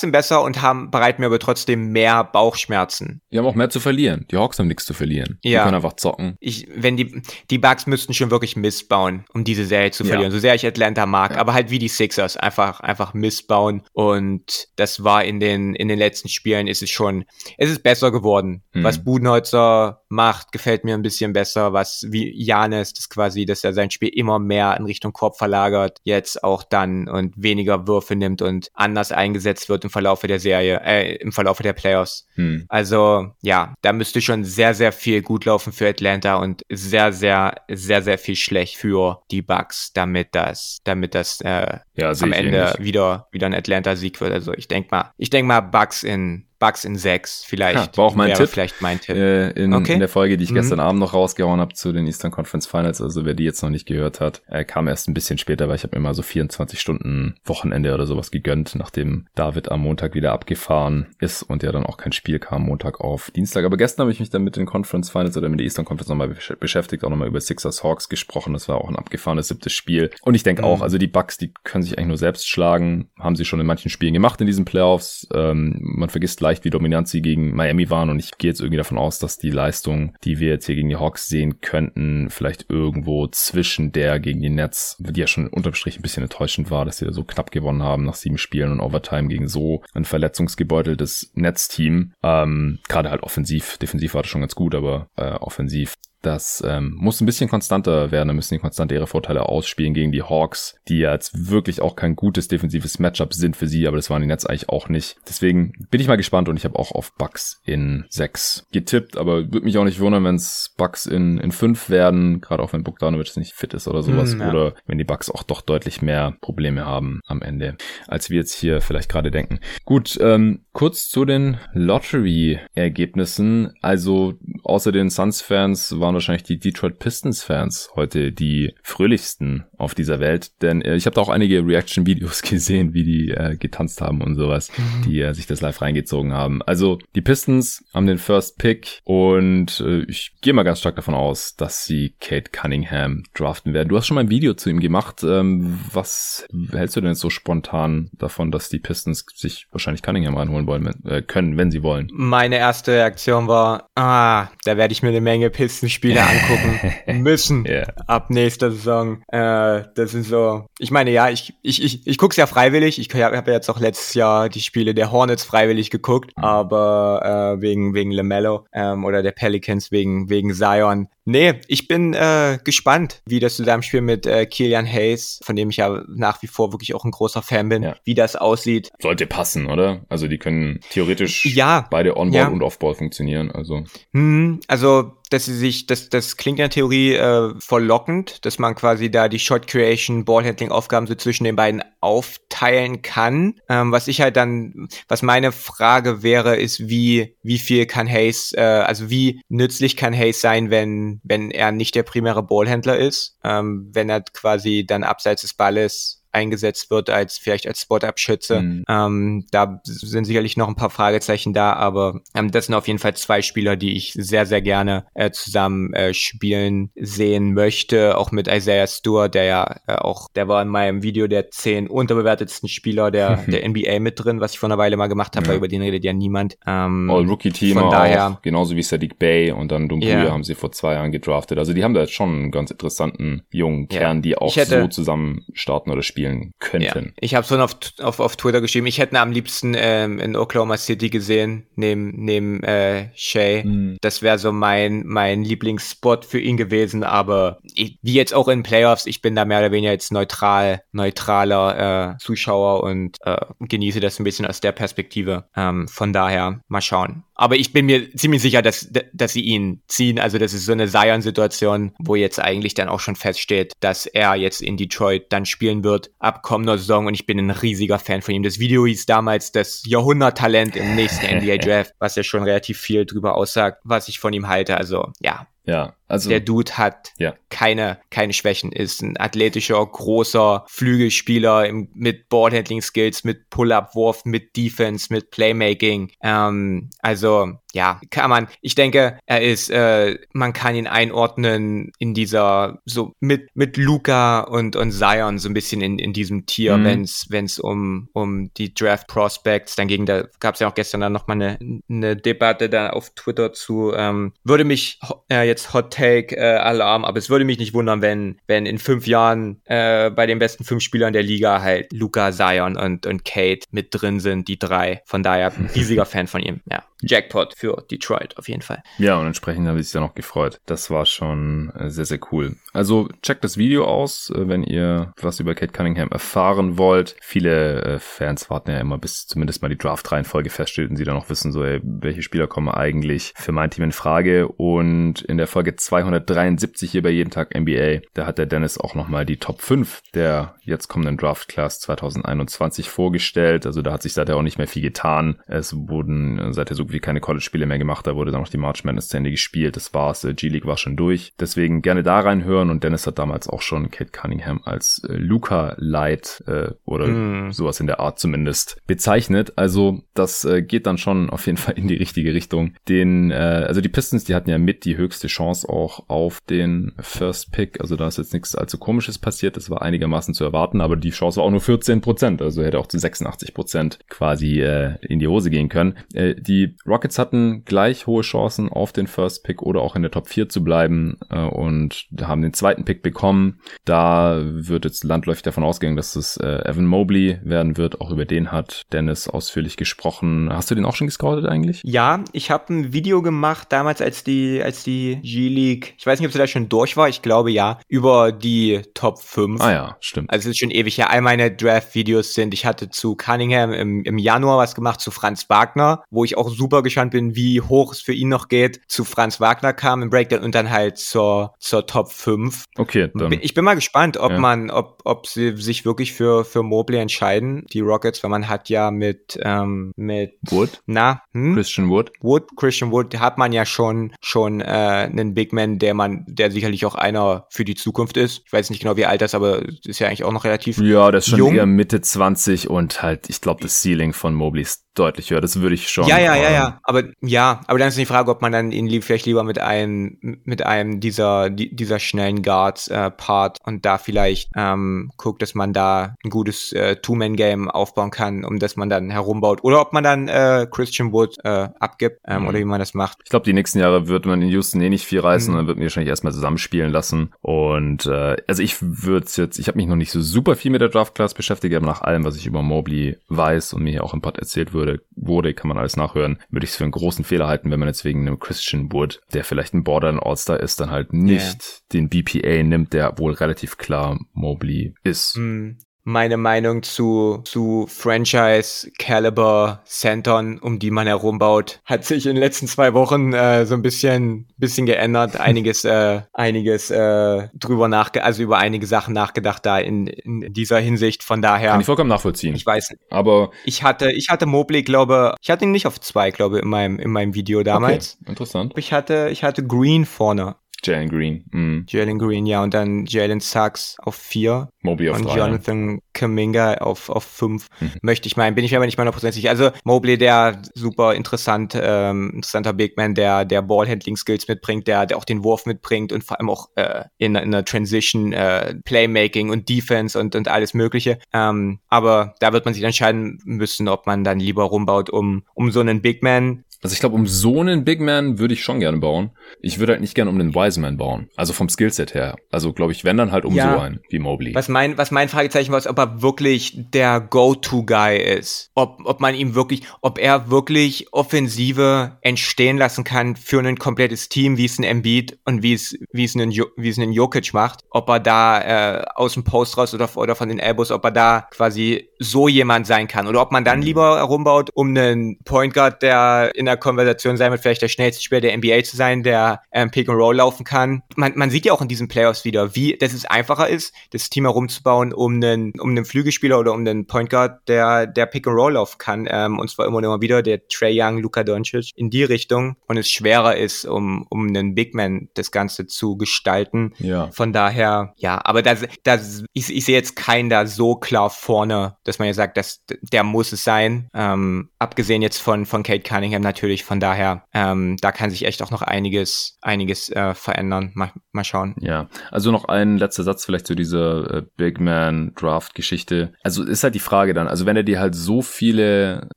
[0.00, 3.20] sind besser und haben bereiten mir aber trotzdem mehr Bauchschmerzen.
[3.32, 4.26] Die haben auch mehr zu verlieren.
[4.30, 5.38] Die Hawks haben nichts zu verlieren.
[5.42, 5.60] Ja.
[5.60, 6.36] Die können einfach zocken.
[6.40, 10.30] Ich, wenn die, die Bugs müssten schon wirklich missbauen, um diese Serie zu verlieren.
[10.30, 10.36] Ja.
[10.36, 13.82] So sehr ich Atlanta mag, aber halt wie die Sixers einfach, einfach missbauen.
[13.92, 17.24] Und das war in den, in den letzten Spielen ist es schon,
[17.58, 18.62] es ist besser geworden.
[18.72, 18.84] Mhm.
[18.84, 21.72] Was Budenholzer macht, gefällt mir ein bisschen besser.
[21.72, 26.00] Was wie Janis, das quasi, dass er sein Spiel immer mehr in Richtung Korb verlagert,
[26.04, 30.80] jetzt auch dann und weniger Würfe nimmt und anders eingesetzt wird im Verlaufe der Serie,
[30.84, 32.26] äh, im Verlaufe der Playoffs.
[32.36, 32.64] Mhm.
[32.68, 37.62] Also, ja, da müsste schon sehr, sehr viel gut laufen für Atlanta und sehr, sehr,
[37.68, 42.74] sehr, sehr viel schlecht für die Bucks, damit das, damit das äh, ja, am Ende
[42.78, 44.32] wieder, wieder ein Atlanta-Sieg wird.
[44.32, 47.96] Also ich denke mal, ich denke mal Bucks in Bugs in 6 vielleicht.
[47.96, 48.48] Ja, war auch mein Tipp.
[48.48, 49.16] Vielleicht mein Tipp.
[49.16, 49.94] Äh, in, okay.
[49.94, 50.56] in der Folge, die ich mhm.
[50.56, 53.70] gestern Abend noch rausgehauen habe zu den Eastern Conference Finals, also wer die jetzt noch
[53.70, 56.22] nicht gehört hat, äh, kam erst ein bisschen später, weil ich habe mir mal so
[56.22, 61.72] 24 Stunden Wochenende oder sowas gegönnt, nachdem David am Montag wieder abgefahren ist und ja
[61.72, 63.64] dann auch kein Spiel kam, Montag auf Dienstag.
[63.64, 66.08] Aber gestern habe ich mich dann mit den Conference Finals oder mit der Eastern Conference
[66.08, 68.52] nochmal beschäftigt, auch nochmal über Sixers Hawks gesprochen.
[68.52, 70.10] Das war auch ein abgefahrenes siebtes Spiel.
[70.22, 70.68] Und ich denke mhm.
[70.68, 73.66] auch, also die Bugs, die können sich eigentlich nur selbst schlagen, haben sie schon in
[73.66, 75.28] manchen Spielen gemacht in diesen Playoffs.
[75.34, 78.76] Ähm, man vergisst leicht, wie dominant sie gegen Miami waren und ich gehe jetzt irgendwie
[78.76, 82.70] davon aus, dass die Leistung, die wir jetzt hier gegen die Hawks sehen könnten, vielleicht
[82.70, 86.84] irgendwo zwischen der gegen die Nets, die ja schon unterm Strich ein bisschen enttäuschend war,
[86.84, 90.04] dass sie da so knapp gewonnen haben nach sieben Spielen und Overtime gegen so ein
[90.04, 92.12] verletzungsgebeuteltes Netzteam.
[92.22, 96.94] Ähm, Gerade halt offensiv, defensiv war das schon ganz gut, aber äh, offensiv das ähm,
[96.96, 98.28] muss ein bisschen konstanter werden.
[98.28, 101.96] Da müssen die konstant ihre Vorteile ausspielen gegen die Hawks, die ja jetzt wirklich auch
[101.96, 105.16] kein gutes defensives Matchup sind für sie, aber das waren die Nets eigentlich auch nicht.
[105.28, 109.52] Deswegen bin ich mal gespannt und ich habe auch auf Bucks in 6 getippt, aber
[109.52, 112.82] würde mich auch nicht wundern, wenn es Bucks in, in 5 werden, gerade auch wenn
[112.82, 114.50] Bogdanovic nicht fit ist oder sowas, mm, ja.
[114.50, 117.76] oder wenn die Bucks auch doch deutlich mehr Probleme haben am Ende,
[118.08, 119.60] als wir jetzt hier vielleicht gerade denken.
[119.84, 123.72] Gut, ähm, kurz zu den Lottery-Ergebnissen.
[123.80, 130.50] Also außer den Suns-Fans waren wahrscheinlich die Detroit Pistons-Fans heute die fröhlichsten auf dieser Welt,
[130.60, 134.34] denn äh, ich habe da auch einige Reaction-Videos gesehen, wie die äh, getanzt haben und
[134.34, 135.06] sowas, mhm.
[135.06, 136.60] die äh, sich das live reingezogen haben.
[136.62, 141.14] Also die Pistons haben den First Pick und äh, ich gehe mal ganz stark davon
[141.14, 143.88] aus, dass sie Kate Cunningham draften werden.
[143.88, 145.22] Du hast schon mal ein Video zu ihm gemacht.
[145.22, 150.36] Ähm, was hältst du denn jetzt so spontan davon, dass die Pistons sich wahrscheinlich Cunningham
[150.36, 152.08] reinholen wollen, äh, können, wenn sie wollen?
[152.12, 157.66] Meine erste Reaktion war, ah, da werde ich mir eine Menge Pistons Spiele angucken müssen
[157.66, 157.86] yeah.
[158.06, 159.22] ab nächster Saison.
[159.28, 160.66] Äh, das ist so.
[160.78, 162.98] Ich meine, ja, ich ich ich, ich guck's ja freiwillig.
[162.98, 166.44] Ich habe hab ja jetzt auch letztes Jahr die Spiele der Hornets freiwillig geguckt, mhm.
[166.44, 172.14] aber äh, wegen wegen Lamello ähm, oder der Pelicans wegen wegen Zion Nee, ich bin
[172.14, 176.46] äh, gespannt, wie das Zusammenspiel mit äh, Kilian Hayes, von dem ich ja nach wie
[176.46, 177.96] vor wirklich auch ein großer Fan bin, ja.
[178.04, 178.92] wie das aussieht.
[179.00, 180.06] Sollte passen, oder?
[180.08, 180.55] Also die können
[180.90, 182.48] theoretisch ja, beide On-Ball ja.
[182.48, 183.50] und Off-Ball funktionieren.
[183.50, 188.60] Also, hm, also dass sie sich, das, das klingt in der Theorie äh, verlockend, dass
[188.60, 193.54] man quasi da die Shot Creation, Ballhandling Aufgaben so zwischen den beiden aufteilen kann.
[193.68, 198.52] Ähm, was ich halt dann, was meine Frage wäre, ist, wie, wie viel kann Hayes,
[198.56, 203.38] äh, also wie nützlich kann Hayes sein, wenn wenn, er nicht der primäre Ballhändler ist,
[203.44, 208.60] ähm, wenn er quasi dann abseits des Balles eingesetzt wird als vielleicht als Spot-Up-Schütze.
[208.60, 208.84] Mhm.
[208.88, 212.98] Ähm, da sind sicherlich noch ein paar Fragezeichen da, aber ähm, das sind auf jeden
[212.98, 218.18] Fall zwei Spieler, die ich sehr, sehr gerne äh, zusammen äh, spielen sehen möchte.
[218.18, 221.88] Auch mit Isaiah Stewart, der ja äh, auch, der war in meinem Video der zehn
[221.88, 225.46] unterbewertetsten Spieler der, der NBA mit drin, was ich vor einer Weile mal gemacht habe,
[225.46, 225.50] ja.
[225.50, 226.58] weil über den redet ja niemand.
[226.66, 230.32] Ähm, All-Rookie-Team daher, genauso wie Sadiq Bay und dann Dumbuya yeah.
[230.32, 231.58] haben sie vor zwei Jahren gedraftet.
[231.58, 234.22] Also die haben da jetzt schon einen ganz interessanten jungen Kern, yeah.
[234.22, 237.04] die auch hätte, so zusammen starten oder spielen spielen könnten.
[237.06, 237.12] Ja.
[237.20, 240.76] Ich habe schon auf, auf, auf Twitter geschrieben, ich hätte am liebsten ähm, in Oklahoma
[240.76, 243.64] City gesehen, neben, neben äh, Shay.
[243.64, 243.98] Mhm.
[244.00, 248.62] Das wäre so mein, mein Lieblingsspot für ihn gewesen, aber ich, wie jetzt auch in
[248.62, 254.00] Playoffs, ich bin da mehr oder weniger jetzt neutral, neutraler äh, Zuschauer und äh, genieße
[254.00, 255.44] das ein bisschen aus der Perspektive.
[255.56, 257.24] Ähm, von daher, mal schauen.
[257.34, 260.18] Aber ich bin mir ziemlich sicher, dass, dass sie ihn ziehen.
[260.18, 264.34] Also das ist so eine Zion-Situation, wo jetzt eigentlich dann auch schon feststeht, dass er
[264.36, 267.06] jetzt in Detroit dann spielen wird ab kommender Saison.
[267.06, 268.42] Und ich bin ein riesiger Fan von ihm.
[268.42, 273.36] Das Video hieß damals das Jahrhunderttalent im nächsten NBA-Draft, was ja schon relativ viel drüber
[273.36, 274.76] aussagt, was ich von ihm halte.
[274.76, 277.34] Also ja, ja, also der Dude hat ja.
[277.50, 284.56] keine keine Schwächen, ist ein athletischer großer Flügelspieler im, mit Boardhandling Skills, mit Pull-up-Wurf, mit
[284.56, 286.12] Defense, mit Playmaking.
[286.22, 288.48] Ähm, also ja, kann man.
[288.62, 294.40] Ich denke, er ist, äh, man kann ihn einordnen in dieser so mit mit Luca
[294.40, 296.84] und und Zion so ein bisschen in in diesem Tier, mhm.
[296.84, 300.06] wenn's wenn's um um die Draft Prospects dann ging.
[300.06, 301.58] Da gab es ja auch gestern dann noch mal eine
[301.90, 303.92] eine Debatte da auf Twitter zu.
[303.94, 304.98] Ähm, würde mich
[305.30, 308.78] äh, jetzt Hot Take äh, Alarm, aber es würde mich nicht wundern, wenn, wenn in
[308.78, 313.24] fünf Jahren äh, bei den besten fünf Spielern der Liga halt Luca, Zion und, und
[313.24, 315.00] Kate mit drin sind, die drei.
[315.06, 316.60] Von daher riesiger Fan von ihm.
[316.70, 316.84] Ja.
[317.02, 318.82] Jackpot für Detroit auf jeden Fall.
[318.98, 320.60] Ja, und entsprechend habe ich sich dann auch gefreut.
[320.66, 322.56] Das war schon äh, sehr, sehr cool.
[322.72, 327.16] Also checkt das Video aus, äh, wenn ihr was über Kate Cunningham erfahren wollt.
[327.20, 331.16] Viele äh, Fans warten ja immer, bis zumindest mal die Draft-Reihenfolge feststeht und sie dann
[331.16, 334.48] noch wissen, so, ey, welche Spieler kommen eigentlich für mein Team in Frage.
[334.48, 338.94] Und in der Folge 273 hier bei Jeden Tag NBA, da hat der Dennis auch
[338.94, 343.66] nochmal die Top 5 der jetzt kommenden Draft Class 2021 vorgestellt.
[343.66, 345.38] Also da hat sich seither auch nicht mehr viel getan.
[345.46, 348.06] Es wurden seither so wie keine College-Spiele mehr gemacht.
[348.06, 349.76] Da wurde dann noch die March Madness zu Ende gespielt.
[349.76, 350.24] Das war's.
[350.24, 351.32] Äh, G-League war schon durch.
[351.38, 352.70] Deswegen gerne da reinhören.
[352.70, 357.52] Und Dennis hat damals auch schon Kate Cunningham als äh, Luca Light äh, oder mm.
[357.52, 359.52] sowas in der Art zumindest bezeichnet.
[359.56, 362.74] Also das äh, geht dann schon auf jeden Fall in die richtige Richtung.
[362.88, 366.92] Den, äh, also die Pistons, die hatten ja mit die höchste Chance auch auf den
[366.98, 367.80] First Pick.
[367.80, 369.56] Also da ist jetzt nichts allzu komisches passiert.
[369.56, 372.42] Das war einigermaßen zu erwarten, aber die Chance war auch nur 14 Prozent.
[372.42, 375.96] Also hätte auch zu 86 Prozent quasi äh, in die Hose gehen können.
[376.14, 380.10] Äh, die Rockets hatten gleich hohe Chancen auf den First Pick oder auch in der
[380.10, 383.60] Top 4 zu bleiben äh, und haben den zweiten Pick bekommen.
[383.84, 388.00] Da wird jetzt landläufig davon ausgegangen, dass es äh, Evan Mobley werden wird.
[388.00, 390.48] Auch über den hat Dennis ausführlich gesprochen.
[390.52, 391.80] Hast du den auch schon gescoutet eigentlich?
[391.84, 396.26] Ja, ich habe ein Video gemacht damals, als die, als die G-League, ich weiß nicht,
[396.26, 399.60] ob sie da schon durch war, ich glaube ja, über die Top 5.
[399.60, 400.30] Ah ja, stimmt.
[400.30, 401.10] Also es ist schon ewig her.
[401.10, 405.48] All meine Draft-Videos sind, ich hatte zu Cunningham im, im Januar was gemacht, zu Franz
[405.48, 409.04] Wagner, wo ich auch super gespannt bin, wie hoch es für ihn noch geht, zu
[409.04, 412.64] Franz Wagner kam im Breakdown und dann halt zur, zur Top 5.
[412.76, 413.32] Okay, dann.
[413.32, 414.38] Ich bin mal gespannt, ob ja.
[414.38, 418.68] man, ob, ob sie sich wirklich für, für Mobley entscheiden, die Rockets, weil man hat
[418.68, 420.82] ja mit, ähm, mit Wood?
[420.86, 421.54] Na, hm?
[421.54, 422.12] Christian Wood?
[422.20, 426.50] Wood, Christian Wood hat man ja schon, schon äh, einen Big Man, der man, der
[426.50, 428.42] sicherlich auch einer für die Zukunft ist.
[428.46, 431.10] Ich weiß nicht genau, wie alt das, aber ist ja eigentlich auch noch relativ Ja,
[431.10, 431.54] das ist schon jung.
[431.54, 435.40] eher Mitte 20 und halt, ich glaube, das Ceiling von Mobley ist deutlich höher.
[435.40, 436.06] Das würde ich schon.
[436.06, 436.55] Ja, ja, ja, ja.
[436.82, 439.58] Aber ja, aber dann ist die Frage, ob man dann ihn lieb, vielleicht lieber mit
[439.58, 445.42] einem mit einem dieser die, dieser schnellen Guards äh, Part und da vielleicht ähm, guckt,
[445.42, 449.62] dass man da ein gutes äh, Two-Man-Game aufbauen kann, um das man dann herumbaut.
[449.62, 452.48] Oder ob man dann äh, Christian Wood äh, abgibt ähm, mhm.
[452.48, 453.18] oder wie man das macht.
[453.24, 455.54] Ich glaube, die nächsten Jahre wird man in Houston eh nicht viel reißen mhm.
[455.54, 457.32] und dann wird man wahrscheinlich erstmal zusammenspielen lassen.
[457.40, 460.80] Und äh, also ich würde jetzt, ich habe mich noch nicht so super viel mit
[460.80, 464.04] der Draft Class beschäftigt, aber nach allem, was ich über Mobley weiß und mir hier
[464.04, 466.92] auch im Pod erzählt würde, wurde, kann man alles nachhören, würde ich es für einen
[466.92, 470.60] großen Fehler halten, wenn man jetzt wegen einem Christian Wood, der vielleicht ein Borderline All-Star
[470.60, 471.80] ist, dann halt nicht yeah.
[471.92, 475.36] den BPA nimmt, der wohl relativ klar Mobley ist.
[475.36, 475.72] Mm
[476.06, 482.68] meine Meinung zu, zu Franchise-Caliber Centern, um die man herumbaut, hat sich in den letzten
[482.68, 485.36] zwei Wochen äh, so ein bisschen, bisschen geändert.
[485.40, 490.78] Einiges, äh, einiges äh, drüber nachge also über einige Sachen nachgedacht da in, in dieser
[490.78, 491.24] Hinsicht.
[491.24, 491.72] Von daher.
[491.72, 492.54] Kann ich vollkommen nachvollziehen.
[492.54, 492.94] Ich weiß.
[493.10, 493.50] Aber.
[493.64, 497.00] Ich hatte, ich hatte Mobley, glaube, ich hatte ihn nicht auf zwei, glaube in meinem,
[497.00, 498.16] in meinem Video damals.
[498.20, 498.74] Okay, interessant.
[498.76, 500.54] Ich hatte, ich hatte Green vorne.
[500.86, 501.44] Jalen Green.
[501.52, 501.86] Mm.
[501.88, 504.68] Jalen Green, ja, und dann Jalen Sachs auf vier.
[504.82, 505.38] Mobley auf und drei.
[505.38, 507.66] Jonathan Kaminga auf, auf fünf.
[507.80, 507.92] Mhm.
[508.02, 509.50] Möchte ich meinen, bin ich mir aber nicht mal hundertprozentig sicher.
[509.50, 515.24] Also Mobley, der super interessant, ähm, interessanter Bigman, der, der Ballhandling-Skills mitbringt, der, der auch
[515.24, 519.68] den Wurf mitbringt und vor allem auch äh, in, in einer Transition, äh, Playmaking und
[519.68, 521.18] Defense und, und alles Mögliche.
[521.32, 525.70] Ähm, aber da wird man sich entscheiden müssen, ob man dann lieber rumbaut um, um
[525.70, 528.98] so einen Bigman Also ich glaube, um so einen Big Man würde ich schon gerne
[528.98, 529.30] bauen.
[529.60, 531.28] Ich würde halt nicht gerne um einen Wiseman bauen.
[531.36, 532.36] Also vom Skillset her.
[532.50, 533.72] Also glaube ich, wenn dann halt um ja.
[533.72, 534.54] so einen wie Mobley.
[534.54, 538.70] Was mein, was mein Fragezeichen war, ist, ob er wirklich der Go-To-Guy ist.
[538.74, 544.28] Ob, ob man ihm wirklich, ob er wirklich Offensive entstehen lassen kann für ein komplettes
[544.28, 547.54] Team, wie es ein Embiid und wie es, wie es ein, wie es ein Jokic
[547.54, 547.80] macht.
[547.90, 548.60] Ob er da
[549.00, 552.48] äh, aus dem Post raus oder, oder von den Elbows, ob er da quasi so
[552.48, 553.26] jemand sein kann.
[553.26, 557.50] Oder ob man dann lieber herumbaut, um einen Point Guard, der in der Konversation sein
[557.50, 560.64] wird, vielleicht der schnellste Spieler der NBA zu sein, der ähm, Pick and Roll laufen
[560.64, 561.02] kann.
[561.16, 564.30] Man, man sieht ja auch in diesen Playoffs wieder, wie dass es einfacher ist, das
[564.30, 568.46] Team herumzubauen, um einen, um einen Flügelspieler oder um einen Point Guard, der, der Pick
[568.46, 569.28] and Roll laufen kann.
[569.30, 572.76] Ähm, und zwar immer und immer wieder der Trey Young, Luka Doncic in die Richtung.
[572.86, 576.94] Und es schwerer ist, um, um einen Big Man das Ganze zu gestalten.
[576.98, 577.30] Ja.
[577.32, 581.96] Von daher, ja, aber das, das, ich, ich sehe jetzt keinen da so klar vorne,
[582.04, 582.82] dass man ja sagt, dass
[583.12, 584.08] der muss es sein.
[584.14, 586.84] Ähm, abgesehen jetzt von, von Kate Cunningham natürlich.
[586.84, 590.92] Von daher, ähm, da kann sich echt auch noch einiges, einiges äh, verändern.
[590.94, 591.74] Mal, mal schauen.
[591.80, 596.32] Ja, also noch ein letzter Satz vielleicht zu dieser äh, Big Man Draft Geschichte.
[596.42, 599.28] Also ist halt die Frage dann, also wenn er dir halt so viele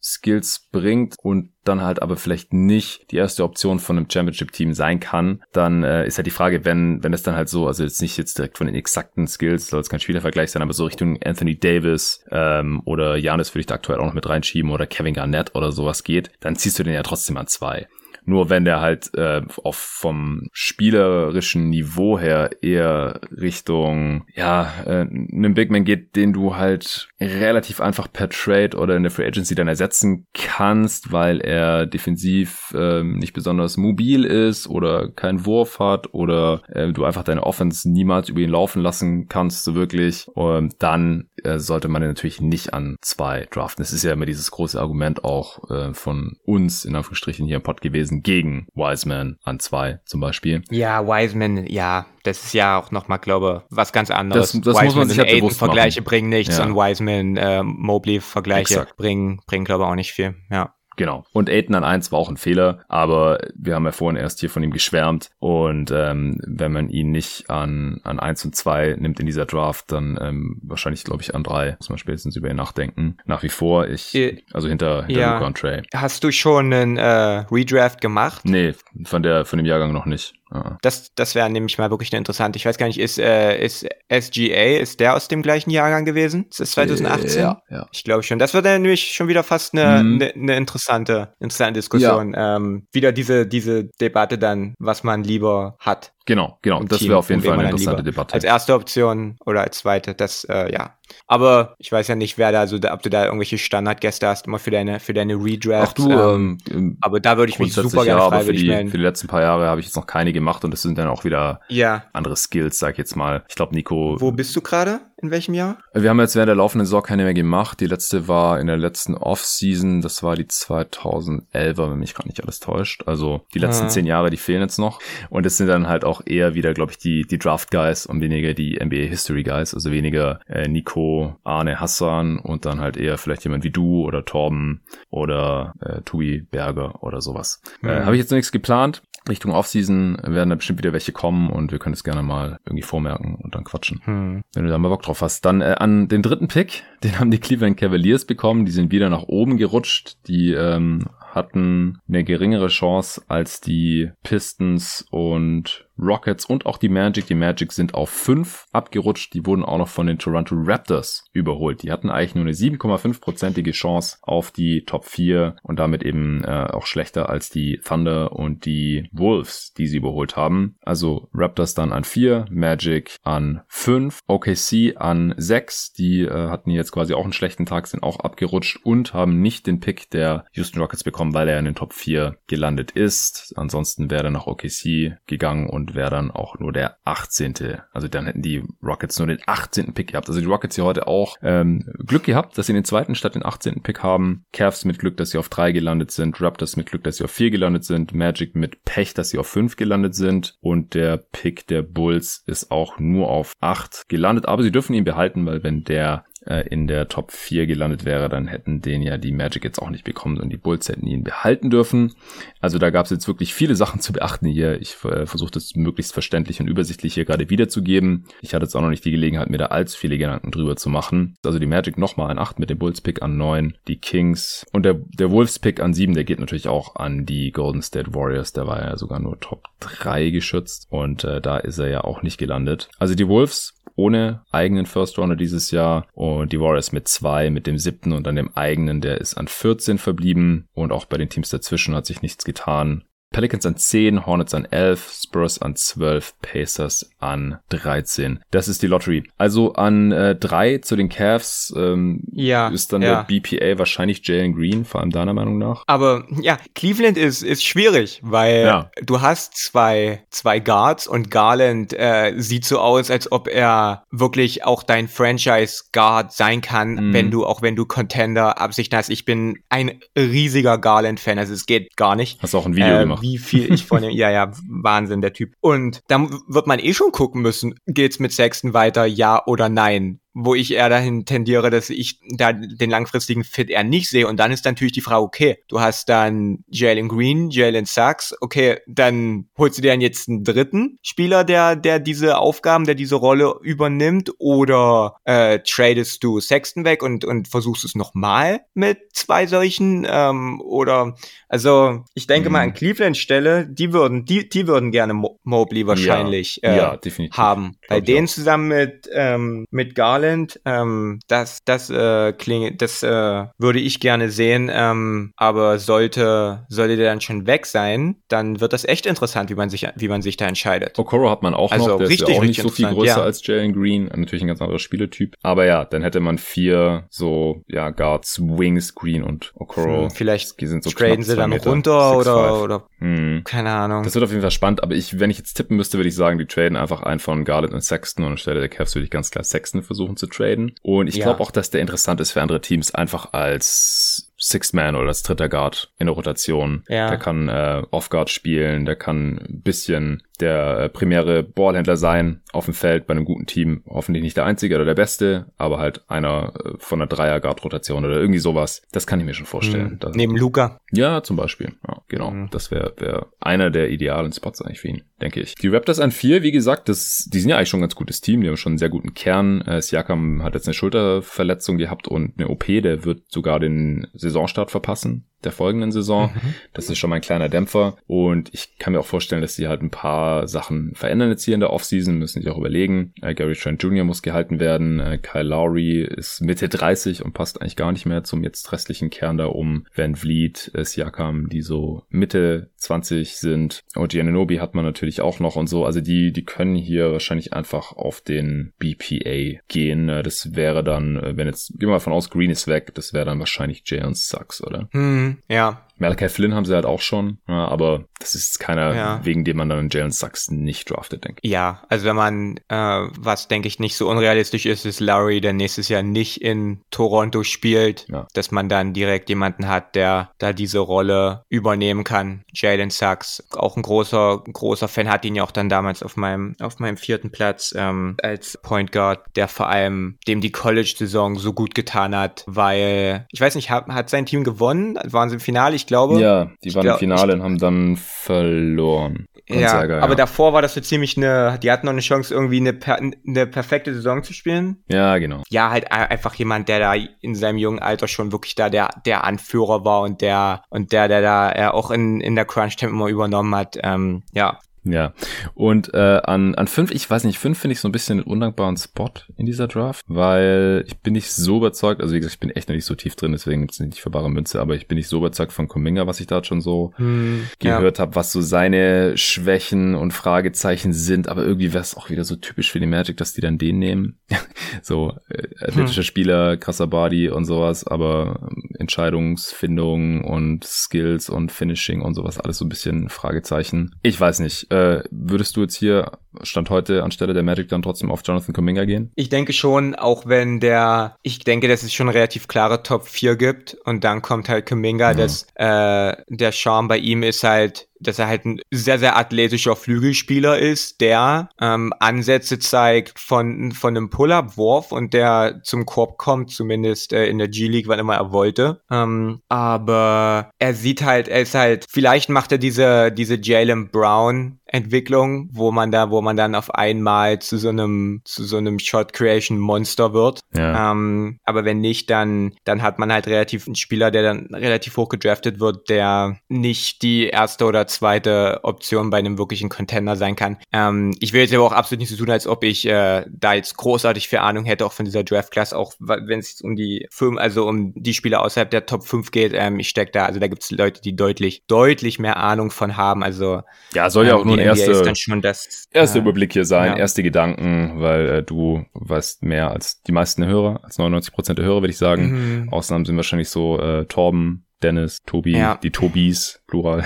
[0.00, 5.00] Skills bringt und dann halt aber vielleicht nicht die erste Option von einem Championship-Team sein
[5.00, 8.00] kann, dann äh, ist halt die Frage, wenn, wenn es dann halt so, also jetzt
[8.00, 11.22] nicht jetzt direkt von den exakten Skills, soll es kein Spielervergleich sein, aber so Richtung
[11.22, 15.14] Anthony Davis ähm, oder Janis würde ich da aktuell auch noch mit reinschieben oder Kevin
[15.14, 17.88] Garnett oder sowas geht, dann ziehst du den ja trotzdem an zwei.
[18.28, 25.54] Nur wenn der halt äh, auch vom spielerischen Niveau her eher Richtung, ja, äh, einem
[25.54, 29.54] Big Man geht, den du halt relativ einfach per Trade oder in der Free Agency
[29.54, 36.12] dann ersetzen kannst, weil er defensiv äh, nicht besonders mobil ist oder keinen Wurf hat
[36.12, 40.70] oder äh, du einfach deine Offense niemals über ihn laufen lassen kannst, so wirklich, ähm,
[40.78, 43.82] dann äh, sollte man den natürlich nicht an zwei draften.
[43.82, 47.62] Das ist ja immer dieses große Argument auch äh, von uns in Anführungsstrichen hier im
[47.62, 50.62] Pod gewesen, gegen Wiseman an zwei zum Beispiel.
[50.70, 54.52] Ja, Wiseman, ja, das ist ja auch nochmal, glaube was ganz anderes.
[54.52, 56.64] Das, das Wiseman muss man sich halt bewusst Vergleiche bringen nichts ja.
[56.64, 60.74] und Wiseman, äh, Mobley Vergleiche bringen, bringen, glaube ich, auch nicht viel, ja.
[60.98, 61.24] Genau.
[61.32, 64.50] Und Aiden an eins war auch ein Fehler, aber wir haben ja vorhin erst hier
[64.50, 69.20] von ihm geschwärmt und ähm, wenn man ihn nicht an, an eins und zwei nimmt
[69.20, 72.56] in dieser Draft, dann ähm, wahrscheinlich, glaube ich, an drei muss man spätestens über ihn
[72.56, 73.16] nachdenken.
[73.26, 75.34] Nach wie vor, ich, äh, also hinter, hinter ja.
[75.34, 75.82] Luca und Trey.
[75.94, 78.42] Hast du schon einen äh, Redraft gemacht?
[78.44, 80.34] Nee, von der, von dem Jahrgang noch nicht.
[80.50, 80.78] Ah.
[80.82, 82.56] Das, das wäre nämlich mal wirklich eine interessante.
[82.56, 86.46] Ich weiß gar nicht, ist, äh, ist SGA, ist der aus dem gleichen Jahrgang gewesen?
[86.50, 87.40] Ist das 2018?
[87.40, 87.86] Ja, ja.
[87.92, 88.38] Ich glaube schon.
[88.38, 90.14] Das wird dann nämlich schon wieder fast eine, mhm.
[90.14, 92.32] eine, eine interessante, interessante Diskussion.
[92.34, 92.56] Ja.
[92.56, 96.12] Ähm, wieder diese, diese Debatte dann, was man lieber hat.
[96.28, 96.84] Genau, genau.
[96.84, 98.34] Das wäre auf jeden Fall eine interessante Debatte.
[98.34, 100.98] Als erste Option oder als zweite, das, äh, ja.
[101.26, 104.58] Aber ich weiß ja nicht, wer da so, ob du da irgendwelche Standardgäste hast, immer
[104.58, 105.94] für deine, für deine Redrafts.
[106.02, 108.98] Ach du, ähm, ähm, aber da würde ich mich super gerne ja, für die, für
[108.98, 111.24] die letzten paar Jahre habe ich jetzt noch keine gemacht und das sind dann auch
[111.24, 112.04] wieder ja.
[112.12, 113.42] andere Skills, sag ich jetzt mal.
[113.48, 114.20] Ich glaube, Nico.
[114.20, 115.00] Wo bist du gerade?
[115.20, 115.78] In welchem Jahr?
[115.94, 117.80] Wir haben jetzt während der laufenden Saison keine mehr gemacht.
[117.80, 120.00] Die letzte war in der letzten Off-Season.
[120.00, 123.02] Das war die 2011er, wenn mich gerade nicht alles täuscht.
[123.06, 123.88] Also die letzten ah.
[123.88, 125.00] zehn Jahre, die fehlen jetzt noch.
[125.28, 128.54] Und es sind dann halt auch eher wieder, glaube ich, die, die Draft-Guys und weniger
[128.54, 129.74] die NBA-History-Guys.
[129.74, 134.24] Also weniger äh, Nico, Arne, Hassan und dann halt eher vielleicht jemand wie du oder
[134.24, 137.60] Torben oder äh, Tui Berger oder sowas.
[137.80, 137.88] Mhm.
[137.88, 139.02] Äh, Habe ich jetzt noch nichts geplant.
[139.28, 142.82] Richtung Offseason werden da bestimmt wieder welche kommen und wir können es gerne mal irgendwie
[142.82, 144.00] vormerken und dann quatschen.
[144.04, 144.42] Hm.
[144.54, 145.44] Wenn du da mal Bock drauf hast.
[145.44, 148.64] Dann äh, an den dritten Pick, den haben die Cleveland Cavaliers bekommen.
[148.64, 150.16] Die sind wieder nach oben gerutscht.
[150.28, 157.26] Die ähm, hatten eine geringere Chance als die Pistons und Rockets und auch die Magic.
[157.26, 159.34] Die Magic sind auf 5 abgerutscht.
[159.34, 161.82] Die wurden auch noch von den Toronto Raptors überholt.
[161.82, 166.68] Die hatten eigentlich nur eine 7,5-prozentige Chance auf die Top 4 und damit eben äh,
[166.72, 170.76] auch schlechter als die Thunder und die Wolves, die sie überholt haben.
[170.82, 175.92] Also Raptors dann an 4, Magic an 5, OKC an 6.
[175.92, 179.66] Die äh, hatten jetzt quasi auch einen schlechten Tag, sind auch abgerutscht und haben nicht
[179.66, 183.52] den Pick der Houston Rockets bekommen, weil er in den Top 4 gelandet ist.
[183.56, 187.54] Ansonsten wäre er nach OKC gegangen und wäre dann auch nur der 18.
[187.92, 189.94] Also dann hätten die Rockets nur den 18.
[189.94, 190.28] Pick gehabt.
[190.28, 193.44] Also die Rockets hier heute auch ähm, Glück gehabt, dass sie den zweiten statt den
[193.44, 193.82] 18.
[193.82, 194.44] Pick haben.
[194.52, 196.40] Cavs mit Glück, dass sie auf 3 gelandet sind.
[196.40, 198.14] Raptors mit Glück, dass sie auf 4 gelandet sind.
[198.14, 200.56] Magic mit Pech, dass sie auf 5 gelandet sind.
[200.60, 204.46] Und der Pick der Bulls ist auch nur auf 8 gelandet.
[204.46, 208.28] Aber sie dürfen ihn behalten, weil wenn der äh, in der Top 4 gelandet wäre,
[208.28, 211.24] dann hätten den ja die Magic jetzt auch nicht bekommen und die Bulls hätten ihn
[211.24, 212.14] behalten dürfen.
[212.60, 214.80] Also da gab es jetzt wirklich viele Sachen zu beachten hier.
[214.80, 218.26] Ich äh, versuche das möglichst verständlich und übersichtlich hier gerade wiederzugeben.
[218.40, 220.88] Ich hatte jetzt auch noch nicht die Gelegenheit, mir da allzu viele Gedanken drüber zu
[220.88, 221.36] machen.
[221.44, 224.94] Also die Magic nochmal an 8 mit dem Bulls-Pick an 9, die Kings und der,
[224.94, 228.52] der Wolves-Pick an 7, der geht natürlich auch an die Golden State Warriors.
[228.52, 232.22] Der war ja sogar nur Top 3 geschützt und äh, da ist er ja auch
[232.22, 232.88] nicht gelandet.
[232.98, 237.66] Also die Wolves ohne eigenen First Rounder dieses Jahr und die Warriors mit zwei, mit
[237.66, 241.28] dem siebten und dann dem eigenen, der ist an 14 verblieben und auch bei den
[241.28, 243.04] Teams dazwischen hat sich nichts getan.
[243.30, 248.40] Pelicans an 10, Hornets an 11, Spurs an 12, Pacers an 13.
[248.50, 249.24] Das ist die Lottery.
[249.36, 253.22] Also an äh, 3 zu den Cavs ähm, ja, ist dann ja.
[253.22, 255.84] der BPA wahrscheinlich Jalen Green, vor allem deiner Meinung nach.
[255.86, 258.90] Aber ja, Cleveland ist, ist schwierig, weil ja.
[259.02, 264.64] du hast zwei, zwei Guards und Garland äh, sieht so aus, als ob er wirklich
[264.64, 267.12] auch dein Franchise-Guard sein kann, mhm.
[267.12, 269.10] wenn du, auch wenn du Contender-Absichten hast.
[269.10, 272.40] Ich bin ein riesiger Garland-Fan, also es geht gar nicht.
[272.42, 275.32] Hast auch ein Video äh, gemacht wie viel ich von dem, ja, ja, Wahnsinn, der
[275.32, 275.54] Typ.
[275.60, 280.20] Und da wird man eh schon gucken müssen, geht's mit Sexton weiter, ja oder nein
[280.40, 284.28] wo ich eher dahin tendiere, dass ich da den langfristigen Fit eher nicht sehe.
[284.28, 288.78] Und dann ist natürlich die Frage, okay, du hast dann Jalen Green, Jalen Sachs, okay,
[288.86, 293.16] dann holst du dir dann jetzt einen dritten Spieler, der, der diese Aufgaben, der diese
[293.16, 299.46] Rolle übernimmt, oder äh, tradest du Sexton weg und, und versuchst es nochmal mit zwei
[299.46, 301.16] solchen, ähm, oder
[301.48, 302.52] also ich denke mhm.
[302.52, 306.76] mal an Cleveland Stelle, die würden, die, die würden gerne Mo Mobley wahrscheinlich ja, äh,
[306.76, 307.76] ja, haben.
[307.88, 310.60] Bei denen zusammen mit, ähm, mit Garland Talent.
[310.64, 314.70] Ähm, das das äh, klingt, das äh, würde ich gerne sehen.
[314.72, 319.54] Ähm, aber sollte sollte der dann schon weg sein, dann wird das echt interessant, wie
[319.54, 320.98] man sich wie man sich da entscheidet.
[320.98, 321.98] Okoro hat man auch also noch.
[321.98, 323.22] Der richtig, ist ja auch nicht so viel größer ja.
[323.22, 324.10] als Jalen Green.
[324.14, 325.34] Natürlich ein ganz anderer Spieletyp.
[325.42, 330.02] Aber ja, dann hätte man vier so ja Guards, Wings, Green und Okoro.
[330.02, 333.42] Hm, vielleicht die sind so traden sie dann Meter, runter 6, oder oder hm.
[333.44, 334.02] keine Ahnung.
[334.02, 334.82] Das wird auf jeden Fall spannend.
[334.82, 337.44] Aber ich, wenn ich jetzt tippen müsste, würde ich sagen, die traden einfach einen von
[337.44, 340.74] Garland und Sexton und anstelle der Cavs würde ich ganz klar Sexton versuchen zu traden.
[340.82, 341.24] Und ich ja.
[341.24, 345.22] glaube auch, dass der interessant ist für andere Teams, einfach als Sixth Man oder als
[345.22, 346.84] dritter Guard in der Rotation.
[346.88, 347.08] Ja.
[347.08, 352.66] Der kann äh, Off-Guard spielen, der kann ein bisschen der äh, primäre Ballhändler sein auf
[352.66, 353.82] dem Feld bei einem guten Team.
[353.86, 358.18] Hoffentlich nicht der einzige oder der beste, aber halt einer äh, von einer Dreier-Guard-Rotation oder
[358.18, 358.82] irgendwie sowas.
[358.92, 359.98] Das kann ich mir schon vorstellen.
[360.02, 360.12] Mhm.
[360.14, 360.80] Neben Luca?
[360.92, 361.72] Ja, zum Beispiel.
[361.86, 362.30] Ja, genau.
[362.30, 362.48] Mhm.
[362.50, 365.54] Das wäre wär einer der idealen Spots eigentlich für ihn, denke ich.
[365.56, 368.20] Die Raptors an vier, wie gesagt, das, die sind ja eigentlich schon ein ganz gutes
[368.20, 368.40] Team.
[368.42, 369.62] Die haben schon einen sehr guten Kern.
[369.62, 372.66] Äh, Siakam hat jetzt eine Schulterverletzung gehabt und eine OP.
[372.66, 376.30] Der wird sogar den Saisonstart verpassen der folgenden Saison.
[376.34, 376.54] Mhm.
[376.72, 377.96] Das ist schon mal ein kleiner Dämpfer.
[378.06, 381.54] Und ich kann mir auch vorstellen, dass sie halt ein paar Sachen verändern jetzt hier
[381.54, 383.12] in der Offseason, müssen sich auch überlegen.
[383.22, 384.04] Äh, Gary Trent Jr.
[384.04, 384.98] muss gehalten werden.
[385.00, 389.10] Äh, Kyle Lowry ist Mitte 30 und passt eigentlich gar nicht mehr zum jetzt restlichen
[389.10, 389.86] Kern da um.
[389.94, 393.84] Van Vliet, äh, Siakam, die so Mitte 20 sind.
[393.94, 395.84] Und Giannobi hat man natürlich auch noch und so.
[395.84, 400.08] Also die, die können hier wahrscheinlich einfach auf den BPA gehen.
[400.08, 402.94] Äh, das wäre dann, äh, wenn jetzt, gehen wir mal von aus, Green ist weg,
[402.94, 404.88] das wäre dann wahrscheinlich Jalen Sucks, oder?
[404.92, 405.27] Mhm.
[405.48, 409.20] Ja, Malachi Flynn haben sie halt auch schon, ja, aber das ist keiner, ja.
[409.24, 411.50] wegen dem man dann Jalen Sachs nicht draftet, denke ich.
[411.50, 415.52] Ja, also wenn man, äh, was denke ich nicht so unrealistisch ist, ist Larry, der
[415.52, 418.26] nächstes Jahr nicht in Toronto spielt, ja.
[418.34, 422.44] dass man dann direkt jemanden hat, der da diese Rolle übernehmen kann.
[422.52, 426.54] Jalen Sachs, auch ein großer, großer Fan, hat ihn ja auch dann damals auf meinem,
[426.60, 431.52] auf meinem vierten Platz ähm, als Point Guard, der vor allem dem die College-Saison so
[431.52, 434.98] gut getan hat, weil, ich weiß nicht, hat, hat sein Team gewonnen?
[435.04, 435.76] Waren sie im Finale?
[435.76, 436.20] Ich glaube.
[436.20, 439.26] Ja, die waren glaub, im Finale und haben dann verloren.
[439.48, 440.16] Ja, Ärger, aber ja.
[440.16, 442.78] davor war das so ziemlich eine, die hatten noch eine Chance, irgendwie eine,
[443.26, 444.84] eine perfekte Saison zu spielen.
[444.88, 445.42] Ja, genau.
[445.48, 449.24] Ja, halt einfach jemand, der da in seinem jungen Alter schon wirklich da der, der
[449.24, 453.08] Anführer war und der, und der, der da er auch in, in der Crunch-Time immer
[453.08, 453.78] übernommen hat.
[453.82, 454.58] Ähm, ja,
[454.92, 455.12] ja,
[455.54, 458.28] und äh, an, an fünf, ich weiß nicht, fünf finde ich so ein bisschen einen
[458.28, 462.40] undankbaren Spot in dieser Draft, weil ich bin nicht so überzeugt, also wie gesagt, ich
[462.40, 464.74] bin echt noch nicht so tief drin, deswegen ist es nicht für bare Münze, aber
[464.74, 468.02] ich bin nicht so überzeugt von Kuminga, was ich da schon so hm, gehört ja.
[468.02, 472.36] habe, was so seine Schwächen und Fragezeichen sind, aber irgendwie wäre es auch wieder so
[472.36, 474.18] typisch für die Magic, dass die dann den nehmen.
[474.82, 476.04] so äh, athletischer hm.
[476.04, 482.58] Spieler, krasser Body und sowas, aber ähm, Entscheidungsfindung und Skills und Finishing und sowas, alles
[482.58, 483.94] so ein bisschen Fragezeichen.
[484.02, 484.76] Ich weiß nicht, äh,
[485.10, 489.12] würdest du jetzt hier Stand heute anstelle der Magic dann trotzdem auf Jonathan Kuminga gehen?
[489.14, 493.36] Ich denke schon, auch wenn der, ich denke, dass es schon relativ klare Top 4
[493.36, 495.16] gibt und dann kommt halt Kuminga, mhm.
[495.16, 499.74] dass äh, der Charme bei ihm ist halt, dass er halt ein sehr, sehr athletischer
[499.74, 506.50] Flügelspieler ist, der ähm, Ansätze zeigt von, von einem Pull-Up-Wurf und der zum Korb kommt,
[506.50, 508.82] zumindest äh, in der G-League, wann immer er wollte.
[508.90, 514.60] Ähm, aber er sieht halt, er ist halt, vielleicht macht er diese, diese Jalen Brown
[514.68, 518.78] Entwicklung, wo man da, wo man dann auf einmal zu so einem, zu so einem
[518.78, 520.40] Shot Creation Monster wird.
[520.54, 520.92] Ja.
[520.92, 524.96] Ähm, aber wenn nicht, dann, dann hat man halt relativ einen Spieler, der dann relativ
[524.96, 530.36] hoch gedraftet wird, der nicht die erste oder zweite Option bei einem wirklichen Contender sein
[530.36, 530.58] kann.
[530.72, 533.54] Ähm, ich will jetzt aber auch absolut nicht so tun, als ob ich äh, da
[533.54, 537.06] jetzt großartig viel Ahnung hätte, auch von dieser Draft Class, auch wenn es um die
[537.10, 539.52] Firmen, also um die Spieler außerhalb der Top 5 geht.
[539.54, 542.96] Ähm, ich stecke da, also da gibt es Leute, die deutlich, deutlich mehr Ahnung von
[542.96, 543.22] haben.
[543.22, 543.62] Also
[543.94, 546.64] ja, soll ja auch ähm, nur ein erste, ist dann schon das, äh, Überblick hier
[546.64, 546.96] sein, ja.
[546.98, 551.66] erste Gedanken, weil äh, du weißt mehr als die meisten Hörer, als 99 Prozent der
[551.66, 552.62] Hörer, würde ich sagen.
[552.64, 552.72] Mhm.
[552.72, 555.76] Ausnahmen sind wahrscheinlich so äh, Torben, Dennis, Tobi, ja.
[555.82, 557.04] die Tobis, Plural,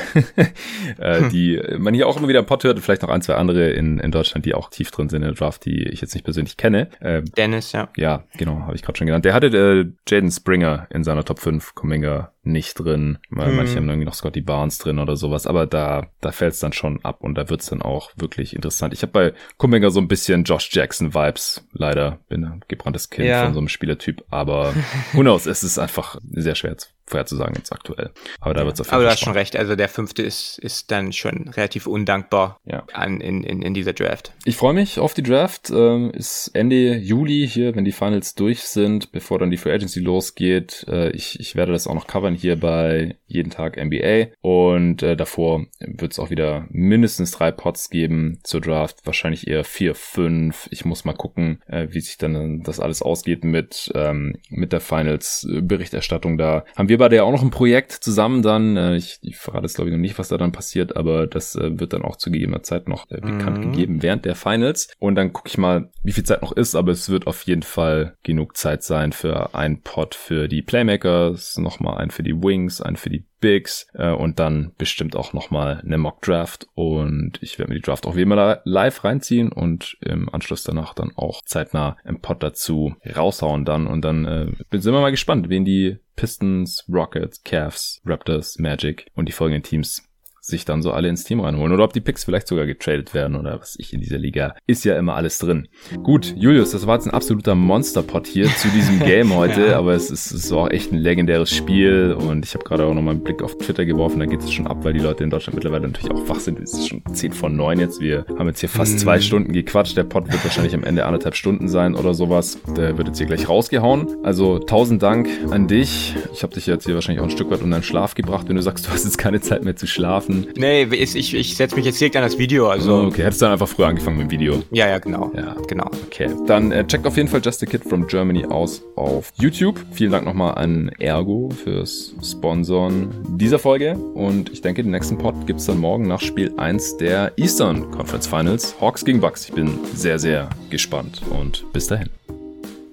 [0.98, 3.70] äh, die man hier auch immer wieder im Pod hört, vielleicht noch ein, zwei andere
[3.70, 6.24] in, in Deutschland, die auch tief drin sind in der Draft, die ich jetzt nicht
[6.24, 6.88] persönlich kenne.
[7.00, 7.88] Äh, Dennis, ja.
[7.96, 9.24] Ja, genau, habe ich gerade schon genannt.
[9.24, 13.56] Der hatte äh, Jaden Springer in seiner Top 5, Kuminga nicht drin, weil hm.
[13.56, 16.72] manche haben irgendwie noch Scotty Barnes drin oder sowas, aber da, da fällt es dann
[16.72, 18.92] schon ab und da wird's dann auch wirklich interessant.
[18.92, 23.28] Ich habe bei Kuminga so ein bisschen Josh Jackson Vibes, leider, bin ein gebranntes Kind
[23.28, 23.44] ja.
[23.44, 24.74] von so einem Spielertyp, aber
[25.12, 26.76] who knows, es ist einfach sehr schwer
[27.06, 28.10] vorherzusagen jetzt aktuell.
[28.40, 30.90] Aber da wird's auf jeden Aber du hast schon recht, also der fünfte ist, ist
[30.90, 32.84] dann schon relativ undankbar ja.
[32.92, 34.32] an, in, in, in dieser Draft.
[34.44, 35.70] Ich freue mich auf die Draft.
[35.70, 40.00] Ähm, ist Ende Juli hier, wenn die Finals durch sind, bevor dann die Free Agency
[40.00, 40.84] losgeht.
[40.88, 44.28] Äh, ich, ich werde das auch noch covern hier bei Jeden Tag NBA.
[44.40, 48.98] Und äh, davor wird es auch wieder mindestens drei Pots geben zur Draft.
[49.04, 50.68] Wahrscheinlich eher vier, fünf.
[50.70, 54.80] Ich muss mal gucken, äh, wie sich dann das alles ausgeht mit, ähm, mit der
[54.80, 56.64] Finals-Berichterstattung da.
[56.76, 58.76] Haben wir beide ja auch noch ein Projekt zusammen dann.
[58.76, 61.54] Äh, ich, ich verrate es glaube ich noch nicht, was da dann passiert, aber das
[61.54, 63.72] äh, wird dann auch zu gegebener Zeit noch äh, bekannt mhm.
[63.72, 64.88] gegeben während der Finals.
[64.98, 67.62] Und dann gucke ich mal, wie viel Zeit noch ist, aber es wird auf jeden
[67.62, 72.80] Fall genug Zeit sein für ein Pot für die Playmakers, nochmal ein für die Wings,
[72.80, 76.68] ein für die Bigs äh, und dann bestimmt auch nochmal eine Mock Draft.
[76.74, 80.94] Und ich werde mir die Draft auch wie immer live reinziehen und im Anschluss danach
[80.94, 83.86] dann auch zeitnah im Pod dazu raushauen dann.
[83.86, 84.46] Und dann äh,
[84.78, 90.08] sind wir mal gespannt, wen die Pistons, Rockets, Cavs, Raptors, Magic und die folgenden Teams
[90.44, 93.36] sich dann so alle ins Team reinholen oder ob die Picks vielleicht sogar getradet werden
[93.36, 94.56] oder was ich in dieser Liga.
[94.66, 95.68] Ist ja immer alles drin.
[96.02, 99.78] Gut, Julius, das war jetzt ein absoluter Monsterpot hier zu diesem Game heute, ja.
[99.78, 103.14] aber es ist, es auch echt ein legendäres Spiel und ich habe gerade auch nochmal
[103.14, 105.54] einen Blick auf Twitter geworfen, da geht es schon ab, weil die Leute in Deutschland
[105.54, 106.58] mittlerweile natürlich auch wach sind.
[106.58, 108.00] Es ist schon 10 von 9 jetzt.
[108.00, 108.98] Wir haben jetzt hier fast mhm.
[108.98, 109.96] zwei Stunden gequatscht.
[109.96, 112.58] Der Pot wird wahrscheinlich am Ende anderthalb Stunden sein oder sowas.
[112.76, 114.24] Der wird jetzt hier gleich rausgehauen.
[114.24, 116.14] Also tausend Dank an dich.
[116.32, 118.56] Ich habe dich jetzt hier wahrscheinlich auch ein Stück weit um deinen Schlaf gebracht, wenn
[118.56, 120.52] du sagst, du hast jetzt keine Zeit mehr zu schlafen schlafen.
[120.56, 122.68] Nee, ich, ich, ich setze mich jetzt direkt an das Video.
[122.68, 122.94] Also.
[122.94, 124.62] Oh, okay, hättest du dann einfach früher angefangen mit dem Video.
[124.70, 125.30] Ja, ja, genau.
[125.34, 125.90] Ja, genau.
[126.06, 126.30] Okay.
[126.46, 129.78] Dann äh, checkt auf jeden Fall Just a Kid from Germany aus auf YouTube.
[129.92, 133.96] Vielen Dank nochmal an Ergo fürs Sponsoren dieser Folge.
[133.96, 137.90] Und ich denke, den nächsten Pod gibt es dann morgen nach Spiel 1 der Eastern
[137.90, 138.74] Conference Finals.
[138.80, 139.48] Hawks gegen Bucks.
[139.48, 141.22] Ich bin sehr, sehr gespannt.
[141.30, 142.08] Und bis dahin.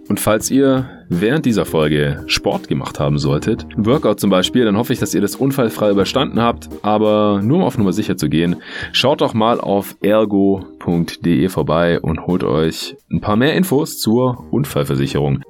[0.07, 4.93] Und falls ihr während dieser Folge Sport gemacht haben solltet, Workout zum Beispiel, dann hoffe
[4.93, 6.69] ich, dass ihr das unfallfrei überstanden habt.
[6.81, 8.57] Aber nur um auf Nummer sicher zu gehen,
[8.91, 15.43] schaut doch mal auf ergo.de vorbei und holt euch ein paar mehr Infos zur Unfallversicherung.